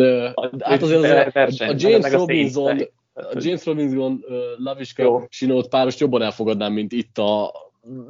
hát 0.60 0.82
azért 0.82 1.36
az 1.36 1.62
a, 1.62 1.66
a 1.66 1.74
James 1.78 2.12
Robinson, 2.12 2.82
a 3.14 3.38
James 3.39 3.66
Robinson, 3.66 4.24
uh, 4.28 4.36
Laviska 4.58 5.28
Sinót 5.30 5.68
párost 5.68 6.00
jobban 6.00 6.22
elfogadnám, 6.22 6.74
mint 6.74 6.91
itt 6.91 7.18
a 7.18 7.52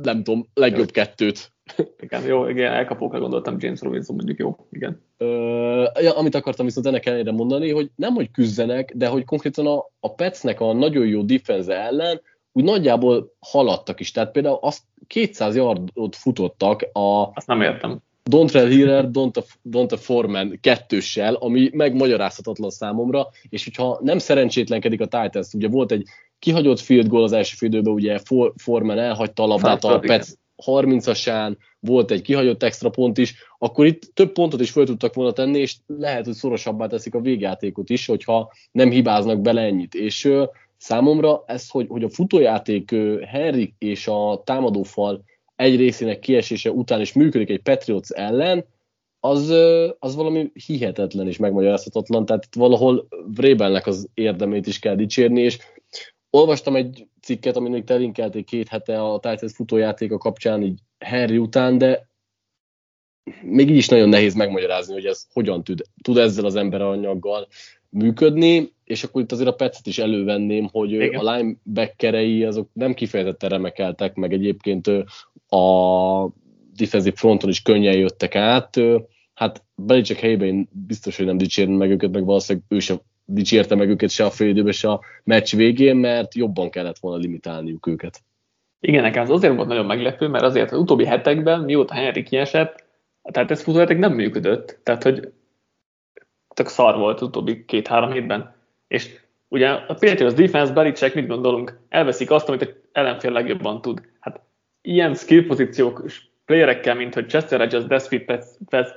nem 0.02 0.24
tudom, 0.24 0.48
legjobb 0.54 0.92
kettőt 0.92 1.54
igen, 2.00 2.26
jó, 2.26 2.48
igen, 2.48 2.74
elkapókra 2.74 3.20
gondoltam, 3.20 3.56
James 3.60 3.82
Robinson 3.82 4.16
mondjuk 4.16 4.38
jó, 4.38 4.56
igen. 4.72 5.02
Ö, 5.18 5.88
ja, 6.02 6.18
amit 6.18 6.36
akartam 6.36 6.66
viszont 6.66 6.86
ennek 6.86 7.06
ellenére 7.06 7.32
mondani, 7.32 7.72
hogy 7.72 7.92
nem, 7.96 8.14
hogy 8.14 8.32
küzdenek, 8.32 8.92
de 8.96 9.08
hogy 9.08 9.26
konkrétan 9.26 9.68
a, 9.68 9.86
a 10.00 10.14
Petsnek 10.14 10.60
a 10.60 10.74
nagyon 10.74 11.08
jó 11.08 11.22
defense 11.22 11.74
ellen 11.74 12.22
úgy 12.52 12.64
nagyjából 12.64 13.34
haladtak 13.40 14.00
is. 14.00 14.12
Tehát 14.12 14.32
például 14.32 14.58
azt 14.62 14.82
200 15.08 15.56
yardot 15.56 16.16
futottak 16.16 16.82
a... 16.94 17.32
Azt 17.34 17.48
nem 17.48 17.62
értem. 17.62 18.00
Dontrell 18.30 18.68
Hiller, 18.68 19.12
Donta, 19.12 19.44
Donta 19.62 19.98
Foreman 19.98 20.58
kettőssel, 20.62 21.34
ami 21.34 21.70
megmagyarázhatatlan 21.74 22.70
számomra, 22.70 23.28
és 23.50 23.64
hogyha 23.64 24.00
nem 24.02 24.18
szerencsétlenkedik 24.18 25.02
a 25.02 25.06
Titans, 25.06 25.54
ugye 25.54 25.68
volt 25.68 25.92
egy 25.92 26.04
kihagyott 26.40 26.80
field 26.80 27.08
goal 27.08 27.24
az 27.24 27.32
első 27.32 27.56
félidőben, 27.58 27.94
ugye 27.94 28.20
Foreman 28.56 29.00
elhagyta 29.00 29.44
a 29.44 29.48
labdát 29.48 29.84
a 29.84 30.00
Pets 30.00 30.28
30-asán, 30.66 31.56
volt 31.80 32.12
egy 32.12 32.22
kihagyott 32.22 32.64
extra 32.64 32.90
pont 32.90 33.18
is, 33.18 33.36
akkor 33.58 33.86
itt 33.86 34.12
több 34.14 34.32
pontot 34.32 34.62
is 34.62 34.72
föl 34.72 34.86
tudtak 34.86 35.14
volna 35.14 35.32
tenni, 35.32 35.60
és 35.60 35.76
lehet, 35.88 36.26
hogy 36.26 36.34
szorosabbá 36.34 36.88
teszik 36.88 37.16
a 37.16 37.22
végjátékot 37.22 37.90
is, 37.90 38.06
hogyha 38.06 38.52
nem 38.72 38.90
hibáznak 38.90 39.42
bele 39.42 39.62
ennyit. 39.62 39.94
És 39.94 40.26
ö, 40.26 40.44
számomra 40.78 41.44
ez, 41.46 41.70
hogy, 41.70 41.86
hogy 41.90 42.04
a 42.04 42.10
futójáték 42.10 42.92
ö, 42.92 43.22
Henrik 43.22 43.76
és 43.78 44.08
a 44.08 44.42
támadófal 44.46 45.24
egy 45.56 45.76
részének 45.76 46.20
kiesése 46.20 46.72
után 46.72 47.02
is 47.02 47.14
működik 47.14 47.50
egy 47.50 47.62
Patriots 47.62 48.10
ellen, 48.10 48.66
az, 49.20 49.50
az 50.00 50.16
valami 50.16 50.52
hihetetlen 50.66 51.28
és 51.28 51.38
megmagyarázhatatlan, 51.38 52.26
tehát 52.26 52.46
itt 52.46 52.56
valahol 52.56 53.08
Vrébelnek 53.28 53.88
az 53.88 54.10
érdemét 54.14 54.68
is 54.68 54.80
kell 54.80 54.96
dicsérni, 54.96 55.42
és 55.42 55.58
olvastam 56.30 56.76
egy 56.76 57.08
cikket, 57.22 57.56
aminek 57.56 57.84
telinkelték 57.84 58.46
két 58.46 58.68
hete 58.68 59.04
a 59.04 59.20
Titans 59.20 59.54
futójátéka 59.54 60.18
kapcsán, 60.18 60.62
így 60.62 60.80
Harry 61.00 61.38
után, 61.38 61.78
de 61.78 62.10
még 63.42 63.70
így 63.70 63.76
is 63.76 63.88
nagyon 63.88 64.10
nehéz 64.10 64.34
megmagyarázni, 64.34 64.94
hogy 64.94 65.06
ez 65.06 65.26
hogyan 65.34 65.64
tud, 65.64 65.82
tud 66.02 66.18
ezzel 66.18 66.46
az 66.46 66.56
emberanyaggal 66.56 67.48
működni, 67.90 68.75
és 68.86 69.04
akkor 69.04 69.22
itt 69.22 69.32
azért 69.32 69.50
a 69.50 69.56
Petszet 69.56 69.88
is 69.88 69.98
elővenném, 69.98 70.68
hogy 70.72 70.92
Igen. 70.92 71.26
a 71.26 71.36
linebackerei 71.36 72.44
azok 72.44 72.70
nem 72.74 72.94
kifejezetten 72.94 73.50
remekeltek, 73.50 74.16
meg 74.16 74.34
egyébként 74.34 74.88
a 75.48 76.30
defensive 76.76 77.16
fronton 77.16 77.50
is 77.50 77.62
könnyen 77.62 77.98
jöttek 77.98 78.36
át. 78.36 78.80
Hát 79.34 79.64
Belicek 79.76 80.20
helyében 80.20 80.48
én 80.48 80.70
biztos, 80.88 81.18
hogy 81.18 81.26
nem 81.26 81.38
dicsérni 81.38 81.76
meg 81.76 81.90
őket, 81.90 82.12
meg 82.12 82.26
valószínűleg 82.26 82.68
ő 82.70 82.80
sem 82.80 82.98
dicsérte 83.26 83.76
meg 83.76 83.90
őket 83.90 84.10
se 84.10 84.26
a 84.26 84.30
fél 84.30 84.50
időben, 84.50 84.72
se 84.72 84.90
a 84.90 85.02
meccs 85.24 85.56
végén, 85.56 85.96
mert 85.96 86.36
jobban 86.36 86.70
kellett 86.70 87.00
volna 87.00 87.18
limitálniuk 87.18 87.88
őket. 87.88 88.22
Igen, 88.80 89.02
nekem 89.02 89.24
az 89.24 89.30
azért 89.30 89.56
volt 89.56 89.68
nagyon 89.68 89.86
meglepő, 89.86 90.28
mert 90.28 90.44
azért 90.44 90.72
az 90.72 90.80
utóbbi 90.80 91.06
hetekben, 91.06 91.60
mióta 91.60 91.94
Henry 91.94 92.24
kiesett, 92.24 92.84
tehát 93.22 93.52
ez 93.52 93.62
futójáték 93.62 93.98
nem 93.98 94.14
működött. 94.14 94.80
Tehát, 94.84 95.04
hogy 95.04 95.32
tök 96.54 96.68
szar 96.68 96.98
volt 96.98 97.22
az 97.22 97.28
utóbbi 97.28 97.66
két-három 97.66 98.12
hétben. 98.12 98.56
És 98.88 99.20
ugye 99.48 99.70
a 99.70 99.94
Patriots 99.94 100.34
defense, 100.34 100.74
Belichick, 100.74 101.16
mit 101.16 101.28
gondolunk? 101.28 101.80
Elveszik 101.90 102.32
azt, 102.32 102.50
amit 102.50 102.62
egy 102.62 102.76
ellenfél 102.92 103.32
legjobban 103.32 103.82
tud. 103.82 104.02
Hát 104.20 104.42
ilyen 104.82 105.16
skill 105.16 105.46
pozíciók 105.46 106.04
playerekkel, 106.46 106.96
mint 106.96 107.14
hogy 107.14 107.28
Chester 107.28 107.60
Rogers, 107.60 108.08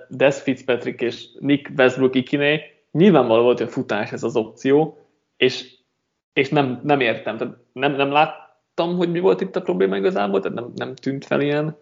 Des 0.09 0.41
Fitzpatrick 0.41 1.01
és 1.01 1.27
Nick 1.39 1.71
Westbrook 1.77 2.15
ikiné, 2.15 2.61
nyilvánvaló 2.93 3.43
volt, 3.43 3.59
hogy 3.59 3.67
a 3.67 3.71
futás 3.71 4.13
ez 4.13 4.23
az 4.23 4.37
opció, 4.37 4.99
és, 5.37 5.75
és 6.33 6.49
nem, 6.49 6.81
nem 6.83 7.01
értem, 7.01 7.37
tehát 7.37 7.57
nem, 7.73 7.93
nem 7.93 8.11
láttam, 8.11 8.97
hogy 8.97 9.11
mi 9.11 9.21
volt 9.21 9.41
itt 9.41 9.57
a 9.57 9.63
probléma 9.63 9.97
igazából, 9.97 10.41
tehát 10.41 10.57
nem, 10.57 10.73
nem 10.75 10.95
tűnt 10.95 11.25
fel 11.25 11.41
ilyen 11.41 11.77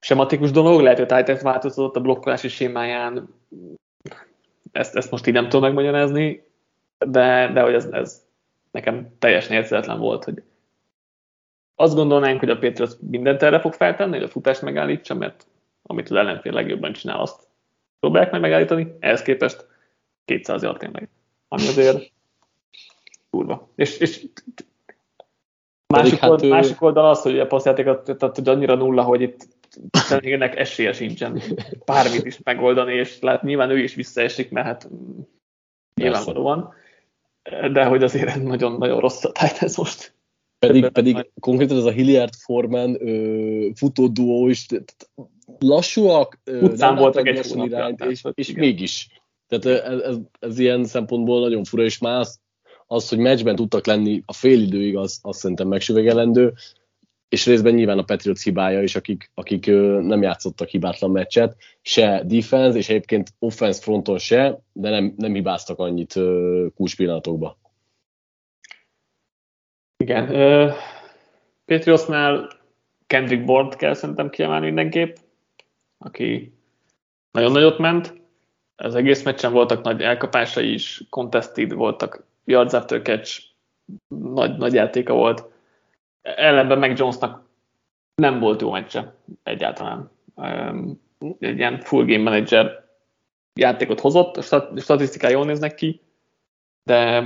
sematikus 0.00 0.50
dolog, 0.50 0.80
lehet, 0.80 0.98
hogy 0.98 1.12
a 1.12 1.16
Titans 1.16 1.42
változott 1.42 1.96
a 1.96 2.00
blokkolási 2.00 2.48
sémáján, 2.48 3.34
ezt, 4.72 4.96
ezt 4.96 5.10
most 5.10 5.26
így 5.26 5.34
nem 5.34 5.44
tudom 5.44 5.60
megmagyarázni, 5.62 6.44
de, 7.06 7.50
de 7.52 7.60
hogy 7.62 7.74
ez, 7.74 7.84
ez 7.84 8.24
nekem 8.70 9.16
teljesen 9.18 9.56
érthetetlen 9.56 9.98
volt, 9.98 10.24
hogy 10.24 10.42
azt 11.74 11.94
gondolnánk, 11.94 12.40
hogy 12.40 12.50
a 12.50 12.58
Patriots 12.58 12.92
mindent 13.10 13.42
erre 13.42 13.60
fog 13.60 13.72
feltenni, 13.72 14.14
hogy 14.14 14.22
a 14.22 14.28
futást 14.28 14.62
megállítsa, 14.62 15.14
mert 15.14 15.46
amit 15.82 16.10
az 16.10 16.16
ellenfél 16.16 16.52
legjobban 16.52 16.92
csinál, 16.92 17.20
azt 17.20 17.48
próbálják 18.00 18.32
meg 18.32 18.40
megállítani, 18.40 18.96
ehhez 19.00 19.22
képest 19.22 19.66
200 20.24 20.62
yard 20.62 20.78
tényleg. 20.78 21.08
Ami 21.48 21.66
azért 21.66 22.12
kurva. 23.30 23.68
És, 23.74 23.98
és 23.98 24.26
másik, 25.86 26.18
hát 26.18 26.30
old, 26.30 26.42
ő... 26.42 26.48
másik 26.48 26.82
oldal 26.82 27.08
az, 27.08 27.22
hogy 27.22 27.38
a 27.38 27.46
passzjátékot 27.46 28.16
tehát, 28.16 28.36
hogy 28.36 28.48
annyira 28.48 28.74
nulla, 28.74 29.02
hogy 29.02 29.20
itt 29.20 29.48
ennek 30.08 30.56
esélye 30.56 30.92
sincsen 30.92 31.42
bármit 31.84 32.24
is 32.24 32.38
megoldani, 32.42 32.94
és 32.94 33.20
lehet 33.20 33.42
nyilván 33.42 33.70
ő 33.70 33.78
is 33.78 33.94
visszaesik, 33.94 34.50
mert 34.50 34.66
hát 34.66 34.88
nyilvánvalóan, 35.94 36.74
de 37.72 37.84
hogy 37.84 38.02
azért 38.02 38.42
nagyon-nagyon 38.42 39.00
rossz 39.00 39.24
a 39.24 39.32
Titans 39.32 39.76
most. 39.76 40.14
Pedig, 40.58 40.88
pedig 40.88 41.12
majd... 41.12 41.30
konkrétan 41.40 41.76
ez 41.76 41.84
a 41.84 41.90
Hilliard 41.90 42.34
Forman 42.34 42.98
futó 43.74 44.06
duó 44.06 44.48
is 44.48 44.66
lassúak, 45.58 46.40
Utcán 46.44 46.92
nem 46.92 47.02
voltak 47.02 47.26
egy 47.26 47.50
irányt, 47.54 48.04
és, 48.04 48.22
és 48.34 48.52
mégis 48.52 49.08
tehát 49.58 49.84
ez, 49.84 50.00
ez, 50.00 50.16
ez 50.40 50.58
ilyen 50.58 50.84
szempontból 50.84 51.40
nagyon 51.40 51.64
fura, 51.64 51.82
és 51.82 51.98
már 51.98 52.26
az, 52.86 53.08
hogy 53.08 53.18
meccsben 53.18 53.56
tudtak 53.56 53.86
lenni 53.86 54.22
a 54.26 54.32
fél 54.32 54.60
időig, 54.60 54.96
az, 54.96 55.18
az 55.22 55.36
szerintem 55.36 55.68
megsüvegelendő, 55.68 56.52
és 57.32 57.46
részben 57.46 57.74
nyilván 57.74 57.98
a 57.98 58.02
Patriots 58.02 58.42
hibája 58.42 58.82
is, 58.82 58.96
akik, 58.96 59.30
akik 59.34 59.66
nem 60.00 60.22
játszottak 60.22 60.68
hibátlan 60.68 61.10
meccset, 61.10 61.56
se 61.82 62.22
defense, 62.24 62.78
és 62.78 62.88
egyébként 62.88 63.34
offense 63.38 63.80
fronton 63.80 64.18
se, 64.18 64.60
de 64.72 64.90
nem, 64.90 65.14
nem 65.16 65.34
hibáztak 65.34 65.78
annyit 65.78 66.12
kulcs. 66.74 66.94
Igen. 69.96 70.28
Uh, 70.28 70.72
Patriotsnál 71.64 72.48
Kendrick 73.06 73.44
Bourne 73.44 73.76
kell 73.76 73.94
szerintem 73.94 74.30
kiemelni 74.30 74.66
mindenképp, 74.66 75.16
aki 75.98 76.54
nagyon 77.30 77.52
nagyot 77.52 77.78
ment. 77.78 78.20
Az 78.76 78.94
egész 78.94 79.22
meccsen 79.22 79.52
voltak 79.52 79.82
nagy 79.82 80.02
elkapásai 80.02 80.72
is, 80.72 81.02
contested 81.10 81.72
voltak, 81.72 82.26
yards 82.44 82.72
after 82.72 83.02
catch, 83.02 83.42
nagy, 84.08 84.56
nagy 84.56 84.72
játéka 84.72 85.14
volt. 85.14 85.51
Ellenben 86.22 86.78
meg 86.78 86.98
Jonesnak 86.98 87.48
nem 88.14 88.38
volt 88.38 88.60
jó 88.60 88.70
meccse 88.70 89.14
egyáltalán. 89.42 90.10
Egy 91.38 91.58
ilyen 91.58 91.80
full 91.80 92.04
game 92.04 92.30
manager 92.30 92.88
játékot 93.54 94.00
hozott, 94.00 94.36
a 94.36 94.42
statisztikái 94.76 95.32
jól 95.32 95.44
néznek 95.44 95.74
ki, 95.74 96.00
de 96.84 97.24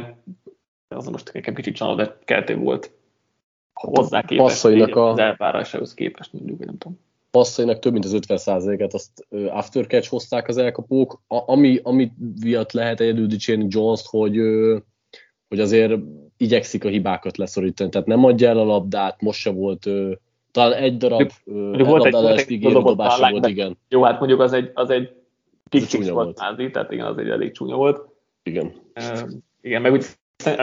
az 0.88 1.06
most 1.06 1.32
nekem 1.32 1.54
kicsit 1.54 1.76
csalódott 1.76 2.24
keltő 2.24 2.56
volt 2.56 2.90
hozzá 3.72 4.20
képest, 4.20 4.48
Passzainak 4.48 4.96
a... 4.96 5.10
az 5.10 5.18
elvárásához 5.18 5.94
képest 5.94 6.32
mondjuk, 6.32 6.64
nem 6.64 6.78
tudom. 6.78 6.98
Passzainak 7.30 7.78
több 7.78 7.92
mint 7.92 8.04
az 8.04 8.18
50%-et 8.28 8.94
azt 8.94 9.26
aftercatch 9.30 10.08
hozták 10.08 10.48
az 10.48 10.56
elkapók, 10.56 11.22
a, 11.26 11.50
ami, 11.52 11.80
ami 11.82 12.12
miatt 12.40 12.72
lehet 12.72 13.00
egyedül 13.00 13.26
dicsérni 13.26 13.66
Jones-t, 13.68 14.06
hogy, 14.06 14.36
hogy 15.48 15.60
azért 15.60 16.00
igyekszik 16.36 16.84
a 16.84 16.88
hibákat 16.88 17.36
leszorítani, 17.36 17.90
tehát 17.90 18.06
nem 18.06 18.24
adja 18.24 18.48
el 18.48 18.58
a 18.58 18.64
labdát, 18.64 19.20
most 19.20 19.40
se 19.40 19.50
volt 19.50 19.88
talán 20.50 20.72
egy 20.72 20.96
darab 20.96 21.30
labdálás 21.44 22.48
ígérő 22.48 22.82
dobása 22.82 23.30
volt, 23.30 23.46
igen. 23.46 23.78
Jó, 23.88 24.02
hát 24.02 24.18
mondjuk 24.18 24.40
az 24.40 24.52
egy, 24.52 24.70
az 24.74 24.90
egy 24.90 25.12
pick 25.70 26.10
volt, 26.10 26.38
názi, 26.38 26.70
tehát 26.70 26.92
igen, 26.92 27.06
az 27.06 27.18
egy 27.18 27.28
elég 27.28 27.52
csúnya 27.52 27.76
volt. 27.76 28.08
Igen. 28.42 28.72
Uh, 28.94 29.30
igen, 29.60 29.82
meg 29.82 29.92
úgy 29.92 30.04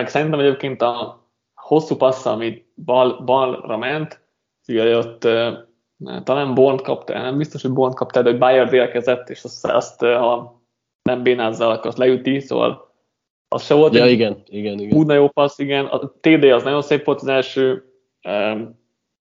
szerintem 0.06 0.40
egyébként 0.40 0.82
a 0.82 1.24
hosszú 1.56 1.96
passza, 1.96 2.32
amit 2.32 2.66
bal, 2.86 3.24
balra 3.24 3.78
ment, 3.78 4.22
ugye 4.68 4.98
ott 4.98 5.26
uh, 5.26 5.54
talán 6.24 6.54
Bond 6.54 6.82
kapta, 6.82 7.22
nem 7.22 7.38
biztos, 7.38 7.62
hogy 7.62 7.72
Bond 7.72 7.94
kapta, 7.94 8.22
de 8.22 8.30
hogy 8.30 8.40
Bayard 8.40 8.74
érkezett, 8.74 9.30
és 9.30 9.44
azt, 9.44 9.66
azt 9.66 10.00
ha 10.00 10.62
nem 11.02 11.24
bénázzal, 11.24 11.72
akkor 11.72 11.88
azt 11.88 11.98
leüti, 11.98 12.40
szóval 12.40 12.93
az 13.54 13.64
se 13.64 13.74
volt 13.74 13.94
ja, 13.94 14.04
egy 14.04 14.12
igen, 14.12 14.38
igen, 14.46 14.80
igen. 14.80 15.16
jó 15.16 15.30
passz, 15.30 15.60
igen. 15.60 15.86
A 15.86 16.14
TD 16.22 16.44
az 16.44 16.64
nagyon 16.64 16.82
szép 16.82 17.06
volt 17.06 17.22
az 17.22 17.28
első, 17.28 17.84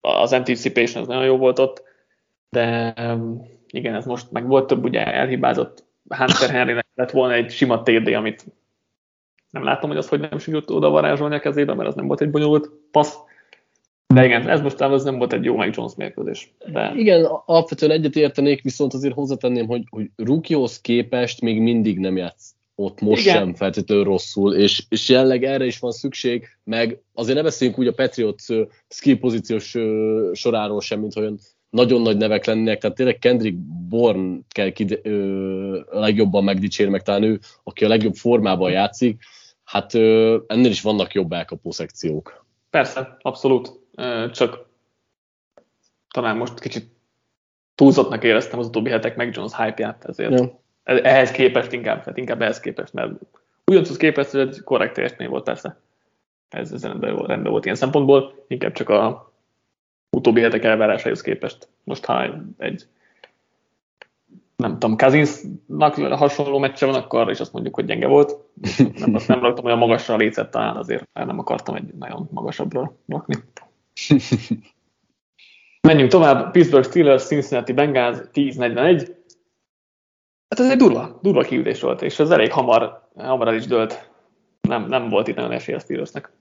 az 0.01 0.33
anticipation 0.33 1.01
az 1.01 1.07
nagyon 1.07 1.25
jó 1.25 1.37
volt 1.37 1.59
ott, 1.59 1.83
de 2.49 2.93
igen, 3.67 3.95
ez 3.95 4.05
most 4.05 4.31
meg 4.31 4.47
volt 4.47 4.67
több 4.67 4.83
ugye 4.83 5.05
elhibázott 5.13 5.85
Hunter 6.09 6.49
henry 6.49 6.79
lett 6.95 7.11
volna 7.11 7.33
egy 7.33 7.51
sima 7.51 7.83
TD, 7.83 8.07
amit 8.07 8.45
nem 9.49 9.63
látom, 9.63 9.89
hogy 9.89 9.99
az 9.99 10.09
hogy 10.09 10.19
nem 10.19 10.39
sikerült 10.39 10.69
oda 10.69 10.89
varázsolni 10.89 11.35
a 11.35 11.39
kezébe, 11.39 11.73
mert 11.73 11.89
az 11.89 11.95
nem 11.95 12.07
volt 12.07 12.21
egy 12.21 12.29
bonyolult 12.29 12.69
passz. 12.91 13.17
De 14.13 14.25
igen, 14.25 14.49
ez 14.49 14.61
most 14.61 14.81
az 14.81 15.03
nem 15.03 15.17
volt 15.17 15.33
egy 15.33 15.43
jó 15.43 15.57
Mike 15.57 15.73
Jones 15.75 15.95
mérkőzés. 15.95 16.55
De... 16.71 16.93
Igen, 16.95 17.25
alapvetően 17.45 17.91
egyet 17.91 18.15
értenék, 18.15 18.61
viszont 18.61 18.93
azért 18.93 19.13
hozzátenném, 19.13 19.67
hogy, 19.67 19.83
hogy 19.89 20.09
Rukihoz 20.15 20.81
képest 20.81 21.41
még 21.41 21.61
mindig 21.61 21.99
nem 21.99 22.17
játsz 22.17 22.56
ott 22.79 23.01
most 23.01 23.21
Igen. 23.21 23.35
sem 23.35 23.53
feltétlenül 23.53 24.03
rosszul, 24.03 24.53
és, 24.53 24.83
és 24.89 25.09
jelenleg 25.09 25.43
erre 25.43 25.65
is 25.65 25.79
van 25.79 25.91
szükség, 25.91 26.47
meg 26.63 27.01
azért 27.13 27.37
ne 27.37 27.43
beszéljünk 27.43 27.79
úgy 27.79 27.87
a 27.87 27.93
Patriots 27.93 28.45
skill 28.89 29.17
pozíciós 29.19 29.75
soráról 30.33 30.81
sem, 30.81 30.99
mint 30.99 31.15
olyan 31.15 31.39
nagyon 31.69 32.01
nagy 32.01 32.17
nevek 32.17 32.45
lennének, 32.45 32.79
tehát 32.79 32.95
tényleg 32.95 33.17
Kendrick 33.17 33.57
Bourne 33.89 34.37
kell 34.49 34.69
ki, 34.69 34.99
ö, 35.01 35.79
legjobban 35.89 36.43
megdicsérni, 36.43 36.91
meg 36.91 37.03
talán 37.03 37.23
ő, 37.23 37.39
aki 37.63 37.85
a 37.85 37.87
legjobb 37.87 38.15
formában 38.15 38.71
játszik, 38.71 39.23
hát 39.63 39.93
ö, 39.93 40.37
ennél 40.47 40.71
is 40.71 40.81
vannak 40.81 41.13
jobb 41.13 41.31
elkapó 41.31 41.71
szekciók. 41.71 42.45
Persze, 42.69 43.17
abszolút, 43.21 43.79
csak 44.31 44.69
talán 46.13 46.37
most 46.37 46.59
kicsit 46.59 46.89
túlzottnak 47.75 48.23
éreztem 48.23 48.59
az 48.59 48.67
utóbbi 48.67 48.89
hetek 48.89 49.15
meg 49.15 49.35
Jones 49.35 49.55
hype-ját, 49.55 50.05
ezért 50.05 50.39
ja. 50.39 50.65
Ehhez 50.87 51.31
képest 51.31 51.71
inkább, 51.71 51.99
tehát 51.99 52.17
inkább 52.17 52.41
ehhez 52.41 52.59
képest, 52.59 52.93
mert 52.93 53.11
ugyanaz 53.65 53.97
képest, 53.97 54.31
hogy 54.31 54.39
egy 54.39 54.61
korrekt 54.63 54.93
teljesítmény 54.93 55.29
volt 55.29 55.43
persze. 55.43 55.79
Ez, 56.49 56.71
ez 56.71 56.83
rendben, 56.83 57.15
rendben 57.15 57.51
volt 57.51 57.63
ilyen 57.63 57.77
szempontból, 57.77 58.45
inkább 58.47 58.71
csak 58.71 58.89
a 58.89 59.31
utóbbi 60.09 60.41
hetek 60.41 60.63
elvárásához 60.63 61.21
képest. 61.21 61.67
Most 61.83 62.05
ha 62.05 62.43
egy 62.57 62.87
nem 64.55 64.71
tudom, 64.71 64.95
Kazinsnak 64.95 65.95
hasonló 65.95 66.57
meccse 66.57 66.85
van, 66.85 66.95
akkor 66.95 67.29
és 67.29 67.39
azt 67.39 67.53
mondjuk, 67.53 67.75
hogy 67.75 67.85
gyenge 67.85 68.07
volt. 68.07 68.35
Nem, 68.99 69.15
azt 69.15 69.27
nem 69.27 69.39
raktam 69.39 69.65
olyan 69.65 69.77
magasra 69.77 70.13
a 70.13 70.17
lécet, 70.17 70.51
talán 70.51 70.75
azért 70.75 71.07
nem 71.13 71.39
akartam 71.39 71.75
egy 71.75 71.93
nagyon 71.99 72.27
magasabbra 72.31 72.95
rakni. 73.07 73.35
Menjünk 75.87 76.11
tovább. 76.11 76.51
Pittsburgh 76.51 76.87
Steelers, 76.87 77.25
Cincinnati 77.25 77.73
Bengals 77.73 78.17
10-41. 78.33 79.15
Hát 80.49 80.59
ez 80.59 80.69
egy 80.69 80.77
durva, 80.77 81.19
durva 81.21 81.41
kiütés 81.41 81.81
volt, 81.81 82.01
és 82.01 82.19
ez 82.19 82.29
elég 82.29 82.51
hamar, 82.51 83.09
hamar 83.15 83.47
el 83.47 83.55
is 83.55 83.65
dőlt. 83.65 84.09
Nem, 84.61 84.87
nem 84.87 85.09
volt 85.09 85.27
itt 85.27 85.35
nagyon 85.35 85.51
esély 85.51 85.75
a 85.75 85.79
Steelersnek. 85.79 86.31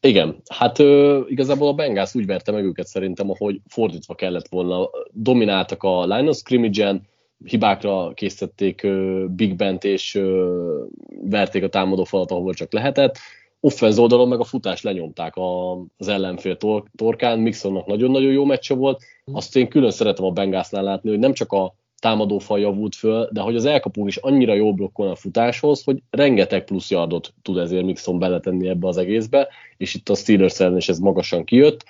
Igen, 0.00 0.42
hát 0.48 0.78
ö, 0.78 1.20
igazából 1.28 1.68
a 1.68 1.74
Bengals 1.74 2.14
úgy 2.14 2.26
verte 2.26 2.52
meg 2.52 2.64
őket 2.64 2.86
szerintem, 2.86 3.30
ahogy 3.30 3.60
fordítva 3.68 4.14
kellett 4.14 4.48
volna. 4.48 4.90
Domináltak 5.10 5.82
a 5.82 6.06
line 6.06 6.28
of 6.28 6.36
scrimmage-en, 6.36 7.02
hibákra 7.44 8.12
készítették 8.14 8.82
ö, 8.82 9.24
Big 9.28 9.56
Bent, 9.56 9.84
és 9.84 10.14
ö, 10.14 10.84
verték 11.22 11.62
a 11.62 11.68
támadó 11.68 12.04
falat, 12.04 12.30
ahol 12.30 12.54
csak 12.54 12.72
lehetett. 12.72 13.18
Offenz 13.60 13.98
oldalon 13.98 14.28
meg 14.28 14.40
a 14.40 14.44
futás 14.44 14.82
lenyomták 14.82 15.36
a, 15.36 15.72
az 15.72 16.08
ellenfél 16.08 16.56
tor- 16.56 16.90
torkán, 16.96 17.38
Mixonnak 17.38 17.86
nagyon-nagyon 17.86 18.32
jó 18.32 18.44
meccse 18.44 18.74
volt. 18.74 19.02
Azt 19.32 19.56
én 19.56 19.68
külön 19.68 19.90
szeretem 19.90 20.24
a 20.24 20.30
Bengalsnál 20.30 20.82
látni, 20.82 21.10
hogy 21.10 21.18
nem 21.18 21.32
csak 21.32 21.52
a 21.52 21.74
támadó 22.02 22.38
fal 22.38 22.60
javult 22.60 22.94
föl, 22.94 23.28
de 23.32 23.40
hogy 23.40 23.56
az 23.56 23.64
elkapó 23.64 24.06
is 24.06 24.16
annyira 24.16 24.54
jó 24.54 24.74
blokkol 24.74 25.08
a 25.08 25.14
futáshoz, 25.14 25.84
hogy 25.84 26.02
rengeteg 26.10 26.64
plusz 26.64 26.90
yardot 26.90 27.34
tud 27.42 27.56
ezért 27.56 27.84
Mixon 27.84 28.18
beletenni 28.18 28.68
ebbe 28.68 28.88
az 28.88 28.96
egészbe, 28.96 29.48
és 29.76 29.94
itt 29.94 30.08
a 30.08 30.14
Steelers 30.14 30.60
ellen 30.60 30.76
is 30.76 30.88
ez 30.88 30.98
magasan 30.98 31.44
kijött. 31.44 31.84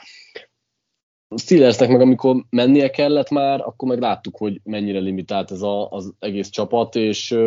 A 1.29 1.39
Steelersnek 1.39 1.89
meg 1.89 2.01
amikor 2.01 2.45
mennie 2.51 2.91
kellett 2.91 3.31
már, 3.31 3.61
akkor 3.61 3.89
meg 3.89 4.01
láttuk, 4.01 4.37
hogy 4.37 4.61
mennyire 4.65 4.99
limitált 4.99 5.51
ez 5.51 5.63
a, 5.63 5.91
az 5.91 6.13
egész 6.19 6.49
csapat, 6.49 6.97
és 6.97 7.39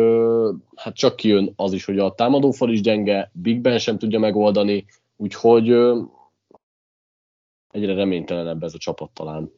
hát 0.76 0.94
csak 0.94 1.16
kijön 1.16 1.52
az 1.56 1.72
is, 1.72 1.84
hogy 1.84 1.98
a 1.98 2.14
támadófal 2.14 2.70
is 2.70 2.80
gyenge, 2.80 3.30
Big 3.32 3.60
Ben 3.60 3.78
sem 3.78 3.98
tudja 3.98 4.18
megoldani, 4.18 4.84
úgyhogy 5.16 5.68
egyre 7.70 7.94
reménytelenebb 7.94 8.62
ez 8.62 8.74
a 8.74 8.78
csapat 8.78 9.10
talán. 9.10 9.52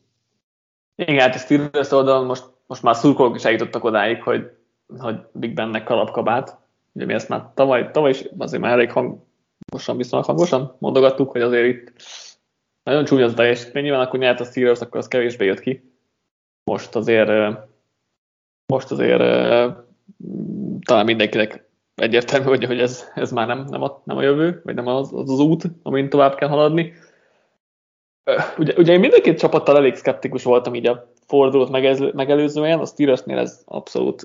Igen, 0.94 1.18
hát 1.18 1.34
a 1.34 1.38
Steelers 1.38 1.90
oldalon 1.90 2.26
most 2.26 2.56
most 2.68 2.82
már 2.82 2.96
szurkolók 2.96 3.36
is 3.36 3.44
eljutottak 3.44 3.84
odáig, 3.84 4.22
hogy, 4.22 4.50
hogy 4.98 5.16
Big 5.32 5.54
Bennek 5.54 5.84
kalapkabát. 5.84 6.58
Ugye 6.92 7.04
mi 7.04 7.12
ezt 7.12 7.28
már 7.28 7.50
tavaly, 7.54 7.90
tavaly 7.90 8.10
is 8.10 8.24
azért 8.38 8.62
már 8.62 8.72
elég 8.72 8.92
hangosan, 8.92 9.96
viszonylag 9.96 10.28
hangosan 10.28 10.76
mondogattuk, 10.78 11.30
hogy 11.30 11.40
azért 11.40 11.66
itt 11.66 11.92
nagyon 12.82 13.04
csúnya 13.04 13.24
az 13.24 13.34
teljesítmény, 13.34 13.82
nyilván 13.82 14.06
akkor 14.06 14.18
nyert 14.18 14.40
a 14.40 14.44
Steelers, 14.44 14.80
akkor 14.80 14.98
az 14.98 15.08
kevésbé 15.08 15.44
jött 15.44 15.60
ki. 15.60 15.92
Most 16.64 16.96
azért 16.96 17.58
most 18.72 18.90
azért 18.90 19.18
talán 20.84 21.04
mindenkinek 21.04 21.68
egyértelmű, 21.94 22.46
hogy, 22.46 22.64
hogy 22.64 22.80
ez, 22.80 23.04
ez 23.14 23.32
már 23.32 23.46
nem, 23.46 23.64
nem, 23.68 23.82
a, 23.82 24.02
nem 24.04 24.16
a 24.16 24.22
jövő, 24.22 24.60
vagy 24.64 24.74
nem 24.74 24.86
az, 24.86 25.12
az 25.12 25.30
az 25.30 25.40
út, 25.40 25.64
amin 25.82 26.08
tovább 26.08 26.34
kell 26.34 26.48
haladni. 26.48 26.92
Ugye, 28.58 28.74
ugye 28.76 28.92
én 28.92 29.00
mindenkit 29.00 29.38
csapattal 29.38 29.76
elég 29.76 29.94
szkeptikus 29.94 30.42
voltam 30.42 30.74
így 30.74 30.86
a 30.86 31.12
fordulót 31.28 31.70
megelőzően, 32.14 32.78
a 32.78 32.86
Steelersnél 32.86 33.38
ez 33.38 33.62
abszolút 33.64 34.24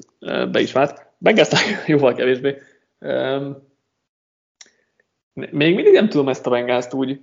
be 0.52 0.60
is 0.60 0.72
vált. 0.72 1.06
Bengalsnak 1.18 1.62
jóval 1.88 2.14
kevésbé. 2.14 2.58
Még 5.34 5.76
mindig 5.76 5.94
nem 5.94 6.10
tudom 6.10 6.30
ezt 6.30 6.48
a 6.48 6.50
Bengalst 6.50 6.94
úgy 6.94 7.22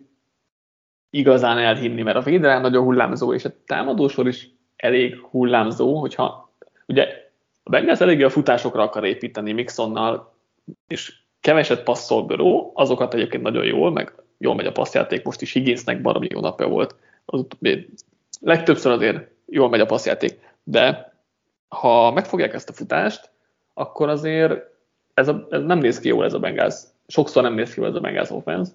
igazán 1.10 1.58
elhinni, 1.58 2.02
mert 2.02 2.16
a 2.16 2.22
védelem 2.22 2.62
nagyon 2.62 2.84
hullámzó, 2.84 3.34
és 3.34 3.44
a 3.44 3.52
támadósor 3.66 4.28
is 4.28 4.50
elég 4.76 5.18
hullámzó, 5.30 6.00
hogyha 6.00 6.54
ugye 6.86 7.06
a 7.62 7.70
Bengals 7.70 8.00
eléggé 8.00 8.22
a 8.22 8.30
futásokra 8.30 8.82
akar 8.82 9.04
építeni 9.04 9.52
Mixonnal, 9.52 10.34
és 10.88 11.12
keveset 11.40 11.82
passzol 11.82 12.22
Böró, 12.22 12.72
azokat 12.74 13.14
egyébként 13.14 13.42
nagyon 13.42 13.64
jól, 13.64 13.90
meg 13.90 14.14
jól 14.38 14.54
megy 14.54 14.66
a 14.66 14.72
passzjáték, 14.72 15.24
most 15.24 15.42
is 15.42 15.52
Higginsnek 15.52 16.02
baromi 16.02 16.26
jó 16.30 16.40
napja 16.40 16.68
volt. 16.68 16.96
Az 17.24 17.46
legtöbbször 18.40 18.92
azért 18.92 19.30
jól 19.51 19.68
megy 19.68 19.80
a 19.80 19.86
passzjáték, 19.86 20.38
de 20.62 21.12
ha 21.68 22.12
megfogják 22.12 22.55
ezt 22.55 22.68
a 22.68 22.72
futást, 22.72 23.30
akkor 23.74 24.09
azért 24.09 24.61
ez, 25.14 25.28
a, 25.28 25.46
ez 25.51 25.62
nem 25.62 25.78
néz 25.78 26.01
ki 26.01 26.09
jól 26.09 26.24
ez 26.24 26.34
a 26.34 26.38
Bengals. 26.38 26.74
Sokszor 27.07 27.42
nem 27.42 27.55
néz 27.55 27.74
ki 27.74 27.80
jól 27.80 27.88
ez 27.88 27.94
a 27.94 28.01
Bengals 28.01 28.30
offense, 28.30 28.72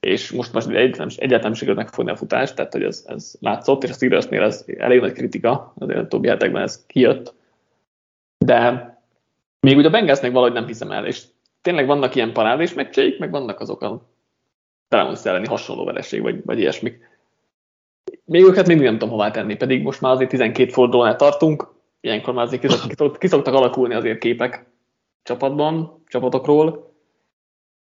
és 0.00 0.30
most 0.30 0.52
most 0.52 0.68
egyáltalán, 0.68 1.08
egyáltalán 1.16 1.42
nem 1.42 1.52
sikerült 1.52 1.78
megfogni 1.78 2.10
a 2.10 2.16
futást, 2.16 2.54
tehát 2.54 2.72
hogy 2.72 2.82
ez, 2.82 3.04
ez 3.06 3.34
látszott, 3.40 3.82
és 3.82 3.90
a 3.90 3.92
Steelersnél 3.92 4.42
ez 4.42 4.64
elég 4.78 5.00
nagy 5.00 5.12
kritika, 5.12 5.72
azért 5.78 5.98
a 5.98 6.08
többi 6.08 6.28
hetekben 6.28 6.62
ez 6.62 6.86
kijött, 6.86 7.34
de 8.38 8.92
még 9.60 9.76
úgy 9.76 9.86
a 9.86 9.90
Bengalsnek 9.90 10.32
valahogy 10.32 10.52
nem 10.52 10.66
hiszem 10.66 10.90
el, 10.90 11.06
és 11.06 11.22
tényleg 11.60 11.86
vannak 11.86 12.14
ilyen 12.14 12.32
parádés 12.32 12.74
meccseik, 12.74 13.18
meg 13.18 13.30
vannak 13.30 13.60
azok 13.60 13.82
a 13.82 14.02
Browns 14.88 15.24
elleni 15.24 15.46
hasonló 15.46 15.84
vereség, 15.84 16.22
vagy, 16.22 16.44
vagy 16.44 16.58
ilyesmik 16.58 17.13
még 18.24 18.42
őket 18.42 18.66
még 18.66 18.80
nem 18.80 18.92
tudom 18.92 19.14
hová 19.14 19.30
tenni, 19.30 19.56
pedig 19.56 19.82
most 19.82 20.00
már 20.00 20.12
azért 20.12 20.30
12 20.30 20.70
fordulónál 20.70 21.16
tartunk, 21.16 21.72
ilyenkor 22.00 22.34
már 22.34 22.44
azért 22.44 22.60
kiszoktak, 22.60 23.18
kiszoktak 23.18 23.54
alakulni 23.54 23.94
azért 23.94 24.18
képek 24.18 24.66
csapatban, 25.22 26.02
csapatokról, 26.06 26.92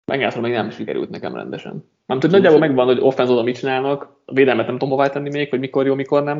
Megállítva 0.05 0.41
még 0.41 0.51
nem 0.51 0.69
sikerült 0.69 1.09
nekem 1.09 1.35
rendesen. 1.35 1.89
Nem 2.05 2.19
tudom, 2.19 2.35
nagyjából 2.35 2.59
megvan, 2.59 2.85
hogy 2.85 2.99
offenzóda 2.99 3.43
mit 3.43 3.57
csinálnak, 3.57 4.21
a 4.25 4.33
védelmet 4.33 4.65
nem 4.65 4.77
tudom 4.77 4.93
hová 4.93 5.09
tenni 5.09 5.29
még, 5.29 5.49
hogy 5.49 5.59
mikor 5.59 5.85
jó, 5.85 5.95
mikor 5.95 6.23
nem, 6.23 6.37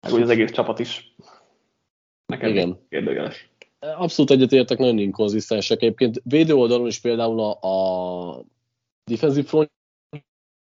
meg 0.00 0.12
úgy 0.12 0.22
az 0.22 0.30
egész 0.30 0.50
csapat 0.50 0.78
is 0.78 1.14
nekem 2.26 2.50
Igen. 2.50 2.78
kérdőjeles. 2.88 3.50
Abszolút 3.78 4.30
egyetértek, 4.30 4.78
nagyon 4.78 4.98
inkonzisztensek. 4.98 5.82
Egyébként 5.82 6.20
védő 6.24 6.54
oldalon 6.54 6.86
is 6.86 7.00
például 7.00 7.40
a, 7.40 7.68
a 7.68 8.44
defensive 9.04 9.48
front 9.48 9.70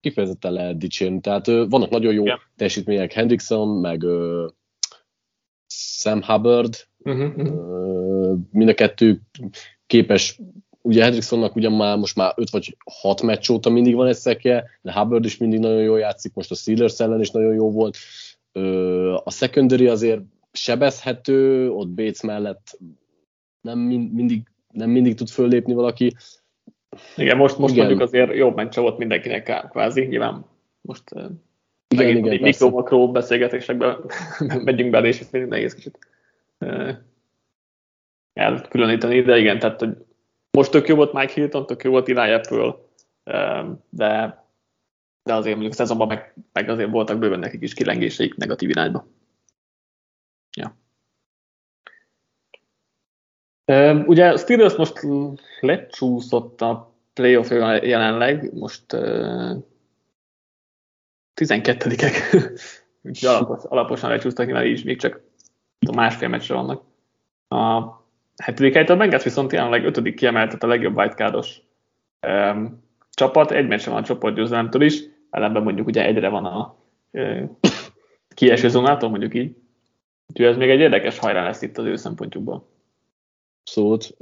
kifejezetten 0.06 0.52
lehet 0.52 0.78
dicsérni. 0.78 1.20
Tehát 1.20 1.46
vannak 1.46 1.90
nagyon 1.90 2.12
jó 2.12 2.24
yeah. 2.24 2.38
teljesítmények, 2.56 3.12
Hendrickson, 3.12 3.68
meg 3.68 4.02
uh, 4.02 4.50
Sam 5.66 6.22
Hubbard, 6.22 6.74
uh-huh, 6.98 7.36
uh, 7.36 8.38
mind 8.50 8.68
a 8.68 8.74
kettő 8.74 9.20
képes, 9.86 10.40
ugye 10.82 11.02
Hendricksonnak 11.02 11.56
ugye 11.56 11.68
már 11.68 11.96
most 11.98 12.16
már 12.16 12.32
5 12.36 12.50
vagy 12.50 12.76
6 13.00 13.22
meccs 13.22 13.50
óta 13.50 13.70
mindig 13.70 13.94
van 13.94 14.06
egy 14.06 14.16
szekje, 14.16 14.64
de 14.82 14.92
Hubbard 14.92 15.24
is 15.24 15.36
mindig 15.36 15.58
nagyon 15.58 15.82
jól 15.82 15.98
játszik, 15.98 16.34
most 16.34 16.50
a 16.50 16.54
Steelers 16.54 17.00
ellen 17.00 17.20
is 17.20 17.30
nagyon 17.30 17.54
jó 17.54 17.70
volt. 17.70 17.96
Uh, 18.52 19.14
a 19.24 19.30
secondary 19.30 19.86
azért 19.86 20.20
sebezhető, 20.52 21.70
ott 21.70 21.88
Bates 21.88 22.20
mellett 22.20 22.78
nem 23.60 23.78
mindig, 23.78 24.42
nem 24.72 24.90
mindig 24.90 25.14
tud 25.14 25.28
föllépni 25.28 25.74
valaki. 25.74 26.14
Igen, 27.16 27.36
most, 27.36 27.58
most 27.58 27.74
igen. 27.74 27.86
mondjuk 27.86 28.08
azért 28.08 28.34
jobb 28.34 28.56
meccse 28.56 28.80
volt 28.80 28.98
mindenkinek 28.98 29.66
kvázi, 29.70 30.04
nyilván 30.04 30.44
most 30.80 31.04
igen, 31.88 32.16
igen, 32.16 32.40
mikro-makró 32.40 33.10
beszélgetésekbe 33.12 33.96
megyünk 34.64 34.90
bele, 34.90 35.06
és 35.06 35.30
még 35.30 35.44
nehéz 35.44 35.74
kicsit 35.74 35.98
elkülöníteni, 38.32 39.22
de 39.22 39.38
igen, 39.38 39.58
tehát 39.58 39.80
hogy 39.80 39.96
most 40.50 40.70
tök 40.70 40.88
jó 40.88 40.96
volt 40.96 41.12
Mike 41.12 41.32
Hilton, 41.32 41.66
tök 41.66 41.84
jó 41.84 41.90
volt 41.90 42.08
Eli 42.08 42.32
Apple, 42.32 42.74
de, 43.88 44.44
de 45.22 45.34
azért 45.34 45.54
mondjuk 45.54 45.74
szezonban 45.74 46.06
meg, 46.06 46.34
meg 46.52 46.68
azért 46.68 46.90
voltak 46.90 47.18
bőven 47.18 47.38
nekik 47.38 47.62
is 47.62 47.74
kilengéseik 47.74 48.34
negatív 48.34 48.68
irányba. 48.68 49.06
Ja. 50.56 50.76
Ugye 54.06 54.28
a 54.28 54.36
Steelers 54.36 54.74
most 54.74 55.00
lecsúszott 55.60 56.60
a 56.60 56.94
playoff 57.14 57.50
jelenleg, 57.82 58.52
most 58.54 58.92
uh, 58.92 59.56
12-ek, 61.34 62.14
úgyhogy 63.02 63.28
alapos, 63.28 63.64
alaposan 63.64 64.10
lecsúsztak, 64.10 64.46
nyilván 64.46 64.66
így 64.66 64.84
még 64.84 65.00
csak 65.00 65.20
másfél 65.94 66.28
meccsre 66.28 66.54
vannak. 66.54 66.82
A 67.48 67.92
hetedik 68.36 68.72
helyet 68.72 68.90
a 68.90 68.96
Bengals 68.96 69.22
viszont 69.22 69.52
jelenleg 69.52 69.84
ötödik 69.84 70.14
kiemeltet 70.14 70.62
a 70.62 70.66
legjobb 70.66 70.96
wildcardos 70.96 71.60
um, 72.26 72.84
csapat, 73.10 73.50
egy 73.50 73.66
meccsen 73.66 73.92
van 73.92 74.02
a 74.02 74.06
csoportgyőzelemtől 74.06 74.82
is, 74.82 75.02
ellenben 75.30 75.62
mondjuk 75.62 75.86
ugye 75.86 76.04
egyre 76.04 76.28
van 76.28 76.44
a 76.44 76.76
uh, 77.10 77.50
kieső 78.34 78.68
zónától, 78.68 79.08
mondjuk 79.08 79.34
így. 79.34 79.56
Úgyhogy 80.28 80.46
ez 80.46 80.56
még 80.56 80.70
egy 80.70 80.80
érdekes 80.80 81.18
hajrá 81.18 81.44
lesz 81.44 81.62
itt 81.62 81.78
az 81.78 81.84
ő 81.84 81.96
szempontjukból. 81.96 82.75
Abszolút. 83.66 84.16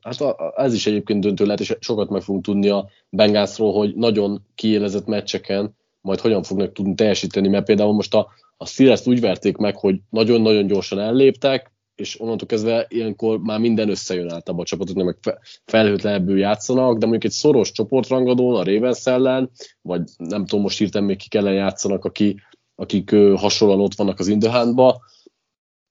Hát 0.00 0.36
ez 0.56 0.74
is 0.74 0.86
egyébként 0.86 1.20
döntő 1.20 1.44
lehet, 1.44 1.60
és 1.60 1.76
sokat 1.80 2.08
meg 2.08 2.22
fogunk 2.22 2.44
tudni 2.44 2.68
a 2.68 2.88
Bengászról, 3.08 3.72
hogy 3.72 3.94
nagyon 3.94 4.42
kiélezett 4.54 5.06
meccseken 5.06 5.76
majd 6.00 6.20
hogyan 6.20 6.42
fognak 6.42 6.72
tudni 6.72 6.94
teljesíteni, 6.94 7.48
mert 7.48 7.64
például 7.64 7.92
most 7.92 8.14
a, 8.14 8.28
a 8.56 8.66
steelers 8.66 9.06
úgy 9.06 9.20
verték 9.20 9.56
meg, 9.56 9.76
hogy 9.76 10.00
nagyon-nagyon 10.10 10.66
gyorsan 10.66 10.98
elléptek, 10.98 11.72
és 11.94 12.20
onnantól 12.20 12.46
kezdve 12.46 12.86
ilyenkor 12.88 13.38
már 13.38 13.58
minden 13.58 13.88
összejön 13.88 14.30
általában 14.30 14.64
a 14.64 14.68
csapatoknak, 14.68 15.04
meg 15.04 15.38
felhőtlenebbül 15.64 16.38
játszanak, 16.38 16.98
de 16.98 17.06
mondjuk 17.06 17.24
egy 17.24 17.38
szoros 17.38 17.72
csoportrangadón, 17.72 18.56
a 18.56 18.64
Ravens 18.64 19.06
ellen, 19.06 19.50
vagy 19.82 20.02
nem 20.16 20.46
tudom, 20.46 20.64
most 20.64 20.80
írtam 20.80 21.04
még 21.04 21.16
ki 21.16 21.38
ellen 21.38 21.54
játszanak, 21.54 22.04
aki, 22.04 22.40
akik 22.74 23.14
hasonlóan 23.34 23.80
ott 23.80 23.94
vannak 23.94 24.18
az 24.18 24.28
Indehánba, 24.28 25.00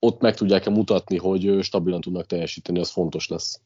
ott 0.03 0.21
meg 0.21 0.35
tudják-e 0.35 0.69
mutatni, 0.69 1.17
hogy 1.17 1.57
stabilan 1.61 2.01
tudnak 2.01 2.25
teljesíteni, 2.25 2.79
az 2.79 2.91
fontos 2.91 3.27
lesz. 3.27 3.61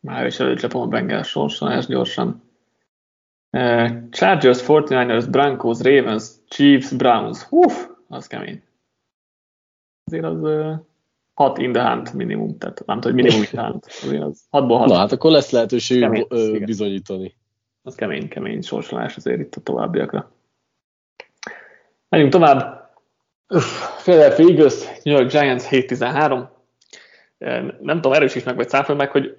Már 0.00 0.26
is 0.26 0.40
előcsapom 0.40 0.82
a 0.82 0.86
Bengals 0.86 1.28
sorsan, 1.28 1.70
ez 1.70 1.86
gyorsan. 1.86 2.42
Chargers, 4.10 4.62
49ers, 4.66 5.26
Broncos, 5.30 5.80
Ravens, 5.80 6.30
Chiefs, 6.48 6.92
Browns. 6.92 7.42
Hú, 7.42 7.62
az 8.08 8.26
kemény. 8.26 8.62
Azért 10.04 10.24
az 10.24 10.42
uh, 10.42 10.74
hat 11.34 11.58
in 11.58 11.72
the 11.72 11.82
hand 11.82 12.14
minimum, 12.14 12.58
tehát 12.58 12.86
nem 12.86 13.00
tudom, 13.00 13.16
hogy 13.16 13.22
minimum 13.22 13.42
in 13.42 13.48
the 13.48 13.60
hand. 13.60 13.84
Azért 14.02 14.22
az 14.22 14.46
hatból 14.50 14.78
hat. 14.78 14.88
Na 14.88 14.96
hát 14.96 15.12
akkor 15.12 15.30
lesz 15.30 15.50
lehetőség 15.50 16.00
kemény, 16.00 16.26
ö, 16.28 16.58
bizonyítani. 16.58 17.36
Az 17.82 17.94
kemény, 17.94 18.28
kemény 18.28 18.62
sorsolás 18.62 19.16
azért 19.16 19.40
itt 19.40 19.54
a 19.54 19.60
továbbiakra. 19.60 20.32
Menjünk 22.08 22.32
tovább. 22.32 22.83
Philadelphia 24.02 24.48
Eagles, 24.48 24.74
New 25.02 25.14
York 25.14 25.30
Giants 25.30 25.64
7-13. 25.70 26.48
Nem 27.80 27.94
tudom, 27.94 28.12
erősíts 28.12 28.44
meg, 28.44 28.56
vagy 28.56 28.68
száfolj 28.68 28.98
meg, 28.98 29.10
hogy, 29.10 29.36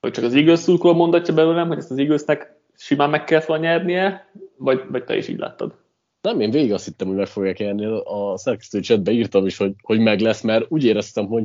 hogy 0.00 0.10
csak 0.10 0.24
az 0.24 0.34
Eagles 0.34 0.58
szurkoló 0.58 0.94
mondatja 0.94 1.34
belőlem, 1.34 1.68
hogy 1.68 1.78
ezt 1.78 1.90
az 1.90 1.98
Eaglesnek 1.98 2.56
simán 2.76 3.10
meg 3.10 3.24
kellett 3.24 3.44
volna 3.44 3.62
nyernie, 3.62 4.30
vagy, 4.56 4.82
vagy 4.90 5.04
te 5.04 5.16
is 5.16 5.28
így 5.28 5.38
láttad? 5.38 5.74
Nem, 6.20 6.40
én 6.40 6.50
végig 6.50 6.72
azt 6.72 6.84
hittem, 6.84 7.06
hogy 7.06 7.16
meg 7.16 7.26
fogják 7.26 7.58
nyerni. 7.58 7.84
A 8.04 8.36
szerkesztő 8.36 8.80
chatbe 8.80 9.10
írtam 9.12 9.46
is, 9.46 9.56
hogy, 9.56 9.72
hogy 9.82 9.98
meg 9.98 10.20
lesz, 10.20 10.40
mert 10.40 10.64
úgy 10.68 10.84
éreztem, 10.84 11.26
hogy 11.26 11.44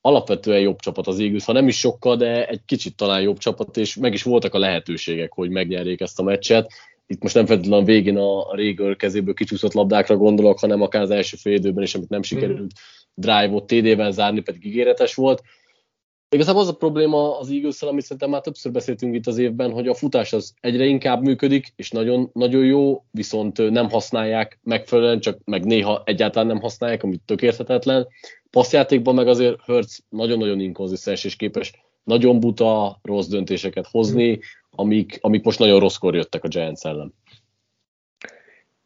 alapvetően 0.00 0.60
jobb 0.60 0.78
csapat 0.78 1.06
az 1.06 1.20
Eagles, 1.20 1.44
ha 1.44 1.52
nem 1.52 1.68
is 1.68 1.78
sokkal, 1.78 2.16
de 2.16 2.46
egy 2.46 2.60
kicsit 2.64 2.96
talán 2.96 3.20
jobb 3.20 3.38
csapat, 3.38 3.76
és 3.76 3.96
meg 3.96 4.12
is 4.12 4.22
voltak 4.22 4.54
a 4.54 4.58
lehetőségek, 4.58 5.32
hogy 5.32 5.50
megnyerjék 5.50 6.00
ezt 6.00 6.20
a 6.20 6.22
meccset 6.22 6.72
itt 7.10 7.22
most 7.22 7.34
nem 7.34 7.46
feltétlenül 7.46 7.84
a 7.84 7.84
végén 7.84 8.16
a 8.16 8.54
Régör 8.54 8.96
kezéből 8.96 9.34
kicsúszott 9.34 9.72
labdákra 9.72 10.16
gondolok, 10.16 10.58
hanem 10.58 10.82
akár 10.82 11.02
az 11.02 11.10
első 11.10 11.36
fél 11.36 11.54
időben 11.54 11.82
is, 11.82 11.94
amit 11.94 12.08
nem 12.08 12.22
sikerült 12.22 12.60
mm. 12.60 12.66
drive-ot 13.14 13.66
TD-vel 13.66 14.10
zárni, 14.10 14.40
pedig 14.40 14.64
ígéretes 14.64 15.14
volt. 15.14 15.42
Igazából 16.30 16.60
az 16.60 16.68
a 16.68 16.76
probléma 16.76 17.38
az 17.38 17.50
eagles 17.50 17.82
amit 17.82 18.02
szerintem 18.02 18.30
már 18.30 18.40
többször 18.40 18.72
beszéltünk 18.72 19.14
itt 19.14 19.26
az 19.26 19.38
évben, 19.38 19.72
hogy 19.72 19.88
a 19.88 19.94
futás 19.94 20.32
az 20.32 20.54
egyre 20.60 20.84
inkább 20.84 21.22
működik, 21.22 21.72
és 21.76 21.90
nagyon, 21.90 22.30
nagyon 22.32 22.64
jó, 22.64 23.04
viszont 23.10 23.70
nem 23.70 23.88
használják 23.90 24.58
megfelelően, 24.62 25.20
csak 25.20 25.38
meg 25.44 25.64
néha 25.64 26.02
egyáltalán 26.04 26.46
nem 26.46 26.60
használják, 26.60 27.02
amit 27.02 27.22
tök 27.24 27.42
érthetetlen. 27.42 28.06
Passzjátékban 28.50 29.14
meg 29.14 29.28
azért 29.28 29.60
Hertz 29.64 30.04
nagyon-nagyon 30.08 30.60
inkonzisztens 30.60 31.24
és 31.24 31.36
képes 31.36 31.72
nagyon 32.08 32.40
buta, 32.40 32.98
rossz 33.02 33.26
döntéseket 33.26 33.86
hozni, 33.90 34.40
amik, 34.70 35.18
amik 35.20 35.44
most 35.44 35.58
nagyon 35.58 35.80
rosszkor 35.80 36.14
jöttek 36.14 36.44
a 36.44 36.48
Giants 36.48 36.84
ellen. 36.84 37.14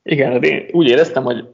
Igen, 0.03 0.43
én 0.43 0.69
úgy 0.73 0.89
éreztem, 0.89 1.25
hogy 1.25 1.49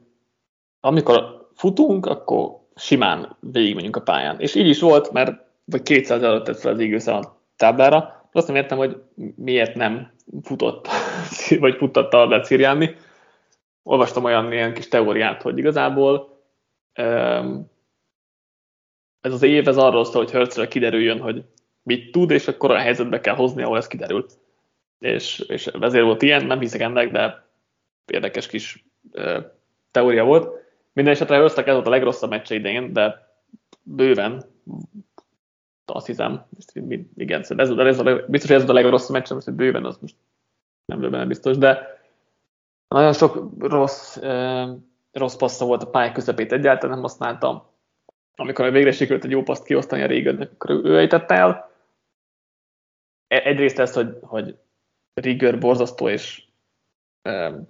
amikor 0.80 1.48
futunk, 1.54 2.06
akkor 2.06 2.66
simán 2.74 3.36
végigmegyünk 3.40 3.96
a 3.96 4.02
pályán. 4.02 4.40
És 4.40 4.54
így 4.54 4.68
is 4.68 4.80
volt, 4.80 5.12
mert 5.12 5.46
vagy 5.64 5.82
200 5.82 6.22
előtt 6.22 6.44
tett 6.44 6.58
fel 6.58 6.72
az 6.72 6.78
Eagles 6.78 7.06
a 7.06 7.42
táblára. 7.56 8.28
Azt 8.32 8.46
nem 8.46 8.56
értem, 8.56 8.78
hogy 8.78 9.02
miért 9.36 9.74
nem 9.74 10.12
futott, 10.42 10.88
vagy 11.60 11.76
futtatta 11.76 12.22
a 12.22 12.44
Szíriáni. 12.44 12.96
Olvastam 13.82 14.24
olyan 14.24 14.52
ilyen 14.52 14.74
kis 14.74 14.88
teóriát, 14.88 15.42
hogy 15.42 15.58
igazából 15.58 16.36
ez 19.20 19.32
az 19.32 19.42
év 19.42 19.68
ez 19.68 19.76
arról 19.76 20.04
szól, 20.04 20.22
hogy 20.22 20.30
Hertzre 20.30 20.68
kiderüljön, 20.68 21.20
hogy 21.20 21.44
mit 21.88 22.12
tud, 22.12 22.30
és 22.30 22.48
akkor 22.48 22.70
a 22.70 22.78
helyzetbe 22.78 23.20
kell 23.20 23.34
hozni, 23.34 23.62
ahol 23.62 23.76
ez 23.76 23.86
kiderül. 23.86 24.26
És, 24.98 25.38
és 25.38 25.66
ezért 25.66 26.04
volt 26.04 26.22
ilyen, 26.22 26.44
nem 26.44 26.60
hiszek 26.60 26.80
ennek, 26.80 27.10
de 27.10 27.44
érdekes 28.06 28.46
kis 28.46 28.84
e, 29.12 29.54
teória 29.90 30.24
volt. 30.24 30.66
Minden 30.92 31.12
esetre 31.12 31.38
Hurstnek 31.38 31.66
ez 31.66 31.74
volt 31.74 31.86
a 31.86 31.90
legrosszabb 31.90 32.30
meccse 32.30 32.54
idén, 32.54 32.92
de 32.92 33.28
bőven 33.82 34.44
azt 35.84 36.06
hiszem, 36.06 36.46
igen, 37.16 37.40
ez, 37.40 37.70
ez 37.70 37.98
a, 37.98 38.24
biztos, 38.28 38.50
hogy 38.50 38.62
ez 38.62 38.68
a 38.68 38.72
legrosszabb 38.72 39.16
meccse, 39.16 39.34
most 39.34 39.54
bőven, 39.54 39.84
az 39.84 39.98
most 40.00 40.14
nem 40.84 41.00
bőven 41.00 41.28
biztos, 41.28 41.58
de 41.58 42.00
nagyon 42.88 43.12
sok 43.12 43.50
rossz, 43.58 44.16
e, 44.16 44.68
rossz 45.12 45.36
passza 45.36 45.64
volt 45.64 45.82
a 45.82 45.90
pályák 45.90 46.12
közepét 46.12 46.52
egyáltalán 46.52 46.94
nem 46.94 47.04
használtam. 47.04 47.62
Amikor 48.36 48.72
végre 48.72 48.92
sikerült 48.92 49.24
egy 49.24 49.30
jó 49.30 49.42
paszt 49.42 49.64
kiosztani 49.64 50.02
a 50.02 50.06
régen, 50.06 50.40
akkor 50.40 50.70
ő 50.70 50.98
ejtette 50.98 51.34
el. 51.34 51.67
E, 53.28 53.42
egyrészt 53.44 53.78
ez, 53.78 53.94
hogy, 53.94 54.16
hogy 54.22 54.56
Rigger 55.14 55.58
borzasztó, 55.58 56.08
és 56.08 56.42
um, 57.28 57.68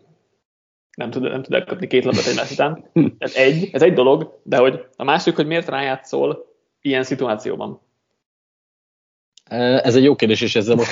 nem 0.97 1.11
tud, 1.11 1.23
nem 1.23 1.43
tud 1.43 1.55
elkapni 1.55 1.87
két 1.87 2.05
labdát 2.05 2.27
egymás 2.27 2.51
után. 2.51 2.91
Ez 3.19 3.35
egy, 3.35 3.69
ez 3.73 3.83
egy 3.83 3.93
dolog, 3.93 4.41
de 4.43 4.57
hogy 4.57 4.87
a 4.97 5.05
másik, 5.05 5.37
hogy 5.37 5.47
miért 5.47 5.69
rájátszol 5.69 6.47
ilyen 6.81 7.03
szituációban. 7.03 7.81
Ez 9.49 9.97
egy 9.97 10.03
jó 10.03 10.17
kérdés, 10.17 10.41
és 10.41 10.55
ezzel 10.57 10.75
most 10.75 10.91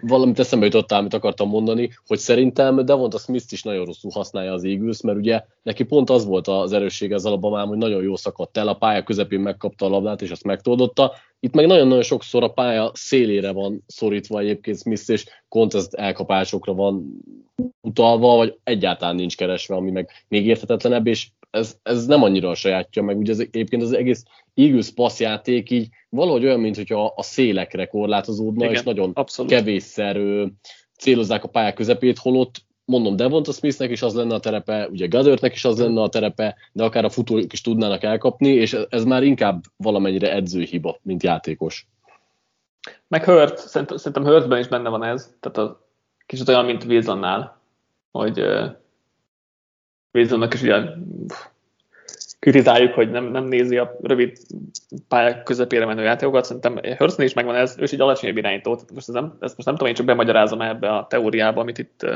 valamit 0.00 0.38
eszembe 0.38 0.64
jutottál, 0.64 0.98
amit 0.98 1.14
akartam 1.14 1.48
mondani, 1.48 1.90
hogy 2.06 2.18
szerintem 2.18 2.84
Devonta 2.84 3.18
Smith 3.18 3.44
is 3.50 3.62
nagyon 3.62 3.84
rosszul 3.84 4.10
használja 4.14 4.52
az 4.52 4.64
Eagles, 4.64 5.00
mert 5.00 5.18
ugye 5.18 5.42
neki 5.62 5.84
pont 5.84 6.10
az 6.10 6.24
volt 6.24 6.48
az 6.48 6.72
erőssége 6.72 7.14
az 7.14 7.26
alapban, 7.26 7.66
hogy 7.66 7.78
nagyon 7.78 8.02
jó 8.02 8.16
szakadt 8.16 8.56
el, 8.56 8.68
a 8.68 8.74
pálya 8.74 9.02
közepén 9.02 9.40
megkapta 9.40 9.86
a 9.86 9.88
labdát, 9.88 10.22
és 10.22 10.30
azt 10.30 10.44
megtoldotta. 10.44 11.12
Itt 11.40 11.54
meg 11.54 11.66
nagyon-nagyon 11.66 12.02
sokszor 12.02 12.42
a 12.42 12.52
pálya 12.52 12.90
szélére 12.94 13.52
van 13.52 13.84
szorítva 13.86 14.38
egyébként 14.38 14.78
Smith, 14.78 15.10
és 15.10 15.24
kontest 15.48 15.94
elkapásokra 15.94 16.74
van 16.74 17.22
utalva, 17.80 18.36
vagy 18.36 18.58
egyáltalán 18.64 19.14
nincs 19.14 19.36
keresve, 19.36 19.74
ami 19.74 19.90
meg 19.90 20.10
még 20.28 20.46
érthetetlenebb, 20.46 21.06
és 21.06 21.28
ez, 21.50 21.76
ez 21.82 22.06
nem 22.06 22.22
annyira 22.22 22.50
a 22.50 22.54
sajátja, 22.54 23.02
meg 23.02 23.18
ugye 23.18 23.32
az, 23.32 23.40
egyébként 23.40 23.82
az 23.82 23.92
egész 23.92 24.24
Eagles 24.54 24.90
passzjáték 24.90 25.70
így 25.70 25.88
valahogy 26.08 26.44
olyan, 26.44 26.60
mint 26.60 26.76
hogyha 26.76 27.12
a 27.16 27.22
szélekre 27.22 27.86
korlátozódna, 27.86 28.64
Igen, 28.64 28.76
és 28.76 28.82
nagyon 28.82 29.10
abszolút. 29.14 29.50
kevésszer 29.50 30.20
célozzák 30.98 31.44
a 31.44 31.48
pályák 31.48 31.74
közepét, 31.74 32.18
holott 32.18 32.66
mondom, 32.84 33.16
Devonta 33.16 33.52
Smithnek 33.52 33.90
is 33.90 34.02
az 34.02 34.14
lenne 34.14 34.34
a 34.34 34.40
terepe, 34.40 34.88
ugye 34.90 35.06
Goddardnek 35.06 35.54
is 35.54 35.64
az 35.64 35.78
lenne 35.78 36.02
a 36.02 36.08
terepe, 36.08 36.56
de 36.72 36.84
akár 36.84 37.04
a 37.04 37.10
futók 37.10 37.52
is 37.52 37.60
tudnának 37.60 38.02
elkapni, 38.02 38.48
és 38.48 38.76
ez 38.88 39.04
már 39.04 39.22
inkább 39.22 39.62
valamennyire 39.76 40.32
edzőhiba, 40.32 40.98
mint 41.02 41.22
játékos. 41.22 41.86
Meg 43.08 43.24
Hurt, 43.24 43.58
szerintem, 43.58 44.24
Hurtben 44.24 44.58
is 44.58 44.68
benne 44.68 44.88
van 44.88 45.02
ez, 45.02 45.34
tehát 45.40 45.58
a, 45.58 45.86
kicsit 46.26 46.48
olyan, 46.48 46.64
mint 46.64 46.84
Wilsonnál, 46.84 47.60
hogy 48.10 48.44
Wilsonnak 50.12 50.54
is 50.54 50.62
ugye 50.62 50.82
kritizáljuk, 52.38 52.94
hogy 52.94 53.10
nem, 53.10 53.24
nem 53.24 53.44
nézi 53.44 53.76
a 53.76 53.96
rövid 54.02 54.38
pályák 55.08 55.42
közepére 55.42 55.86
menő 55.86 56.02
játékokat, 56.02 56.44
szerintem 56.44 56.80
Hurstnél 56.96 57.26
is 57.26 57.32
megvan 57.32 57.54
ez, 57.54 57.76
ő 57.78 57.82
is 57.82 57.92
egy 57.92 58.00
alacsonyabb 58.00 58.36
irányító, 58.36 58.70
most 58.70 59.08
ez 59.08 59.14
nem, 59.14 59.36
ezt 59.40 59.56
most 59.56 59.64
nem 59.64 59.74
tudom, 59.74 59.88
én 59.88 59.94
csak 59.94 60.06
bemagyarázom 60.06 60.60
ebbe 60.60 60.88
a 60.88 61.06
teóriába, 61.06 61.60
amit 61.60 61.78
itt 61.78 62.06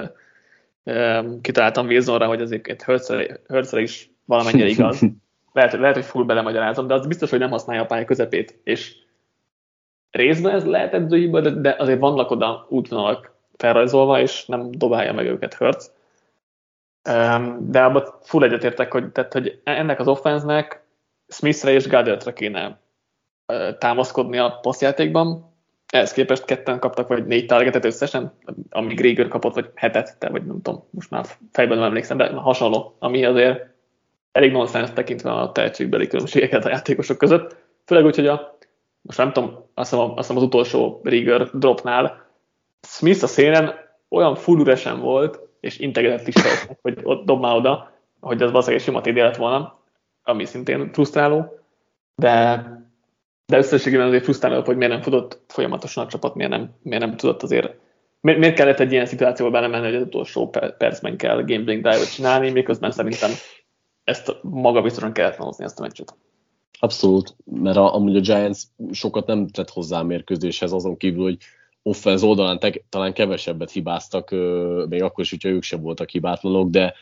uh, 0.84 1.40
kitaláltam 1.40 1.86
Wilsonra, 1.86 2.26
hogy 2.26 2.40
azért 2.40 2.82
Hurtsre 3.47 3.80
is 3.80 4.11
valamennyire 4.24 4.68
igaz. 4.68 5.01
Lehet, 5.53 5.72
lehet, 5.72 5.95
hogy 5.95 6.05
full 6.05 6.24
belemagyarázom, 6.24 6.86
de 6.86 6.95
az 6.95 7.07
biztos, 7.07 7.30
hogy 7.30 7.38
nem 7.38 7.51
használja 7.51 7.82
a 7.82 7.86
pálya 7.86 8.05
közepét. 8.05 8.59
És 8.64 8.95
részben 10.11 10.55
ez 10.55 10.64
lehet 10.64 10.95
edzőhiba, 10.95 11.40
de, 11.40 11.51
de 11.51 11.76
azért 11.78 11.99
vannak 11.99 12.30
oda 12.30 12.66
útvonalak 12.68 13.34
felrajzolva, 13.57 14.20
és 14.20 14.47
nem 14.47 14.70
dobálja 14.70 15.12
meg 15.12 15.26
őket 15.26 15.55
Hurts. 15.55 15.84
De 17.59 17.82
abban 17.82 18.05
full 18.22 18.42
egyetértek, 18.42 18.92
hogy, 18.92 19.12
tehát, 19.12 19.32
hogy 19.32 19.61
ennek 19.64 20.00
az 20.00 20.09
offenznek 20.09 20.84
Smithre 21.28 21.70
és 21.70 21.88
Goddardre 21.88 22.32
kéne 22.32 22.80
támaszkodni 23.78 24.38
a 24.38 24.59
passzjátékban, 24.62 25.53
ehhez 25.92 26.12
képest 26.12 26.44
ketten 26.44 26.78
kaptak, 26.78 27.09
vagy 27.09 27.26
négy 27.26 27.46
targetet 27.46 27.84
összesen, 27.84 28.32
amíg 28.70 29.00
Rieger 29.00 29.28
kapott, 29.28 29.55
vagy 29.55 29.70
hetet, 29.74 30.18
te, 30.18 30.28
vagy 30.28 30.46
nem 30.46 30.62
tudom, 30.62 30.84
most 30.90 31.11
már 31.11 31.26
fejben 31.53 31.78
nem 31.78 31.86
emlékszem, 31.86 32.16
de 32.16 32.30
hasonló, 32.30 32.96
ami 32.98 33.24
azért 33.24 33.66
elég 34.32 34.53
nonsens 34.53 34.90
tekintve 34.92 35.32
a 35.32 35.53
tehetségbeli 35.53 36.07
különbségeket 36.07 36.64
a 36.64 36.68
játékosok 36.68 37.18
között. 37.18 37.57
Főleg 37.84 38.05
úgy, 38.05 38.14
hogy 38.14 38.26
a, 38.26 38.57
most 39.00 39.18
nem 39.18 39.32
tudom, 39.32 39.68
azt 39.74 39.90
hiszem, 39.90 40.05
azt 40.05 40.16
hiszem 40.16 40.36
az 40.36 40.42
utolsó 40.42 41.00
Rieger 41.03 41.48
dropnál 41.53 42.26
Smith 42.80 43.22
a 43.22 43.26
szélen 43.26 43.74
olyan 44.09 44.34
full 44.34 44.61
üresen 44.61 45.00
volt, 45.00 45.40
és 45.62 45.78
is 45.78 46.34
fel, 46.34 46.78
hogy 46.82 46.98
ott 47.02 47.24
dob 47.24 47.40
már 47.40 47.56
oda, 47.56 47.92
hogy 48.20 48.42
az 48.42 48.50
valószínűleg 48.50 48.86
egy 48.86 49.12
sima 49.12 49.22
lett 49.22 49.36
volna, 49.36 49.78
ami 50.22 50.44
szintén 50.44 50.92
frusztráló, 50.92 51.58
de 52.14 52.64
de 53.46 53.58
összességében 53.58 54.06
azért 54.06 54.24
frusztráló, 54.24 54.62
hogy 54.62 54.76
miért 54.76 54.92
nem 54.92 55.02
futott 55.02 55.40
folyamatosan 55.48 56.04
a 56.04 56.08
csapat, 56.08 56.34
miért 56.34 56.50
nem, 56.50 56.70
miért 56.82 57.04
nem 57.04 57.16
tudott 57.16 57.42
azért 57.42 57.74
miért, 58.20 58.38
miért 58.38 58.54
kellett 58.54 58.80
egy 58.80 58.92
ilyen 58.92 59.06
szituációba 59.06 59.50
belemenni, 59.50 59.84
hogy 59.84 59.94
az 59.94 60.02
utolsó 60.02 60.48
percben 60.78 61.16
kell 61.16 61.36
gambling 61.36 61.82
drive-ot 61.82 62.14
csinálni, 62.14 62.50
miközben 62.50 62.90
szerintem 62.90 63.30
ezt 64.04 64.36
maga 64.42 64.82
biztosan 64.82 65.12
kellett 65.12 65.36
hozni 65.36 65.64
ezt 65.64 65.78
a 65.78 65.82
meccset. 65.82 66.14
Abszolút, 66.78 67.36
mert 67.44 67.76
a, 67.76 67.94
amúgy 67.94 68.16
a 68.16 68.20
Giants 68.20 68.60
sokat 68.92 69.26
nem 69.26 69.48
tett 69.48 69.70
hozzá 69.70 69.98
a 69.98 70.02
mérkőzéshez, 70.02 70.72
azon 70.72 70.96
kívül, 70.96 71.22
hogy 71.22 71.36
offenz 71.82 72.22
oldalán 72.22 72.58
te, 72.58 72.72
talán 72.88 73.12
kevesebbet 73.12 73.70
hibáztak, 73.70 74.30
még 74.88 75.02
akkor 75.02 75.24
is, 75.24 75.30
hogyha 75.30 75.48
ők 75.48 75.62
sem 75.62 75.80
voltak 75.80 76.10
hibátlanok, 76.10 76.70
de 76.70 76.94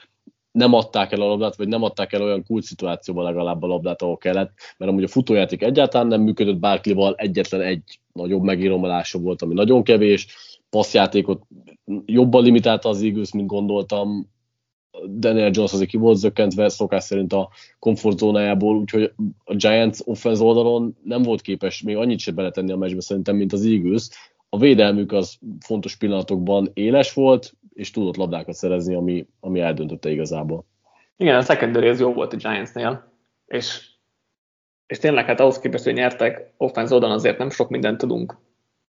nem 0.52 0.74
adták 0.74 1.12
el 1.12 1.20
a 1.20 1.26
labdát, 1.26 1.56
vagy 1.56 1.68
nem 1.68 1.82
adták 1.82 2.12
el 2.12 2.22
olyan 2.22 2.44
kult 2.44 2.64
szituációban 2.64 3.24
legalább 3.24 3.62
a 3.62 3.66
labdát, 3.66 4.02
ahol 4.02 4.16
kellett, 4.16 4.52
mert 4.76 4.90
amúgy 4.90 5.04
a 5.04 5.08
futójáték 5.08 5.62
egyáltalán 5.62 6.06
nem 6.06 6.20
működött 6.20 6.58
Barkley-val, 6.58 7.14
egyetlen 7.16 7.60
egy 7.60 8.00
nagyobb 8.12 8.42
megíromalása 8.42 9.18
volt, 9.18 9.42
ami 9.42 9.54
nagyon 9.54 9.82
kevés, 9.82 10.26
passzjátékot 10.70 11.42
jobban 12.06 12.42
limitálta 12.42 12.88
az 12.88 13.02
Eagles, 13.02 13.32
mint 13.32 13.46
gondoltam, 13.46 14.28
Daniel 15.18 15.50
Jones 15.52 15.72
azért 15.72 15.90
ki 15.90 15.96
volt 15.96 16.16
zökkentve, 16.16 16.68
szokás 16.68 17.04
szerint 17.04 17.32
a 17.32 17.48
komfortzónájából, 17.78 18.76
úgyhogy 18.76 19.12
a 19.44 19.54
Giants 19.54 19.98
offense 20.04 20.42
oldalon 20.42 20.96
nem 21.02 21.22
volt 21.22 21.40
képes 21.40 21.82
még 21.82 21.96
annyit 21.96 22.18
se 22.18 22.32
beletenni 22.32 22.72
a 22.72 22.76
meccsbe 22.76 23.00
szerintem, 23.00 23.36
mint 23.36 23.52
az 23.52 23.64
Eagles. 23.64 24.08
A 24.50 24.58
védelmük 24.58 25.12
az 25.12 25.38
fontos 25.60 25.96
pillanatokban 25.96 26.70
éles 26.74 27.12
volt, 27.12 27.52
és 27.72 27.90
tudott 27.90 28.16
labdákat 28.16 28.54
szerezni, 28.54 28.94
ami, 28.94 29.26
ami 29.40 29.60
eldöntötte 29.60 30.10
igazából. 30.10 30.64
Igen, 31.16 31.36
a 31.36 31.42
secondary 31.42 31.88
az 31.88 32.00
jó 32.00 32.12
volt 32.12 32.32
a 32.32 32.36
Giantsnél, 32.36 33.12
és, 33.46 33.88
és 34.86 34.98
tényleg 34.98 35.24
hát 35.24 35.40
ahhoz 35.40 35.58
képest, 35.58 35.84
hogy 35.84 35.94
nyertek, 35.94 36.52
offense 36.56 36.94
oldalon 36.94 37.14
azért 37.14 37.38
nem 37.38 37.50
sok 37.50 37.68
mindent 37.68 37.98
tudunk 37.98 38.36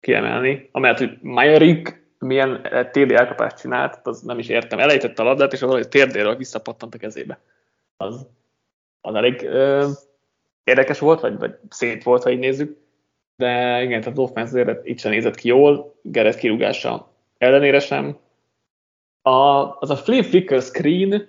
kiemelni, 0.00 0.68
amelyet, 0.72 0.98
hogy 0.98 1.18
Majerik 1.20 2.00
milyen 2.18 2.62
TD 2.92 3.10
elkapást 3.10 3.58
csinált, 3.58 4.06
az 4.06 4.20
nem 4.20 4.38
is 4.38 4.48
értem. 4.48 4.78
Elejtette 4.78 5.22
a 5.22 5.24
labdát, 5.24 5.52
és 5.52 5.60
valahogy 5.60 5.88
térdéről 5.88 6.36
visszapattant 6.36 6.94
a 6.94 6.98
kezébe. 6.98 7.40
Az, 7.96 8.26
az 9.00 9.14
elég 9.14 9.42
ö, 9.42 9.88
érdekes 10.64 10.98
volt, 10.98 11.20
vagy, 11.20 11.38
vagy 11.38 11.54
szép 11.68 12.02
volt, 12.02 12.22
ha 12.22 12.30
így 12.30 12.38
nézzük. 12.38 12.78
De 13.40 13.82
igen, 13.82 14.00
tehát 14.00 14.18
offense 14.18 14.60
azért 14.60 14.86
itt 14.86 14.98
sem 14.98 15.10
nézett 15.10 15.34
ki 15.34 15.48
jól, 15.48 15.94
Gerett 16.02 16.36
kirúgása 16.36 17.12
ellenére 17.38 17.78
sem, 17.78 18.18
a, 19.22 19.30
az 19.78 19.90
a 19.90 19.96
flip 19.96 20.24
flicker 20.24 20.60
screen 20.60 21.28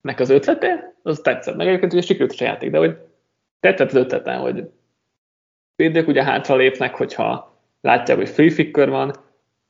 nek 0.00 0.20
az 0.20 0.30
ötlete, 0.30 0.94
az 1.02 1.20
tetszett. 1.20 1.56
Meg 1.56 1.66
egyébként 1.66 1.92
ugye 1.92 2.02
sikerült 2.02 2.40
a 2.40 2.44
játék, 2.44 2.70
de 2.70 2.78
hogy 2.78 2.96
tetszett 3.60 3.88
az 3.88 3.94
ötleten, 3.94 4.40
hogy 4.40 4.70
védők 5.76 6.08
ugye 6.08 6.24
hátra 6.24 6.56
lépnek, 6.56 6.94
hogyha 6.94 7.56
látják, 7.80 8.16
hogy 8.16 8.28
free 8.28 8.50
flicker 8.50 8.90
van, 8.90 9.14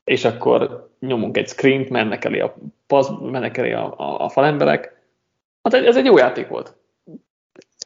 és 0.04 0.24
akkor 0.24 0.90
nyomunk 1.00 1.36
egy 1.36 1.48
screen 1.48 1.86
mennek 1.90 2.24
elé 2.24 2.40
a, 2.40 2.56
pasz, 2.86 3.10
mennek 3.20 3.56
elé 3.56 3.72
a, 3.72 3.98
a, 3.98 4.24
a 4.24 4.28
falemberek. 4.28 5.02
Hát 5.62 5.74
ez 5.74 5.96
egy 5.96 6.04
jó 6.04 6.18
játék 6.18 6.48
volt. 6.48 6.76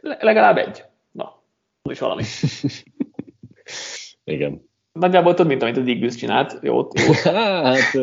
Legalább 0.03 0.57
egy. 0.57 0.85
Na, 1.11 1.43
az 1.83 1.91
is 1.91 1.99
valami. 1.99 2.23
Igen 4.31 4.69
nagyjából 4.99 5.35
több, 5.35 5.47
mint 5.47 5.63
amit 5.63 5.77
az 5.77 5.87
Eagles 5.87 6.15
csinált. 6.15 6.59
Jó, 6.63 6.77
jó. 7.07 7.33
hát, 7.33 8.03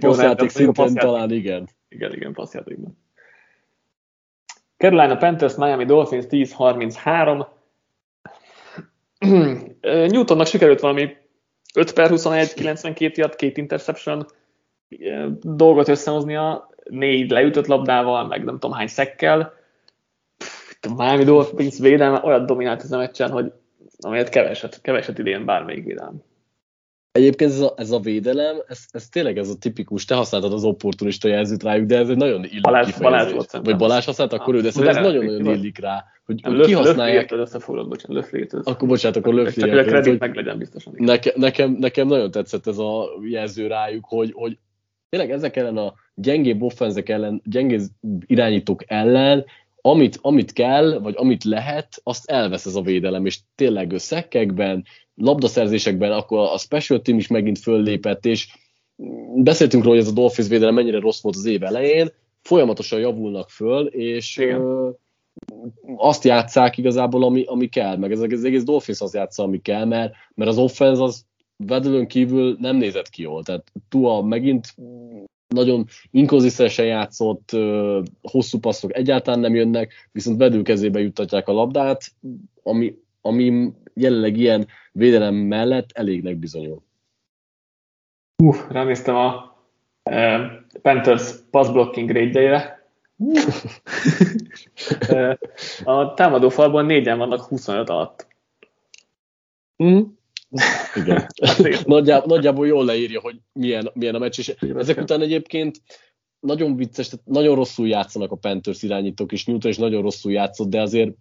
passzjáték 0.00 0.48
szinten 0.48 0.94
talán 0.94 1.30
igen. 1.30 1.68
Igen, 1.88 2.12
igen, 2.12 2.32
passzjátékban. 2.32 2.98
Carolina 4.76 5.16
Panthers, 5.16 5.54
Miami 5.54 5.84
Dolphins 5.84 6.24
10-33. 6.28 7.46
Newtonnak 9.80 10.46
sikerült 10.46 10.80
valami 10.80 11.16
5 11.74 11.92
per 11.92 12.08
21, 12.08 12.54
92 12.54 13.12
yard, 13.20 13.36
két 13.36 13.56
interception 13.56 14.26
dolgot 15.40 15.88
összehoznia, 15.88 16.70
négy 16.84 17.30
leütött 17.30 17.66
labdával, 17.66 18.26
meg 18.26 18.44
nem 18.44 18.58
tudom 18.58 18.76
hány 18.76 18.86
szekkel. 18.86 19.52
A 20.80 20.94
Miami 20.94 21.24
Dolphins 21.24 21.78
védelme 21.78 22.20
olyan 22.24 22.46
dominált 22.46 22.82
ez 22.82 22.92
a 22.92 22.96
meccsen, 22.96 23.30
hogy 23.30 23.52
amelyet 24.04 24.28
keveset, 24.28 24.80
keveset 24.80 25.18
idén 25.18 25.44
bármelyik 25.44 25.84
védelem. 25.84 26.22
Egyébként 27.12 27.50
ez 27.50 27.60
a, 27.60 27.74
ez 27.76 27.90
a 27.90 27.98
védelem, 27.98 28.56
ez, 28.66 28.84
ez 28.90 29.08
tényleg 29.08 29.38
ez 29.38 29.48
a 29.48 29.58
tipikus, 29.58 30.04
te 30.04 30.14
használtad 30.14 30.52
az 30.52 30.64
opportunista 30.64 31.28
jelzőt 31.28 31.62
rájuk, 31.62 31.86
de 31.86 31.98
ez 31.98 32.08
egy 32.08 32.16
nagyon 32.16 32.44
illik 32.44 32.60
Balázs, 32.60 32.98
Balázs 32.98 33.32
volt 33.32 33.50
Vagy 33.50 33.76
Balázs 33.76 34.04
használt, 34.04 34.32
akkor 34.32 34.54
ő, 34.54 34.60
de 34.60 34.68
ez 34.68 34.74
nagyon-nagyon 34.74 35.46
illik 35.46 35.78
rá, 35.78 36.04
hogy, 36.24 36.40
hogy 36.42 36.56
löf, 36.56 36.66
kihasználják. 36.66 37.30
Löfli 37.30 37.38
összefoglalt, 37.38 37.88
bocsánat, 37.88 38.16
löfli 38.16 38.48
Akkor 38.62 38.88
bocsánat, 38.88 39.16
akkor 39.16 39.34
löfli 39.34 39.60
Csak 39.60 39.70
hogy 39.70 39.78
a 39.78 39.84
kredit 39.84 40.18
meg 40.18 40.34
legyen 40.34 40.58
biztosan. 40.58 40.92
Neke, 40.96 41.32
nekem, 41.36 41.70
nekem 41.70 42.06
nagyon 42.06 42.30
tetszett 42.30 42.66
ez 42.66 42.78
a 42.78 43.08
jelző 43.22 43.66
rájuk, 43.66 44.04
hogy, 44.08 44.32
hogy 44.32 44.58
tényleg 45.08 45.30
ezek 45.30 45.56
ellen 45.56 45.76
a 45.76 45.94
gyengébb 46.14 46.62
offenzek 46.62 47.08
ellen, 47.08 47.42
gyengébb 47.44 47.82
irányítók 48.26 48.82
ellen 48.86 49.44
amit, 49.86 50.18
amit 50.20 50.52
kell, 50.52 50.98
vagy 50.98 51.14
amit 51.16 51.44
lehet, 51.44 52.00
azt 52.02 52.30
elvesz 52.30 52.66
ez 52.66 52.74
a 52.74 52.82
védelem, 52.82 53.26
és 53.26 53.38
tényleg 53.54 53.94
szekkekben, 53.96 54.84
labdaszerzésekben 55.14 56.12
akkor 56.12 56.38
a 56.38 56.58
special 56.58 57.00
team 57.00 57.18
is 57.18 57.26
megint 57.26 57.58
föllépett, 57.58 58.26
és 58.26 58.48
beszéltünk 59.34 59.82
róla, 59.82 59.96
hogy 59.96 60.04
ez 60.04 60.10
a 60.10 60.14
Dolphins 60.14 60.48
védelem 60.48 60.74
mennyire 60.74 60.98
rossz 60.98 61.22
volt 61.22 61.36
az 61.36 61.44
év 61.44 61.62
elején, 61.62 62.12
folyamatosan 62.42 62.98
javulnak 62.98 63.50
föl, 63.50 63.86
és 63.86 64.38
ö, 64.38 64.90
azt 65.96 66.24
játszák 66.24 66.78
igazából, 66.78 67.24
ami, 67.24 67.44
ami 67.46 67.68
kell, 67.68 67.96
meg 67.96 68.12
ez 68.12 68.20
az 68.20 68.44
egész 68.44 68.64
Dolphins 68.64 69.00
azt 69.00 69.14
játsza, 69.14 69.42
ami 69.42 69.60
kell, 69.60 69.84
mert, 69.84 70.14
mert 70.34 70.50
az 70.50 70.58
offense 70.58 71.02
az 71.02 71.26
vedülön 71.56 72.06
kívül 72.06 72.56
nem 72.60 72.76
nézett 72.76 73.08
ki 73.08 73.22
jól. 73.22 73.42
Tehát 73.42 73.72
Tua 73.88 74.22
megint 74.22 74.74
nagyon 75.48 75.86
inkonzisztensen 76.10 76.86
játszott, 76.86 77.50
hosszú 78.22 78.58
passzok 78.58 78.96
egyáltalán 78.96 79.40
nem 79.40 79.54
jönnek, 79.54 80.08
viszont 80.12 80.38
vedő 80.38 80.62
kezébe 80.62 81.00
juttatják 81.00 81.48
a 81.48 81.52
labdát, 81.52 82.02
ami, 82.62 82.98
ami 83.20 83.72
jelenleg 83.94 84.36
ilyen 84.36 84.66
védelem 84.92 85.34
mellett 85.34 85.90
elégnek 85.92 86.36
bizonyul. 86.36 86.82
Uh, 88.42 88.56
ránéztem 88.68 89.14
a 89.14 89.56
uh, 90.10 90.40
Panthers 90.82 91.34
pass 91.50 91.70
blocking 91.70 92.10
grade 92.10 92.82
A 95.84 96.14
támadó 96.14 96.48
falban 96.48 96.86
négyen 96.86 97.18
vannak 97.18 97.40
25 97.40 97.88
alatt. 97.88 98.26
Mm. 99.84 100.00
Igen. 100.94 101.26
nagyjából, 101.84 102.26
nagyjából 102.26 102.66
jól 102.66 102.84
leírja, 102.84 103.20
hogy 103.20 103.36
milyen, 103.52 103.90
milyen 103.94 104.14
a 104.14 104.18
meccs, 104.18 104.38
és 104.38 104.48
ezek 104.76 104.98
után 104.98 105.20
egyébként 105.20 105.82
nagyon 106.40 106.76
vicces, 106.76 107.08
tehát 107.08 107.26
nagyon 107.26 107.54
rosszul 107.54 107.88
játszanak 107.88 108.30
a 108.30 108.36
Panthers 108.36 108.82
irányítók, 108.82 109.32
és 109.32 109.44
Newton 109.44 109.70
is 109.70 109.76
nagyon 109.76 110.02
rosszul 110.02 110.32
játszott, 110.32 110.68
de 110.68 110.80
azért 110.80 111.12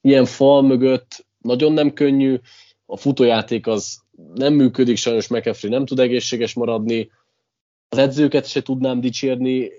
ilyen 0.00 0.24
fal 0.24 0.62
mögött 0.62 1.26
nagyon 1.38 1.72
nem 1.72 1.92
könnyű, 1.92 2.38
a 2.86 2.96
futójáték 2.96 3.66
az 3.66 4.00
nem 4.34 4.54
működik, 4.54 4.96
sajnos 4.96 5.28
McAfee 5.28 5.70
nem 5.70 5.86
tud 5.86 5.98
egészséges 5.98 6.54
maradni, 6.54 7.10
az 7.88 7.98
edzőket 7.98 8.46
se 8.46 8.62
tudnám 8.62 9.00
dicsérni, 9.00 9.70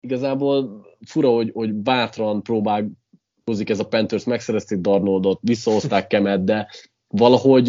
igazából 0.00 0.86
fura, 1.06 1.30
hogy, 1.30 1.50
hogy 1.54 1.74
bátran 1.74 2.42
próbálkozik 2.42 3.68
ez 3.68 3.78
a 3.78 3.88
Panthers, 3.88 4.24
megszerezték 4.24 4.78
Darnoldot, 4.78 5.38
visszahozták 5.42 6.06
Kemet, 6.06 6.44
de 6.44 6.68
valahogy 7.08 7.68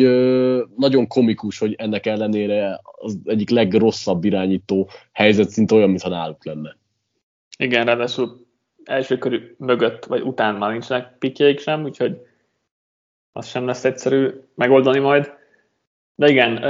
nagyon 0.75 1.07
komikus, 1.07 1.59
hogy 1.59 1.73
ennek 1.77 2.05
ellenére 2.05 2.79
az 2.81 3.19
egyik 3.23 3.49
legrosszabb 3.49 4.23
irányító 4.23 4.89
helyzet 5.11 5.49
szinte 5.49 5.75
olyan, 5.75 5.89
mintha 5.89 6.09
náluk 6.09 6.45
lenne. 6.45 6.77
Igen, 7.57 7.85
ráadásul 7.85 8.47
első 8.83 9.17
körű 9.17 9.55
mögött, 9.57 10.05
vagy 10.05 10.21
után 10.21 10.55
már 10.55 10.71
nincsenek 10.71 11.17
pikjeik 11.17 11.59
sem, 11.59 11.83
úgyhogy 11.83 12.21
az 13.31 13.47
sem 13.47 13.65
lesz 13.65 13.85
egyszerű 13.85 14.29
megoldani 14.55 14.99
majd. 14.99 15.33
De 16.15 16.29
igen, 16.29 16.63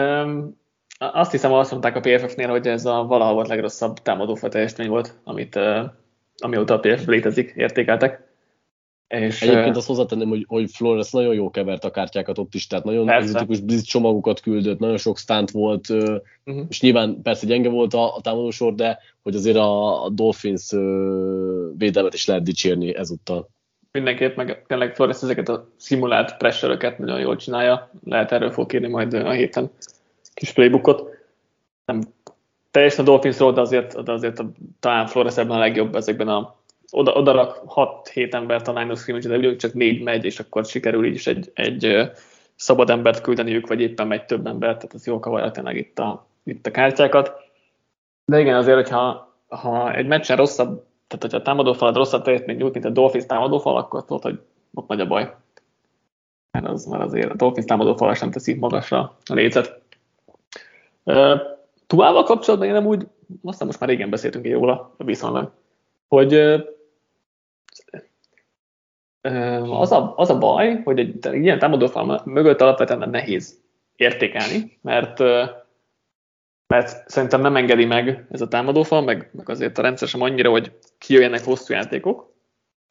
azt 0.97 1.31
hiszem, 1.31 1.53
azt 1.53 1.71
mondták 1.71 1.95
a 1.95 1.99
PFF-nél, 1.99 2.47
hogy 2.47 2.67
ez 2.67 2.85
a 2.85 3.03
valahol 3.03 3.33
volt 3.33 3.47
legrosszabb 3.47 3.97
támadófa 3.97 4.49
teljesítmény 4.49 4.89
volt, 4.89 5.19
amit, 5.23 5.59
amióta 6.37 6.73
a 6.73 6.79
PFF 6.79 7.05
létezik, 7.05 7.53
értékeltek. 7.55 8.28
És, 9.09 9.41
Egyébként 9.41 9.75
azt 9.75 9.87
hozzátenném, 9.87 10.29
hogy, 10.29 10.45
hogy 10.47 10.71
Flores 10.71 11.11
nagyon 11.11 11.33
jó 11.33 11.49
kevert 11.49 11.83
a 11.83 11.91
kártyákat 11.91 12.37
ott 12.37 12.53
is, 12.53 12.67
tehát 12.67 12.85
nagyon 12.85 13.09
egzotikus 13.09 13.59
blitz 13.59 13.83
csomagokat 13.83 14.39
küldött, 14.39 14.79
nagyon 14.79 14.97
sok 14.97 15.17
stunt 15.17 15.51
volt, 15.51 15.89
uh-huh. 15.89 16.65
és 16.69 16.81
nyilván 16.81 17.21
persze 17.23 17.45
gyenge 17.45 17.69
volt 17.69 17.93
a, 17.93 18.15
a 18.15 18.21
támadósor, 18.21 18.73
de 18.73 18.99
hogy 19.23 19.35
azért 19.35 19.55
a, 19.57 20.03
a 20.03 20.09
Dolphins 20.09 20.69
védelmet 21.77 22.13
is 22.13 22.25
lehet 22.25 22.43
dicsérni 22.43 22.95
ezúttal. 22.95 23.49
Mindenképp, 23.91 24.35
meg 24.35 24.63
tényleg 24.67 24.95
Flores 24.95 25.21
ezeket 25.21 25.49
a 25.49 25.69
szimulált 25.77 26.37
pressure 26.37 26.95
nagyon 26.97 27.19
jól 27.19 27.35
csinálja, 27.35 27.91
lehet 28.03 28.31
erről 28.31 28.51
fog 28.51 28.67
kérni 28.67 28.87
majd 28.87 29.13
a 29.13 29.31
héten 29.31 29.71
kis 30.33 30.53
playbookot. 30.53 31.09
Nem 31.85 32.01
teljesen 32.71 33.05
a 33.05 33.07
Dolphinsról, 33.07 33.53
de 33.53 33.61
azért, 33.61 34.03
de 34.03 34.11
azért 34.11 34.39
a, 34.39 34.51
talán 34.79 35.07
Flores 35.07 35.37
ebben 35.37 35.55
a 35.55 35.59
legjobb 35.59 35.95
ezekben 35.95 36.27
a 36.27 36.58
oda, 36.91 37.13
oda 37.13 37.31
rak 37.31 37.61
6-7 37.75 38.33
embert 38.33 38.67
a 38.67 38.73
line 38.73 38.91
of 38.91 38.99
scrimmage 38.99 39.27
de 39.27 39.37
ugye 39.37 39.55
csak 39.55 39.73
négy 39.73 40.03
megy, 40.03 40.25
és 40.25 40.39
akkor 40.39 40.65
sikerül 40.65 41.05
így 41.05 41.13
is 41.13 41.27
egy, 41.27 41.51
egy 41.53 42.11
szabad 42.55 42.89
embert 42.89 43.21
küldeniük, 43.21 43.67
vagy 43.67 43.81
éppen 43.81 44.07
megy 44.07 44.25
több 44.25 44.47
embert, 44.47 44.75
tehát 44.75 44.93
az 44.93 45.07
jó 45.07 45.19
kavarja 45.19 45.51
tényleg 45.51 45.75
itt 45.75 45.99
a, 45.99 46.27
itt 46.43 46.65
a 46.65 46.71
kártyákat. 46.71 47.33
De 48.25 48.39
igen, 48.39 48.55
azért, 48.55 48.75
hogyha 48.75 49.33
ha 49.47 49.93
egy 49.93 50.07
meccsen 50.07 50.37
rosszabb, 50.37 50.85
tehát 51.07 51.23
hogyha 51.23 51.37
a 51.37 51.41
támadófalad 51.41 51.95
rosszabb 51.95 52.23
teljesítmény 52.23 52.57
nyújt, 52.57 52.73
mint 52.73 52.85
a 52.85 52.89
Dolphins 52.89 53.25
támadófal, 53.25 53.77
akkor 53.77 54.05
tudod, 54.05 54.21
hogy 54.21 54.39
ott 54.73 54.87
nagy 54.87 54.99
a 54.99 55.07
baj. 55.07 55.35
Mert, 56.51 56.67
az, 56.67 56.85
mert 56.85 57.03
azért 57.03 57.31
a 57.31 57.35
Dolphins 57.35 57.65
támadófal 57.65 58.13
sem 58.13 58.31
teszi 58.31 58.53
magasra 58.53 59.17
a 59.25 59.33
lécet. 59.33 59.81
Uh, 61.03 61.39
Tuával 61.87 62.23
kapcsolatban 62.23 62.67
én 62.67 62.73
nem 62.73 62.85
úgy, 62.85 63.07
aztán 63.43 63.67
most 63.67 63.79
már 63.79 63.89
régen 63.89 64.09
beszéltünk 64.09 64.45
róla, 64.45 64.93
viszonylag, 64.97 65.51
hogy 66.07 66.33
az 69.21 69.91
a, 69.91 70.13
az 70.15 70.29
a 70.29 70.37
baj, 70.37 70.81
hogy 70.83 70.99
egy, 70.99 71.27
ilyen 71.31 71.59
támadófal 71.59 72.21
mögött 72.25 72.61
alapvetően 72.61 73.09
nehéz 73.09 73.61
értékelni, 73.95 74.77
mert, 74.81 75.19
mert 76.67 77.09
szerintem 77.09 77.41
nem 77.41 77.55
engedi 77.55 77.85
meg 77.85 78.27
ez 78.31 78.41
a 78.41 78.47
támadófal, 78.47 79.01
meg, 79.01 79.29
meg 79.33 79.49
azért 79.49 79.77
a 79.77 79.81
rendszer 79.81 80.07
sem 80.07 80.21
annyira, 80.21 80.49
hogy 80.49 80.71
kijöjjenek 80.97 81.43
hosszú 81.43 81.73
játékok, 81.73 82.33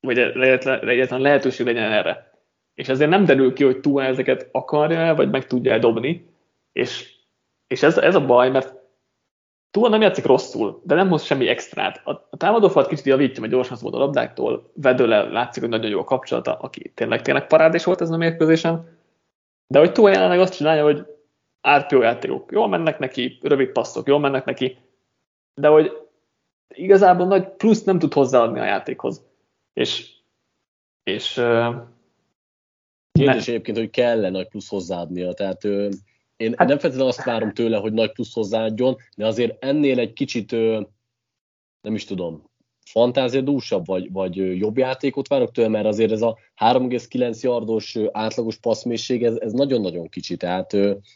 vagy 0.00 0.18
egyáltalán 0.18 1.20
lehetőség 1.20 1.66
legyen 1.66 1.92
erre. 1.92 2.32
És 2.74 2.88
ezért 2.88 3.10
nem 3.10 3.24
derül 3.24 3.52
ki, 3.52 3.64
hogy 3.64 3.80
túl 3.80 4.02
ezeket 4.02 4.48
akarja 4.52 5.14
vagy 5.14 5.30
meg 5.30 5.46
tudja 5.46 5.78
dobni, 5.78 6.28
és, 6.72 7.14
és 7.66 7.82
ez, 7.82 7.98
ez 7.98 8.14
a 8.14 8.26
baj, 8.26 8.50
mert 8.50 8.77
Túl 9.70 9.88
nem 9.88 10.00
játszik 10.00 10.24
rosszul, 10.24 10.80
de 10.84 10.94
nem 10.94 11.08
hoz 11.08 11.22
semmi 11.22 11.48
extrát. 11.48 12.06
A, 12.06 12.10
a 12.30 12.36
támadófalt 12.36 12.88
kicsit 12.88 13.04
javítja, 13.04 13.40
mert 13.40 13.52
gyorsan 13.52 13.76
szabad 13.76 13.94
a 13.94 13.98
labdáktól, 13.98 14.72
vedőle 14.74 15.22
látszik, 15.22 15.62
hogy 15.62 15.70
nagyon 15.70 15.90
jó 15.90 15.98
a 15.98 16.04
kapcsolata, 16.04 16.56
aki 16.56 16.92
tényleg 16.94 17.22
tényleg 17.22 17.46
parádés 17.46 17.84
volt 17.84 18.00
ez 18.00 18.10
a 18.10 18.16
mérkőzésen. 18.16 18.98
De 19.66 19.78
hogy 19.78 19.92
túl 19.92 20.10
jelenleg 20.10 20.40
azt 20.40 20.56
csinálja, 20.56 20.82
hogy 20.82 21.06
RPO 21.76 22.02
játékok 22.02 22.52
jól 22.52 22.68
mennek 22.68 22.98
neki, 22.98 23.38
rövid 23.42 23.68
passzok 23.68 24.06
jól 24.06 24.18
mennek 24.18 24.44
neki, 24.44 24.78
de 25.54 25.68
hogy 25.68 25.92
igazából 26.74 27.26
nagy 27.26 27.48
plusz 27.48 27.84
nem 27.84 27.98
tud 27.98 28.12
hozzáadni 28.12 28.58
a 28.58 28.64
játékhoz. 28.64 29.26
És, 29.72 30.10
és 31.02 31.32
Kérdés 33.12 33.46
ne. 33.46 33.52
egyébként, 33.52 33.76
hogy 33.76 33.90
kell-e 33.90 34.30
nagy 34.30 34.48
plusz 34.48 34.68
hozzáadnia, 34.68 35.32
tehát 35.32 35.62
én 36.38 36.54
hát, 36.56 36.68
nem 36.68 36.78
feltétlenül 36.78 37.12
azt 37.12 37.24
várom 37.24 37.52
tőle, 37.52 37.76
hogy 37.76 37.92
nagy 37.92 38.12
plusz 38.12 38.34
hozzáadjon, 38.34 38.96
de 39.16 39.26
azért 39.26 39.64
ennél 39.64 39.98
egy 39.98 40.12
kicsit, 40.12 40.50
nem 41.80 41.94
is 41.94 42.04
tudom, 42.04 42.46
fantáziadúsabb, 42.90 43.86
vagy, 43.86 44.12
vagy 44.12 44.58
jobb 44.58 44.78
játékot 44.78 45.28
várok 45.28 45.52
tőle, 45.52 45.68
mert 45.68 45.86
azért 45.86 46.12
ez 46.12 46.22
a 46.22 46.38
3,9 46.56 47.40
yardos 47.40 47.96
átlagos 48.12 48.56
passzmészség, 48.56 49.24
ez, 49.24 49.36
ez 49.36 49.52
nagyon-nagyon 49.52 50.08
kicsi, 50.08 50.36
tehát 50.36 50.72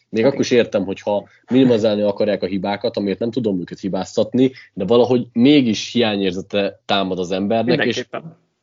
még 0.08 0.24
akkor 0.24 0.40
is 0.40 0.50
értem, 0.50 0.84
hogyha 0.84 1.28
minimalizálni 1.50 2.02
akarják 2.02 2.42
a 2.42 2.46
hibákat, 2.46 2.96
amiért 2.96 3.18
nem 3.18 3.30
tudom 3.30 3.60
őket 3.60 3.80
hibáztatni, 3.80 4.52
de 4.74 4.84
valahogy 4.84 5.26
mégis 5.32 5.92
hiányérzete 5.92 6.80
támad 6.84 7.18
az 7.18 7.30
embernek, 7.30 7.84
és 7.84 8.08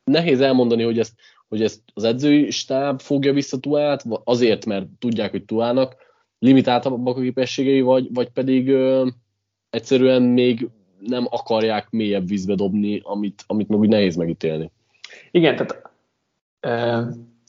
nehéz 0.04 0.42
elmondani, 0.42 0.84
hogy 0.84 1.00
ezt, 1.00 1.14
hogy 1.48 1.64
ezt 1.64 1.82
az 1.94 2.04
edzői 2.04 2.52
stáb 2.52 3.00
fogja 3.02 3.34
vissza 3.34 3.60
Tuát, 3.60 4.04
azért, 4.24 4.66
mert 4.66 4.86
tudják, 5.00 5.32
hogy 5.32 5.46
Tuának 5.46 6.08
limitáltabbak 6.40 7.18
a 7.18 7.22
képességei, 7.22 7.82
vagy, 7.82 8.14
vagy 8.14 8.30
pedig 8.30 8.70
ö, 8.70 9.08
egyszerűen 9.70 10.22
még 10.22 10.70
nem 11.00 11.28
akarják 11.30 11.90
mélyebb 11.90 12.28
vízbe 12.28 12.56
dobni, 12.56 13.02
amit, 13.04 13.44
amit 13.48 13.68
meg 13.68 13.80
úgy 13.80 13.90
nehéz 13.90 14.16
megítélni. 14.16 14.72
Igen, 15.32 15.56
tehát 15.56 15.92
ö, 16.60 17.02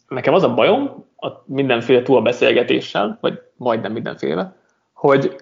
nekem 0.08 0.34
az 0.34 0.42
a 0.42 0.54
bajom 0.54 1.04
a 1.16 1.28
mindenféle 1.46 2.02
túl 2.02 2.16
a 2.16 2.22
beszélgetéssel, 2.22 3.18
vagy 3.20 3.40
majdnem 3.56 3.92
mindenféle, 3.92 4.56
hogy 4.92 5.36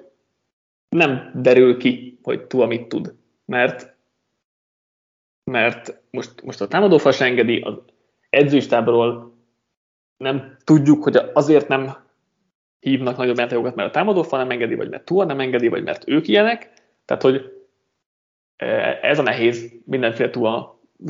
nem 0.89 1.31
derül 1.35 1.77
ki, 1.77 2.19
hogy 2.23 2.47
túl 2.47 2.67
mit 2.67 2.89
tud. 2.89 3.15
Mert, 3.45 3.97
mert 5.45 6.01
most, 6.11 6.43
most 6.43 6.61
a 6.61 6.69
támadófal 6.69 7.13
se 7.13 7.25
engedi, 7.25 7.61
az 7.61 7.75
edzőstábról 8.31 9.37
nem 10.17 10.57
tudjuk, 10.65 11.03
hogy 11.03 11.17
azért 11.33 11.69
nem 11.69 11.97
hívnak 12.81 13.17
nagyobb 13.17 13.39
játékokat, 13.39 13.75
mert 13.75 13.89
a 13.89 13.93
támadó 13.93 14.23
fal 14.23 14.39
nem 14.39 14.51
engedi, 14.51 14.75
vagy 14.75 14.89
mert 14.89 15.05
túl 15.05 15.25
nem 15.25 15.41
engedi, 15.41 15.69
vagy 15.69 15.83
mert 15.83 16.09
ők 16.09 16.29
ilyenek. 16.29 16.71
Tehát, 17.05 17.23
hogy 17.23 17.65
e, 18.57 18.99
ez 19.03 19.19
a 19.19 19.23
nehéz 19.23 19.73
mindenféle 19.85 20.31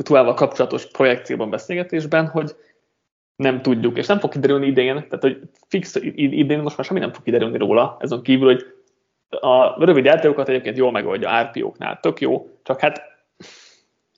túlával 0.03 0.33
kapcsolatos 0.33 0.85
projekcióban, 0.85 1.49
beszélgetésben, 1.49 2.27
hogy 2.27 2.55
nem 3.35 3.61
tudjuk, 3.61 3.97
és 3.97 4.05
nem 4.05 4.19
fog 4.19 4.31
kiderülni 4.31 4.67
idén, 4.67 4.93
tehát 4.93 5.21
hogy 5.21 5.41
fix 5.67 5.95
idén 6.15 6.59
most 6.59 6.77
már 6.77 6.85
semmi 6.85 6.99
nem 6.99 7.13
fog 7.13 7.23
kiderülni 7.23 7.57
róla, 7.57 7.97
ezen 7.99 8.21
kívül, 8.21 8.45
hogy 8.45 8.65
a 9.29 9.85
rövid 9.85 10.05
játékokat 10.05 10.49
egyébként 10.49 10.77
jól 10.77 10.91
megoldja 10.91 11.41
RPO-knál, 11.41 11.99
tök 11.99 12.19
jó, 12.21 12.49
csak 12.63 12.79
hát 12.79 13.01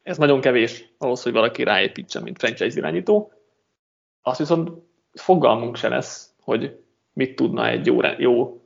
ez 0.04 0.18
nagyon 0.18 0.42
kevés 0.42 0.94
ahhoz, 0.98 1.24
hogy 1.24 1.32
valaki 1.32 1.64
ráépítsen, 1.64 2.24
mint 2.24 2.38
franchise 2.38 2.78
irányító. 2.78 3.32
Azt 4.22 4.40
viszont 4.40 4.72
fogalmunk 5.14 5.76
se 5.76 5.88
lesz, 5.88 6.34
hogy 6.42 6.80
mit 7.14 7.36
tudna 7.36 7.68
egy 7.68 7.86
jó, 7.86 8.00
jó 8.18 8.62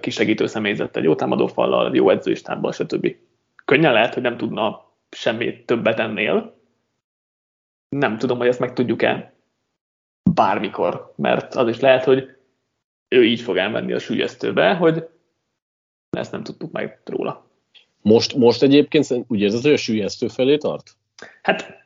kisegítő 0.00 0.46
személyzet, 0.46 0.96
egy 0.96 1.04
jó 1.04 1.14
támadófallal, 1.14 1.94
jó 1.94 2.10
edzőistábbal, 2.10 2.72
stb. 2.72 3.16
Könnyen 3.64 3.92
lehet, 3.92 4.14
hogy 4.14 4.22
nem 4.22 4.36
tudna 4.36 4.90
semmit 5.10 5.66
többet 5.66 5.98
ennél. 5.98 6.60
Nem 7.88 8.18
tudom, 8.18 8.38
hogy 8.38 8.46
ezt 8.46 8.60
meg 8.60 8.72
tudjuk-e 8.72 9.34
bármikor, 10.30 11.12
mert 11.16 11.54
az 11.54 11.68
is 11.68 11.80
lehet, 11.80 12.04
hogy 12.04 12.36
ő 13.08 13.24
így 13.24 13.40
fog 13.40 13.56
elmenni 13.56 13.92
a 13.92 13.98
sülyeztőbe, 13.98 14.74
hogy 14.74 15.08
ezt 16.10 16.32
nem 16.32 16.42
tudtuk 16.42 16.72
meg 16.72 17.00
róla. 17.04 17.50
Most, 18.00 18.34
most 18.34 18.62
egyébként 18.62 19.24
úgy 19.26 19.40
érzed, 19.40 19.62
hogy 19.62 19.72
a 19.72 19.76
sülyeztő 19.76 20.28
felé 20.28 20.56
tart? 20.56 20.96
Hát 21.42 21.80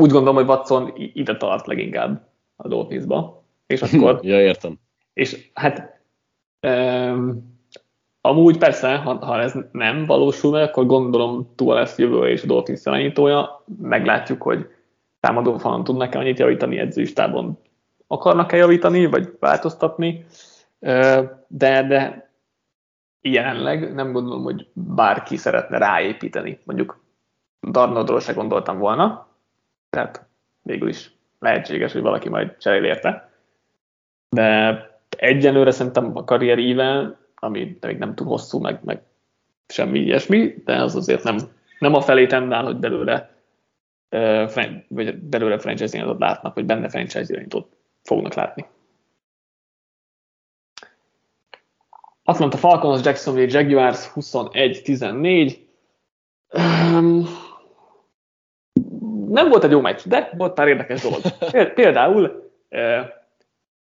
úgy 0.00 0.10
gondolom, 0.10 0.34
hogy 0.34 0.48
Watson 0.48 0.92
ide 0.96 1.36
tart 1.36 1.66
leginkább 1.66 2.28
a 2.56 2.68
Dolphinsba. 2.68 3.44
És 3.66 3.82
akkor... 3.92 4.18
ja, 4.22 4.40
értem. 4.40 4.78
És 5.12 5.50
hát 5.54 6.00
um, 6.66 7.52
amúgy 8.20 8.58
persze, 8.58 8.96
ha, 8.96 9.14
ha 9.24 9.40
ez 9.40 9.54
nem 9.72 10.04
valósul 10.04 10.50
meg, 10.50 10.62
akkor 10.62 10.86
gondolom 10.86 11.52
túl 11.54 11.74
lesz 11.74 11.98
jövőre 11.98 12.30
és 12.30 12.42
a 12.42 12.46
Dolphins 12.46 12.84
irányítója. 12.84 13.64
Meglátjuk, 13.82 14.42
hogy 14.42 14.66
támadó 15.20 15.58
falon 15.58 15.84
tudnak-e 15.84 16.18
annyit 16.18 16.38
javítani 16.38 16.78
edzőistában. 16.78 17.58
Akarnak-e 18.06 18.56
javítani, 18.56 19.06
vagy 19.06 19.36
változtatni, 19.40 20.24
de, 21.48 21.82
de 21.88 22.30
jelenleg 23.20 23.94
nem 23.94 24.12
gondolom, 24.12 24.42
hogy 24.42 24.68
bárki 24.72 25.36
szeretne 25.36 25.78
ráépíteni. 25.78 26.58
Mondjuk 26.64 27.04
Darnoldról 27.70 28.20
se 28.20 28.32
gondoltam 28.32 28.78
volna, 28.78 29.26
tehát 29.94 30.26
végül 30.62 30.88
is 30.88 31.10
lehetséges, 31.38 31.92
hogy 31.92 32.02
valaki 32.02 32.28
majd 32.28 32.56
cserél 32.58 32.84
érte. 32.84 33.30
De 34.28 34.78
egyenlőre 35.08 35.70
szerintem 35.70 36.16
a 36.16 36.24
karrier 36.24 36.58
íve, 36.58 37.18
ami 37.34 37.78
még 37.80 37.98
nem 37.98 38.14
túl 38.14 38.26
hosszú, 38.26 38.60
meg, 38.60 38.80
meg 38.84 39.02
semmi 39.68 39.98
ilyesmi, 39.98 40.54
de 40.64 40.82
az 40.82 40.94
azért 40.94 41.22
nem, 41.22 41.36
nem 41.78 41.94
a 41.94 42.00
felé 42.00 42.26
tendál, 42.26 42.64
hogy 42.64 42.76
belőle 42.76 43.32
vagy 44.88 45.14
belőle 45.18 45.58
franchise 45.58 45.96
irányítót 45.96 46.20
látnak, 46.20 46.54
vagy 46.54 46.64
benne 46.64 46.88
franchise 46.88 47.32
irányítót 47.32 47.76
fognak 48.02 48.34
látni. 48.34 48.66
Atlanta 52.22 52.56
Falcons, 52.56 53.04
Jacksonville 53.04 53.60
Jaguars 53.60 54.10
21-14. 54.14 55.56
Um, 56.52 57.26
nem 59.28 59.48
volt 59.48 59.64
egy 59.64 59.70
jó 59.70 59.80
meccs, 59.80 60.00
de 60.04 60.30
volt 60.36 60.54
pár 60.54 60.68
érdekes 60.68 61.00
dolog. 61.00 61.20
Például 61.74 62.52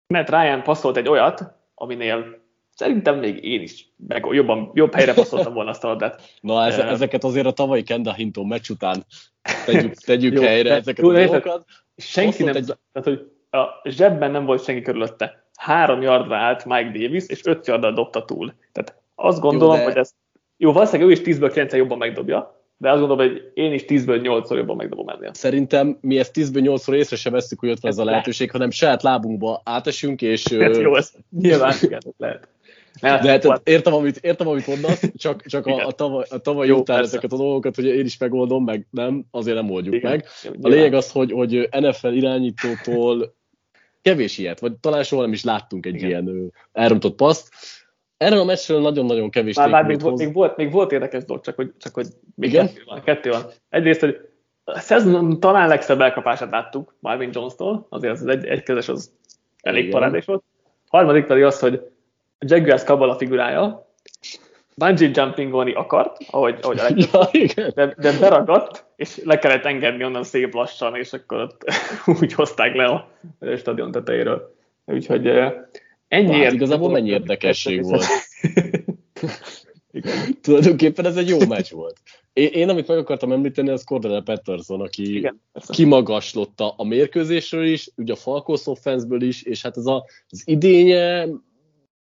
Matt 0.07 0.30
Ryan 0.30 0.64
passzolt 0.64 0.98
egy 0.98 1.07
olyat, 1.07 1.44
aminél 1.76 2.44
szerintem 2.76 3.20
még 3.20 3.45
én 3.45 3.62
is 3.62 3.94
meg 4.07 4.26
jobban, 4.32 4.72
jobb 4.74 4.94
helyre 4.94 5.14
passzoltam 5.14 5.53
volna 5.53 5.70
azt 5.70 5.84
a 5.84 5.88
labdát. 5.88 6.22
Na, 6.41 6.66
ez, 6.66 6.78
uh, 6.78 6.91
ezeket 6.91 7.24
azért 7.24 7.45
a 7.45 7.52
tavalyi 7.52 7.84
Kenda 7.84 8.14
Hintó 8.14 8.44
meccs 8.44 8.70
után 8.70 9.06
tegyük, 9.66 9.94
tegyük 9.94 10.34
jó, 10.34 10.41
helyre 10.41 10.70
de, 10.70 10.76
ezeket 10.76 11.06
jó, 11.06 11.10
a 11.10 11.14
dolgokat. 11.14 11.66
Senki 11.98 12.44
nem, 12.44 12.56
egy... 12.56 12.66
tehát, 12.66 13.07
hogy 13.07 13.32
a 13.49 13.90
zsebben 13.90 14.32
nem 14.32 14.45
volt 14.45 14.64
senki 14.64 14.82
körülötte. 14.82 15.48
Három 15.57 16.02
yardra 16.02 16.36
állt 16.36 16.66
Mike 16.66 16.99
Davis, 16.99 17.28
és 17.28 17.45
öt 17.45 17.68
yardra 17.68 17.91
dobta 17.91 18.26
túl. 18.26 18.53
Tehát 18.72 19.02
azt 19.16 19.40
gondolom, 19.40 19.76
jó, 19.76 19.80
de... 19.80 19.86
hogy 19.86 19.98
ez 19.98 20.14
jó, 20.57 20.72
valószínűleg 20.72 21.10
ő 21.10 21.12
is 21.22 21.38
10-ből 21.38 21.49
9 21.53 21.74
jobban 21.74 21.98
megdobja, 21.98 22.55
de 22.78 22.92
azt 22.92 23.00
gondolom, 23.00 23.28
hogy 23.28 23.52
én 23.54 23.74
is 23.74 23.84
10-ből 23.88 24.20
8-szor 24.24 24.56
jobban 24.56 24.76
megdobom 24.76 25.10
ennél. 25.10 25.34
Szerintem 25.34 25.98
mi 26.02 26.20
ezt 26.20 26.32
10-ből 26.36 26.78
8-szor 26.78 26.94
észre 26.94 27.16
sem 27.16 27.32
veszük, 27.34 27.60
hogy 27.60 27.70
ott 27.70 27.80
van 27.80 27.92
ez 27.92 27.98
a 27.98 28.04
lehetőség, 28.04 28.52
hanem 28.52 28.72
saját 28.72 29.04
lábunkba 29.04 29.62
átesünk, 29.64 30.22
és... 30.22 30.54
Hát 30.54 30.78
jó, 30.78 30.96
ez 30.96 31.12
nyilván 31.30 31.74
igen, 31.82 32.02
lehet. 32.18 32.48
De 33.02 33.10
hát, 33.10 33.62
értem, 33.64 33.94
amit, 33.94 34.18
értem, 34.18 34.48
amit 34.48 34.68
mondasz, 34.68 35.12
csak, 35.16 35.46
csak 35.46 35.66
a, 35.66 35.86
a, 35.86 35.92
tavaly, 35.92 36.26
a 36.30 36.38
tavaly 36.38 36.68
Jó, 36.68 36.78
után 36.78 36.96
persze. 36.96 37.12
ezeket 37.12 37.32
a 37.32 37.38
dolgokat, 37.38 37.76
hogy 37.76 37.86
én 37.86 38.06
is 38.06 38.18
megoldom, 38.18 38.64
meg 38.64 38.88
nem, 38.90 39.26
azért 39.32 39.56
nem 39.56 39.72
oldjuk 39.72 39.96
Igen. 39.96 40.12
meg. 40.12 40.26
A 40.62 40.68
lényeg 40.68 40.94
az, 40.94 41.12
hogy, 41.12 41.32
hogy 41.32 41.70
NFL 41.80 42.08
irányítótól 42.08 43.36
kevés 44.02 44.38
ilyet, 44.38 44.60
vagy 44.60 44.74
talán 44.74 45.04
soha 45.04 45.22
nem 45.22 45.34
is 45.34 45.44
láttunk 45.44 45.86
egy 45.86 45.96
Igen. 45.96 46.10
ilyen 46.10 46.54
elrontott 46.72 47.16
paszt. 47.16 47.50
Erről 48.26 48.40
a 48.40 48.44
meccsről 48.44 48.82
nagyon-nagyon 48.82 49.30
kevés 49.30 49.56
Már, 49.56 49.70
már 49.70 49.86
még, 49.86 50.02
volt, 50.02 50.18
még, 50.18 50.34
volt, 50.34 50.58
még 50.58 50.72
volt 50.72 50.92
érdekes 50.92 51.26
dolog, 51.26 51.44
csak 51.44 51.56
hogy, 51.56 51.72
csak 51.78 51.94
hogy 51.94 52.08
még 52.36 52.50
Igen? 52.50 52.66
Kettő, 52.66 52.82
van, 52.86 53.02
kettő 53.04 53.30
van. 53.30 53.42
Egyrészt, 53.70 54.00
hogy 54.00 54.30
a 54.64 54.80
szezon 54.80 55.40
talán 55.40 55.68
legszebb 55.68 56.02
elkapását 56.02 56.52
láttuk 56.52 56.96
Marvin 57.00 57.30
Jones-tól, 57.34 57.88
azért 57.90 58.14
az 58.14 58.28
egy, 58.28 58.46
egy 58.46 58.64
közös 58.64 58.90
az 58.90 59.12
elég 59.62 59.90
parádés 59.90 60.26
volt. 60.26 60.44
Harmadik 60.88 61.26
pedig 61.26 61.44
az, 61.44 61.60
hogy 61.60 61.82
Jaguars 62.40 62.84
Kabbalah 62.84 63.18
figurája, 63.18 63.90
bungee 64.76 65.10
jumpingolni 65.14 65.74
akart, 65.74 66.18
ahogy, 66.30 66.58
ahogy 66.62 66.80
a 66.80 66.84
legtöbb, 66.90 67.30
ja, 67.56 67.70
de, 67.70 67.96
de 67.98 68.20
beragadt, 68.20 68.86
és 68.96 69.22
le 69.24 69.40
kellett 69.40 69.66
engedni 69.66 70.04
onnan 70.06 70.24
szép 70.24 70.54
lassan, 70.54 70.96
és 70.96 71.14
akkor 71.14 71.42
ott 71.42 71.64
úgy 72.22 72.34
hozták 72.34 72.76
le 72.76 72.86
a 72.86 73.08
stadion 73.58 73.92
tetejéről. 73.92 74.56
Úgyhogy 74.86 75.28
ennyi 76.16 76.44
hát, 76.44 76.54
igazából 76.54 76.92
mennyi 76.92 77.10
érdekesség 77.10 77.84
volt. 77.84 78.06
Igen. 79.92 80.38
Tulajdonképpen 80.42 81.06
ez 81.06 81.18
egy 81.18 81.28
jó 81.28 81.38
meccs 81.48 81.72
volt. 81.72 82.00
Én, 82.34 82.48
én 82.48 82.70
amit 82.70 82.88
meg 82.88 82.98
akartam 82.98 83.32
említeni, 83.32 83.70
az 83.70 83.84
Cordell 83.84 84.24
Patterson, 84.24 84.82
aki 84.82 85.16
Igen, 85.16 85.42
kimagaslotta 85.68 86.74
a 86.78 86.84
mérkőzésről 86.84 87.66
is, 87.66 87.90
ugye 87.96 88.14
a 88.14 88.16
Falcons 88.16 88.68
offense 88.68 89.08
is, 89.20 89.44
és 89.44 89.62
hát 89.62 89.78
ez 89.78 89.86
a, 89.86 90.06
az 90.30 90.42
idénye 90.46 91.28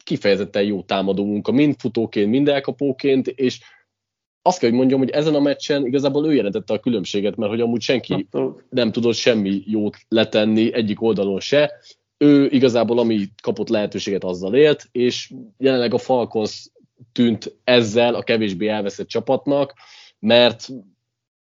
kifejezetten 0.03 0.63
jó 0.63 0.81
támadó 0.81 1.25
munka, 1.25 1.51
mind 1.51 1.75
futóként, 1.79 2.29
mind 2.29 2.47
elkapóként, 2.47 3.27
és 3.27 3.59
azt 4.41 4.59
kell, 4.59 4.69
hogy 4.69 4.77
mondjam, 4.77 4.99
hogy 4.99 5.09
ezen 5.09 5.35
a 5.35 5.39
meccsen 5.39 5.85
igazából 5.85 6.27
ő 6.27 6.33
jelentette 6.33 6.73
a 6.73 6.79
különbséget, 6.79 7.35
mert 7.35 7.51
hogy 7.51 7.61
amúgy 7.61 7.81
senki 7.81 8.27
nem 8.69 8.91
tudott 8.91 9.15
semmi 9.15 9.63
jót 9.65 9.97
letenni 10.07 10.73
egyik 10.73 11.01
oldalon 11.01 11.39
se. 11.39 11.71
Ő 12.21 12.49
igazából, 12.49 12.99
ami 12.99 13.27
kapott 13.41 13.69
lehetőséget, 13.69 14.23
azzal 14.23 14.55
élt, 14.55 14.87
és 14.91 15.33
jelenleg 15.57 15.93
a 15.93 15.97
Falcons 15.97 16.69
tűnt 17.11 17.55
ezzel 17.63 18.15
a 18.15 18.23
kevésbé 18.23 18.67
elveszett 18.67 19.07
csapatnak, 19.07 19.73
mert 20.19 20.67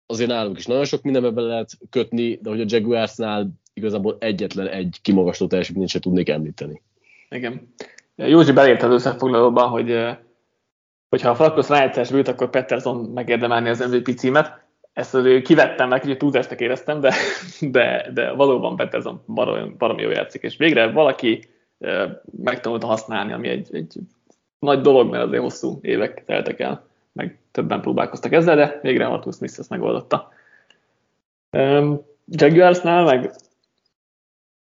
azért 0.07 0.31
nálunk 0.31 0.59
is 0.59 0.66
nagyon 0.66 0.85
sok 0.85 1.03
mindenbe 1.03 1.40
lehet 1.40 1.70
kötni, 1.90 2.39
de 2.43 2.51
hogy 2.51 2.61
a 2.61 2.65
Jaguarsnál 2.66 3.51
igazából 3.74 4.16
egyetlen 4.20 4.66
egy 4.66 4.99
kimagasló 5.03 5.47
teljesítményt 5.47 5.89
se 5.89 5.99
tudnék 5.99 6.28
említeni. 6.28 6.82
Igen. 7.28 7.74
Józsi 8.16 8.53
belért 8.53 8.82
az 8.82 8.93
összefoglalóba, 8.93 9.69
hogy 9.69 9.97
hogyha 11.09 11.31
a 11.31 11.35
Falkos 11.35 11.69
rájátszás 11.69 12.11
bőt, 12.11 12.28
akkor 12.28 12.51
Petterson 12.51 12.97
megérdemelni 12.97 13.69
az 13.69 13.90
MVP 13.90 14.19
címet. 14.19 14.68
Ezt 14.98 15.42
kivettem 15.42 15.88
meg, 15.88 16.02
hogy 16.02 16.16
túlzásnak 16.16 16.60
éreztem, 16.60 17.00
de, 17.00 17.14
de, 17.60 18.10
de 18.14 18.32
valóban 18.32 18.76
Petterson 18.76 19.22
baromi, 19.26 19.74
baromi 19.78 20.02
jól 20.02 20.12
játszik, 20.12 20.42
és 20.42 20.56
végre 20.56 20.90
valaki 20.90 21.40
megtanulta 22.42 22.86
használni, 22.86 23.32
ami 23.32 23.48
egy, 23.48 23.68
egy 23.72 23.94
nagy 24.58 24.80
dolog, 24.80 25.10
mert 25.10 25.24
azért 25.24 25.42
hosszú 25.42 25.78
évek 25.82 26.24
teltek 26.24 26.60
el, 26.60 26.86
meg 27.12 27.38
többen 27.50 27.80
próbálkoztak 27.80 28.32
ezzel, 28.32 28.56
de 28.56 28.78
végre 28.82 29.06
Arthur 29.06 29.32
Smith 29.32 29.58
ezt 29.58 29.70
megoldotta. 29.70 30.32
Um, 31.50 32.00
Jaguarsnál 32.26 33.04
meg, 33.04 33.30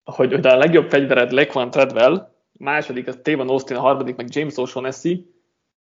hogy, 0.03 0.33
hogy 0.33 0.45
a 0.45 0.57
legjobb 0.57 0.89
fegyvered 0.89 1.31
Lequan 1.31 1.69
Treadwell, 1.69 2.31
második 2.51 3.07
az 3.07 3.19
Tavon 3.21 3.49
Austin, 3.49 3.75
a 3.75 3.79
harmadik 3.79 4.15
meg 4.15 4.27
James 4.29 4.53
O'Shaughnessy, 4.57 5.25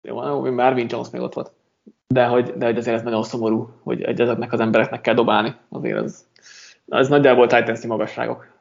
jó, 0.01 0.51
Marvin 0.51 0.87
Jones 0.89 1.09
még 1.09 1.21
ott 1.21 1.33
volt. 1.33 1.51
De 2.07 2.25
hogy, 2.25 2.53
de 2.53 2.65
hogy 2.65 2.77
azért 2.77 2.95
ez 2.95 3.03
nagyon 3.03 3.23
szomorú, 3.23 3.69
hogy 3.83 4.01
egy 4.01 4.21
ezeknek 4.21 4.53
az 4.53 4.59
embereknek 4.59 5.01
kell 5.01 5.13
dobálni. 5.13 5.55
Azért 5.69 6.03
ez, 6.03 6.27
ez 6.87 7.07
nagyjából 7.07 7.47
titans 7.47 7.85
magasságok. 7.85 8.53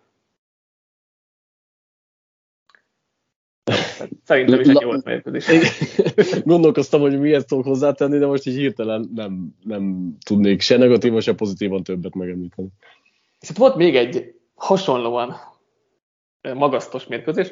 Szerintem 4.25 4.61
is 4.61 4.67
egy 4.67 4.81
jó 4.81 4.91
mérkőzés. 5.05 5.47
Gondolkoztam, 6.45 7.01
hogy 7.01 7.21
miért 7.21 7.47
tudok 7.47 7.65
hozzátenni, 7.65 8.19
de 8.19 8.27
most 8.27 8.47
így 8.47 8.57
hirtelen 8.57 9.11
nem, 9.15 9.55
nem 9.63 10.15
tudnék 10.25 10.61
se 10.61 10.77
negatívan, 10.77 11.21
se 11.21 11.35
pozitívan 11.35 11.83
többet 11.83 12.15
megemlíteni. 12.15 12.69
És 13.41 13.51
itt 13.51 13.57
volt 13.57 13.77
még 13.77 13.97
egy 13.97 14.35
hasonlóan 14.55 15.37
magasztos 16.55 17.07
mérkőzés. 17.07 17.51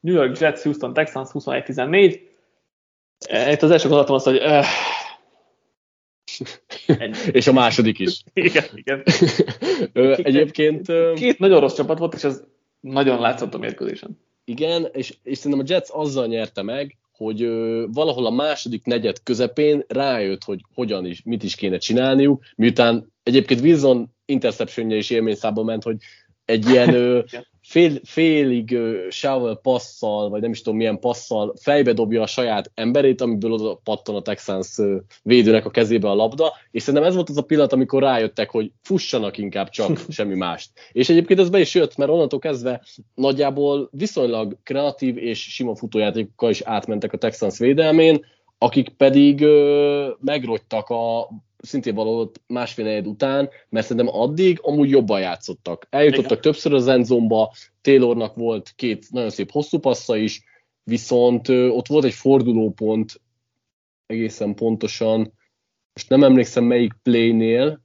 New 0.00 0.14
York 0.14 0.38
Jets, 0.38 0.60
Houston 0.60 0.92
Texans 0.92 1.28
21-14. 1.32 2.20
Eh, 3.18 3.52
itt 3.52 3.62
az 3.62 3.70
első 3.70 3.88
gondolatom 3.88 4.14
az, 4.14 4.24
hogy 4.24 4.36
uh, 4.36 4.64
és 7.30 7.46
a 7.46 7.52
második 7.52 7.98
is. 7.98 8.22
igen, 8.34 8.64
igen. 8.74 9.02
Egyébként... 10.16 10.92
Két 11.14 11.38
nagyon 11.38 11.60
rossz 11.60 11.74
csapat 11.74 11.98
volt, 11.98 12.14
és 12.14 12.24
ez 12.24 12.42
nagyon 12.80 13.20
látszott 13.20 13.54
a 13.54 13.58
mérkőzésen. 13.58 14.18
Igen, 14.44 14.88
és, 14.92 15.14
és 15.22 15.38
szerintem 15.38 15.66
a 15.66 15.72
Jets 15.72 15.88
azzal 15.92 16.26
nyerte 16.26 16.62
meg, 16.62 16.96
hogy 17.12 17.42
ö, 17.42 17.84
valahol 17.92 18.26
a 18.26 18.30
második 18.30 18.84
negyed 18.84 19.22
közepén 19.22 19.84
rájött, 19.88 20.44
hogy 20.44 20.60
hogyan 20.74 21.06
is, 21.06 21.22
mit 21.24 21.42
is 21.42 21.54
kéne 21.54 21.78
csinálniuk, 21.78 22.44
miután 22.56 23.12
egyébként 23.22 23.60
Wilson 23.60 24.14
interceptionje 24.24 24.96
is 24.96 25.10
élményszába 25.10 25.62
ment, 25.62 25.82
hogy 25.82 25.96
egy 26.44 26.68
ilyen 26.68 26.94
ö, 26.94 27.20
fél, 27.70 28.00
félig 28.04 28.70
uh, 28.72 29.10
shovel 29.10 29.54
passzal, 29.54 30.28
vagy 30.28 30.40
nem 30.40 30.50
is 30.50 30.62
tudom 30.62 30.78
milyen 30.78 30.98
passzal 30.98 31.54
fejbe 31.60 31.92
dobja 31.92 32.22
a 32.22 32.26
saját 32.26 32.70
emberét, 32.74 33.20
amiből 33.20 33.52
oda 33.52 33.80
pattan 33.84 34.14
a 34.14 34.22
Texans 34.22 34.76
uh, 34.78 34.96
védőnek 35.22 35.64
a 35.64 35.70
kezébe 35.70 36.08
a 36.08 36.14
labda, 36.14 36.52
és 36.70 36.82
szerintem 36.82 37.08
ez 37.08 37.14
volt 37.14 37.28
az 37.28 37.36
a 37.36 37.42
pillanat, 37.42 37.72
amikor 37.72 38.02
rájöttek, 38.02 38.50
hogy 38.50 38.72
fussanak 38.82 39.38
inkább 39.38 39.68
csak, 39.68 39.98
semmi 40.08 40.34
mást. 40.34 40.70
És 40.92 41.08
egyébként 41.08 41.40
ez 41.40 41.50
be 41.50 41.60
is 41.60 41.74
jött, 41.74 41.96
mert 41.96 42.10
onnantól 42.10 42.38
kezdve 42.38 42.82
nagyjából 43.14 43.88
viszonylag 43.92 44.56
kreatív 44.62 45.16
és 45.16 45.40
sima 45.40 45.74
futójátékokkal 45.74 46.50
is 46.50 46.60
átmentek 46.60 47.12
a 47.12 47.18
Texans 47.18 47.58
védelmén, 47.58 48.26
akik 48.58 48.88
pedig 48.88 49.40
uh, 49.40 50.06
megrogytak 50.20 50.88
a 50.88 51.28
szintén 51.62 51.94
való 51.94 52.32
másfél 52.46 52.84
negyed 52.84 53.06
után, 53.06 53.48
mert 53.68 53.86
szerintem 53.86 54.14
addig 54.14 54.58
amúgy 54.62 54.90
jobban 54.90 55.20
játszottak. 55.20 55.86
Eljutottak 55.90 56.30
Igen. 56.30 56.42
többször 56.42 56.74
az 56.74 56.88
endzomba, 56.88 57.52
Taylornak 57.80 58.34
volt 58.34 58.72
két 58.76 59.10
nagyon 59.10 59.30
szép 59.30 59.50
hosszú 59.50 59.78
passza 59.78 60.16
is, 60.16 60.44
viszont 60.82 61.48
ott 61.48 61.86
volt 61.86 62.04
egy 62.04 62.14
fordulópont 62.14 63.20
egészen 64.06 64.54
pontosan, 64.54 65.32
most 65.92 66.08
nem 66.08 66.24
emlékszem 66.24 66.64
melyik 66.64 66.92
playnél, 67.02 67.80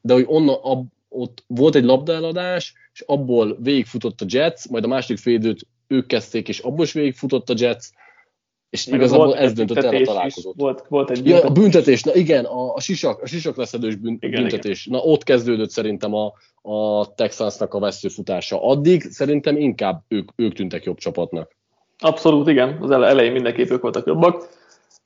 de 0.00 0.12
hogy 0.12 0.24
onnan 0.26 0.58
ab, 0.62 0.86
ott 1.08 1.44
volt 1.46 1.74
egy 1.74 1.84
labdaeladás, 1.84 2.74
és 2.92 3.00
abból 3.00 3.56
végigfutott 3.60 4.20
a 4.20 4.26
Jets, 4.28 4.68
majd 4.68 4.84
a 4.84 4.88
második 4.88 5.18
félidőt 5.18 5.66
ők 5.86 6.06
kezdték, 6.06 6.48
és 6.48 6.58
abból 6.58 6.84
is 6.84 6.92
végigfutott 6.92 7.50
a 7.50 7.54
Jets, 7.56 7.90
és 8.70 8.86
Meg 8.86 9.00
igazából 9.00 9.36
ez 9.36 9.52
döntött 9.52 9.76
el 9.76 9.94
a 9.94 10.04
találkozót. 10.04 10.54
Volt, 10.56 10.84
volt 10.88 11.10
egy 11.10 11.22
büntetés. 11.22 11.42
Ja, 11.42 11.48
a 11.48 11.52
büntetés, 11.52 12.02
na 12.02 12.14
igen, 12.14 12.44
a, 12.44 12.74
a 12.74 12.80
sisak, 12.80 13.22
a 13.22 13.26
sisak 13.26 13.56
leszedős 13.56 13.94
bünt, 13.94 14.22
igen, 14.22 14.40
büntetés. 14.40 14.86
Igen. 14.86 14.98
Na 14.98 15.04
ott 15.04 15.24
kezdődött 15.24 15.70
szerintem 15.70 16.14
a, 16.14 16.32
a 16.62 17.14
Texansnak 17.14 17.74
a 17.74 17.78
veszőfutása. 17.78 18.62
Addig 18.62 19.02
szerintem 19.02 19.56
inkább 19.56 20.02
ők, 20.08 20.30
ők 20.36 20.52
tűntek 20.52 20.84
jobb 20.84 20.98
csapatnak. 20.98 21.56
Abszolút, 21.98 22.48
igen. 22.48 22.78
Az 22.80 22.90
elején 22.90 23.32
mindenképp 23.32 23.70
ők 23.70 23.82
voltak 23.82 24.06
jobbak. 24.06 24.48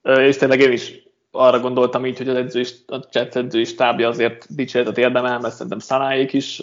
És 0.02 0.36
tényleg 0.36 0.60
én 0.60 0.72
is 0.72 1.02
arra 1.30 1.60
gondoltam 1.60 2.06
így, 2.06 2.18
hogy 2.18 2.28
az 2.28 2.36
edző 2.36 2.60
is, 2.60 2.74
a 2.86 2.98
Jets 3.12 3.36
edzői 3.36 3.64
stábja 3.64 4.08
azért 4.08 4.54
dicséretet 4.54 4.98
érdemel, 4.98 5.38
mert 5.40 5.54
szerintem 5.54 5.78
Szanáék 5.78 6.32
is 6.32 6.62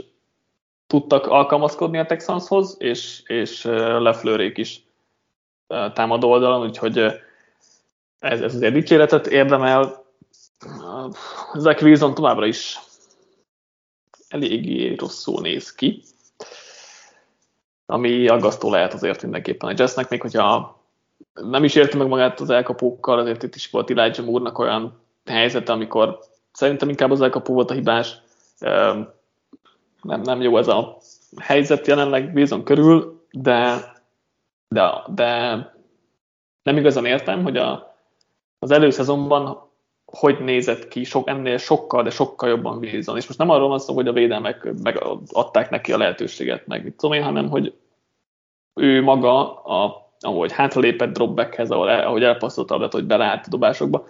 tudtak 0.88 1.28
alkalmazkodni 1.28 1.98
a 1.98 2.06
Texanshoz, 2.06 2.76
és, 2.80 3.22
és 3.26 3.64
Leflőrék 4.00 4.58
is 4.58 4.84
támadó 5.94 6.30
oldalon, 6.30 6.68
úgyhogy 6.68 6.98
ez, 8.20 8.42
ez 8.42 8.56
azért 8.56 8.74
dicséretet 8.74 9.28
érdemel. 9.28 10.04
Zach 11.54 11.84
Wilson 11.84 12.14
továbbra 12.14 12.46
is 12.46 12.80
eléggé 14.28 14.96
rosszul 14.96 15.42
néz 15.42 15.76
ki, 15.76 16.04
ami 17.86 18.28
aggasztó 18.28 18.72
lehet 18.72 18.94
azért 18.94 19.22
mindenképpen 19.22 19.70
a 19.70 19.74
Jessnek, 19.78 20.10
még 20.10 20.22
hogyha 20.22 20.80
nem 21.34 21.64
is 21.64 21.76
érti 21.76 21.98
meg 21.98 22.08
magát 22.08 22.40
az 22.40 22.50
elkapókkal, 22.50 23.20
azért 23.20 23.44
itt 23.44 23.56
is 23.56 23.70
volt 23.70 23.90
Elijah 23.90 24.26
Moore-nak 24.26 24.60
olyan 24.60 25.00
helyzete, 25.26 25.72
amikor 25.72 26.20
szerintem 26.52 26.90
inkább 26.90 27.12
az 27.12 27.22
elkapó 27.22 27.54
volt 27.54 27.72
a 27.72 27.74
hibás. 27.74 28.18
Nem, 30.02 30.22
nem 30.22 30.42
jó 30.42 30.58
ez 30.58 30.68
a 30.68 30.98
helyzet 31.40 31.88
jelenleg 31.88 32.32
Wilson 32.34 32.64
körül, 32.64 33.26
de, 33.32 33.92
de, 34.74 35.04
de 35.08 35.56
nem 36.64 36.78
igazán 36.78 37.06
értem, 37.06 37.44
hogy 37.44 37.58
a, 37.58 37.96
az 38.60 38.72
előszezonban 38.72 39.70
hogy 40.06 40.40
nézett 40.40 40.88
ki, 40.88 41.04
sok, 41.04 41.28
ennél 41.28 41.58
sokkal, 41.58 42.04
de 42.04 42.10
sokkal 42.10 42.50
jobban 42.50 42.78
Wilson. 42.78 43.18
És 43.18 43.28
most 43.28 43.40
nem 43.40 43.50
arról 43.50 43.68
van 43.68 43.80
szó, 43.80 43.94
hogy 43.94 44.08
a 44.08 44.14
védelmek 44.14 44.74
megadták 44.84 45.70
neki 45.70 45.94
a 45.94 45.98
lehetőséget, 45.98 46.68
meg 46.68 46.84
mit 46.84 46.96
tudom 46.96 47.16
én, 47.16 47.24
hanem 47.24 47.50
hogy 47.50 47.76
ő 48.74 49.02
maga, 49.02 49.64
a, 49.64 50.12
ahogy 50.20 50.52
hátralépett 50.52 51.14
dropbackhez, 51.14 51.72
ahol 51.72 51.90
el, 51.90 52.08
ahogy 52.08 52.24
elpasszolt 52.24 52.72
a 52.72 52.88
hogy 52.92 53.06
beleállt 53.06 53.46
a 53.46 53.50
dobásokba, 53.50 54.08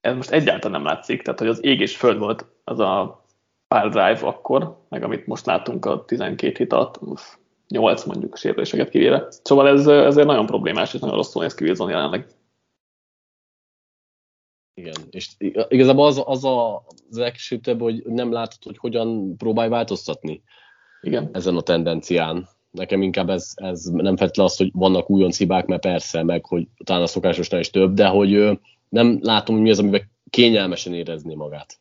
ez 0.00 0.14
most 0.14 0.30
egyáltalán 0.30 0.82
nem 0.82 0.92
látszik, 0.92 1.22
tehát 1.22 1.38
hogy 1.38 1.48
az 1.48 1.64
ég 1.64 1.80
és 1.80 1.96
föld 1.96 2.18
volt 2.18 2.46
az 2.64 2.80
a 2.80 3.24
pár 3.68 3.88
drive 3.88 4.20
akkor, 4.26 4.76
meg 4.88 5.02
amit 5.02 5.26
most 5.26 5.46
látunk 5.46 5.86
a 5.86 6.04
12 6.04 6.54
hit 6.56 6.72
alatt, 6.72 6.96
8 7.74 8.04
mondjuk 8.04 8.36
sérüléseket 8.36 8.88
kivéve. 8.88 9.26
Szóval 9.42 9.68
ez 9.68 9.86
ezért 9.86 10.26
nagyon 10.26 10.46
problémás, 10.46 10.94
és 10.94 11.00
nagyon 11.00 11.16
rosszul 11.16 11.42
néz 11.42 11.54
ki 11.54 11.64
Wilson 11.64 11.90
jelenleg. 11.90 12.26
Igen, 14.74 14.94
és 15.10 15.30
igazából 15.68 16.06
az, 16.06 16.22
az 16.24 16.44
a, 16.44 16.76
az 16.76 17.16
legkisőbb, 17.16 17.80
hogy 17.80 18.02
nem 18.06 18.32
látod, 18.32 18.62
hogy 18.62 18.78
hogyan 18.78 19.36
próbálj 19.36 19.68
változtatni 19.68 20.42
Igen. 21.00 21.30
ezen 21.32 21.56
a 21.56 21.60
tendencián. 21.60 22.48
Nekem 22.70 23.02
inkább 23.02 23.30
ez, 23.30 23.52
ez 23.54 23.84
nem 23.84 24.16
feltétlenül 24.16 24.50
az, 24.52 24.56
hogy 24.56 24.70
vannak 24.72 25.10
újonc 25.10 25.36
hibák, 25.36 25.66
mert 25.66 25.82
persze, 25.82 26.22
meg 26.22 26.44
hogy 26.44 26.66
talán 26.84 27.02
a 27.02 27.06
szokásosnál 27.06 27.60
is 27.60 27.70
több, 27.70 27.94
de 27.94 28.06
hogy 28.06 28.58
nem 28.88 29.18
látom, 29.22 29.54
hogy 29.54 29.64
mi 29.64 29.70
az, 29.70 29.78
amiben 29.78 30.10
kényelmesen 30.30 30.94
érezni 30.94 31.34
magát. 31.34 31.78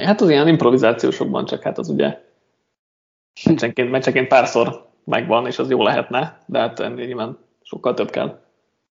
Hát 0.00 0.20
az 0.20 0.28
ilyen 0.28 0.48
improvizációsokban 0.48 1.44
csak 1.44 1.62
hát 1.62 1.78
az 1.78 1.88
ugye 1.88 2.24
meccsenként, 3.44 3.90
meccsenként 3.90 4.28
párszor 4.28 4.86
megvan, 5.04 5.46
és 5.46 5.58
az 5.58 5.70
jó 5.70 5.82
lehetne, 5.82 6.40
de 6.46 6.58
hát 6.58 6.80
ennél 6.80 7.06
nyilván 7.06 7.38
sokkal 7.62 7.94
több 7.94 8.10
kell 8.10 8.40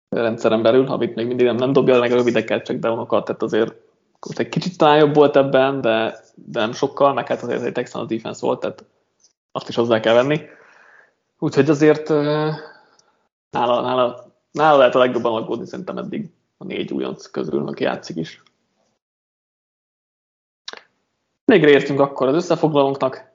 rendszeren 0.09 0.61
belül, 0.61 0.87
amit 0.87 1.15
még 1.15 1.27
mindig 1.27 1.45
nem, 1.45 1.55
nem 1.55 1.73
dobja 1.73 1.99
meg 1.99 2.11
rövideket, 2.11 2.65
csak 2.65 2.77
downokat, 2.77 3.25
tehát 3.25 3.41
azért 3.41 3.73
most 4.27 4.39
egy 4.39 4.49
kicsit 4.49 4.77
talán 4.77 4.97
jobb 4.97 5.15
volt 5.15 5.35
ebben, 5.35 5.81
de, 5.81 6.19
de 6.35 6.59
nem 6.59 6.71
sokkal, 6.71 7.13
meg 7.13 7.27
hát 7.27 7.41
azért 7.41 7.63
egy 7.63 7.71
Texans 7.71 8.07
defense 8.07 8.45
volt, 8.45 8.59
tehát 8.59 8.83
azt 9.51 9.69
is 9.69 9.75
hozzá 9.75 9.99
kell 9.99 10.13
venni. 10.13 10.41
Úgyhogy 11.39 11.69
azért 11.69 12.09
nála, 13.49 13.81
nála, 13.81 14.33
nála 14.51 14.77
lehet 14.77 14.95
a 14.95 14.99
legjobban 14.99 15.41
aggódni 15.41 15.65
szerintem 15.65 15.97
eddig 15.97 16.29
a 16.57 16.63
négy 16.63 16.91
újonc 16.91 17.31
közül, 17.31 17.67
aki 17.67 17.83
játszik 17.83 18.15
is. 18.15 18.43
Végre 21.45 21.69
értünk 21.69 21.99
akkor 21.99 22.27
az 22.27 22.35
összefoglalónknak. 22.35 23.28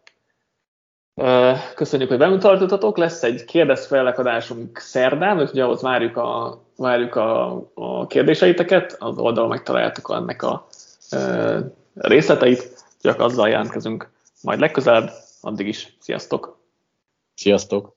Köszönjük, 1.74 2.08
hogy 2.08 2.18
velünk 2.18 2.40
tartottatok. 2.40 2.96
Lesz 2.96 3.22
egy 3.22 3.44
kérdezfelekadásunk 3.44 4.78
szerdán, 4.78 5.40
úgyhogy 5.40 5.60
ahhoz 5.60 5.82
várjuk 5.82 6.16
a, 6.16 6.60
várjuk 6.76 7.16
a, 7.16 7.62
a 7.74 8.06
kérdéseiteket. 8.06 8.96
Az 8.98 9.18
oldalon 9.18 9.48
megtaláljátok 9.48 10.10
ennek 10.14 10.42
a 10.42 10.66
e, 11.10 11.58
részleteit, 11.94 12.84
csak 13.00 13.20
azzal 13.20 13.48
jelentkezünk 13.48 14.10
majd 14.42 14.58
legközelebb. 14.60 15.10
Addig 15.40 15.66
is, 15.66 15.96
sziasztok! 16.00 16.58
Sziasztok! 17.34 17.96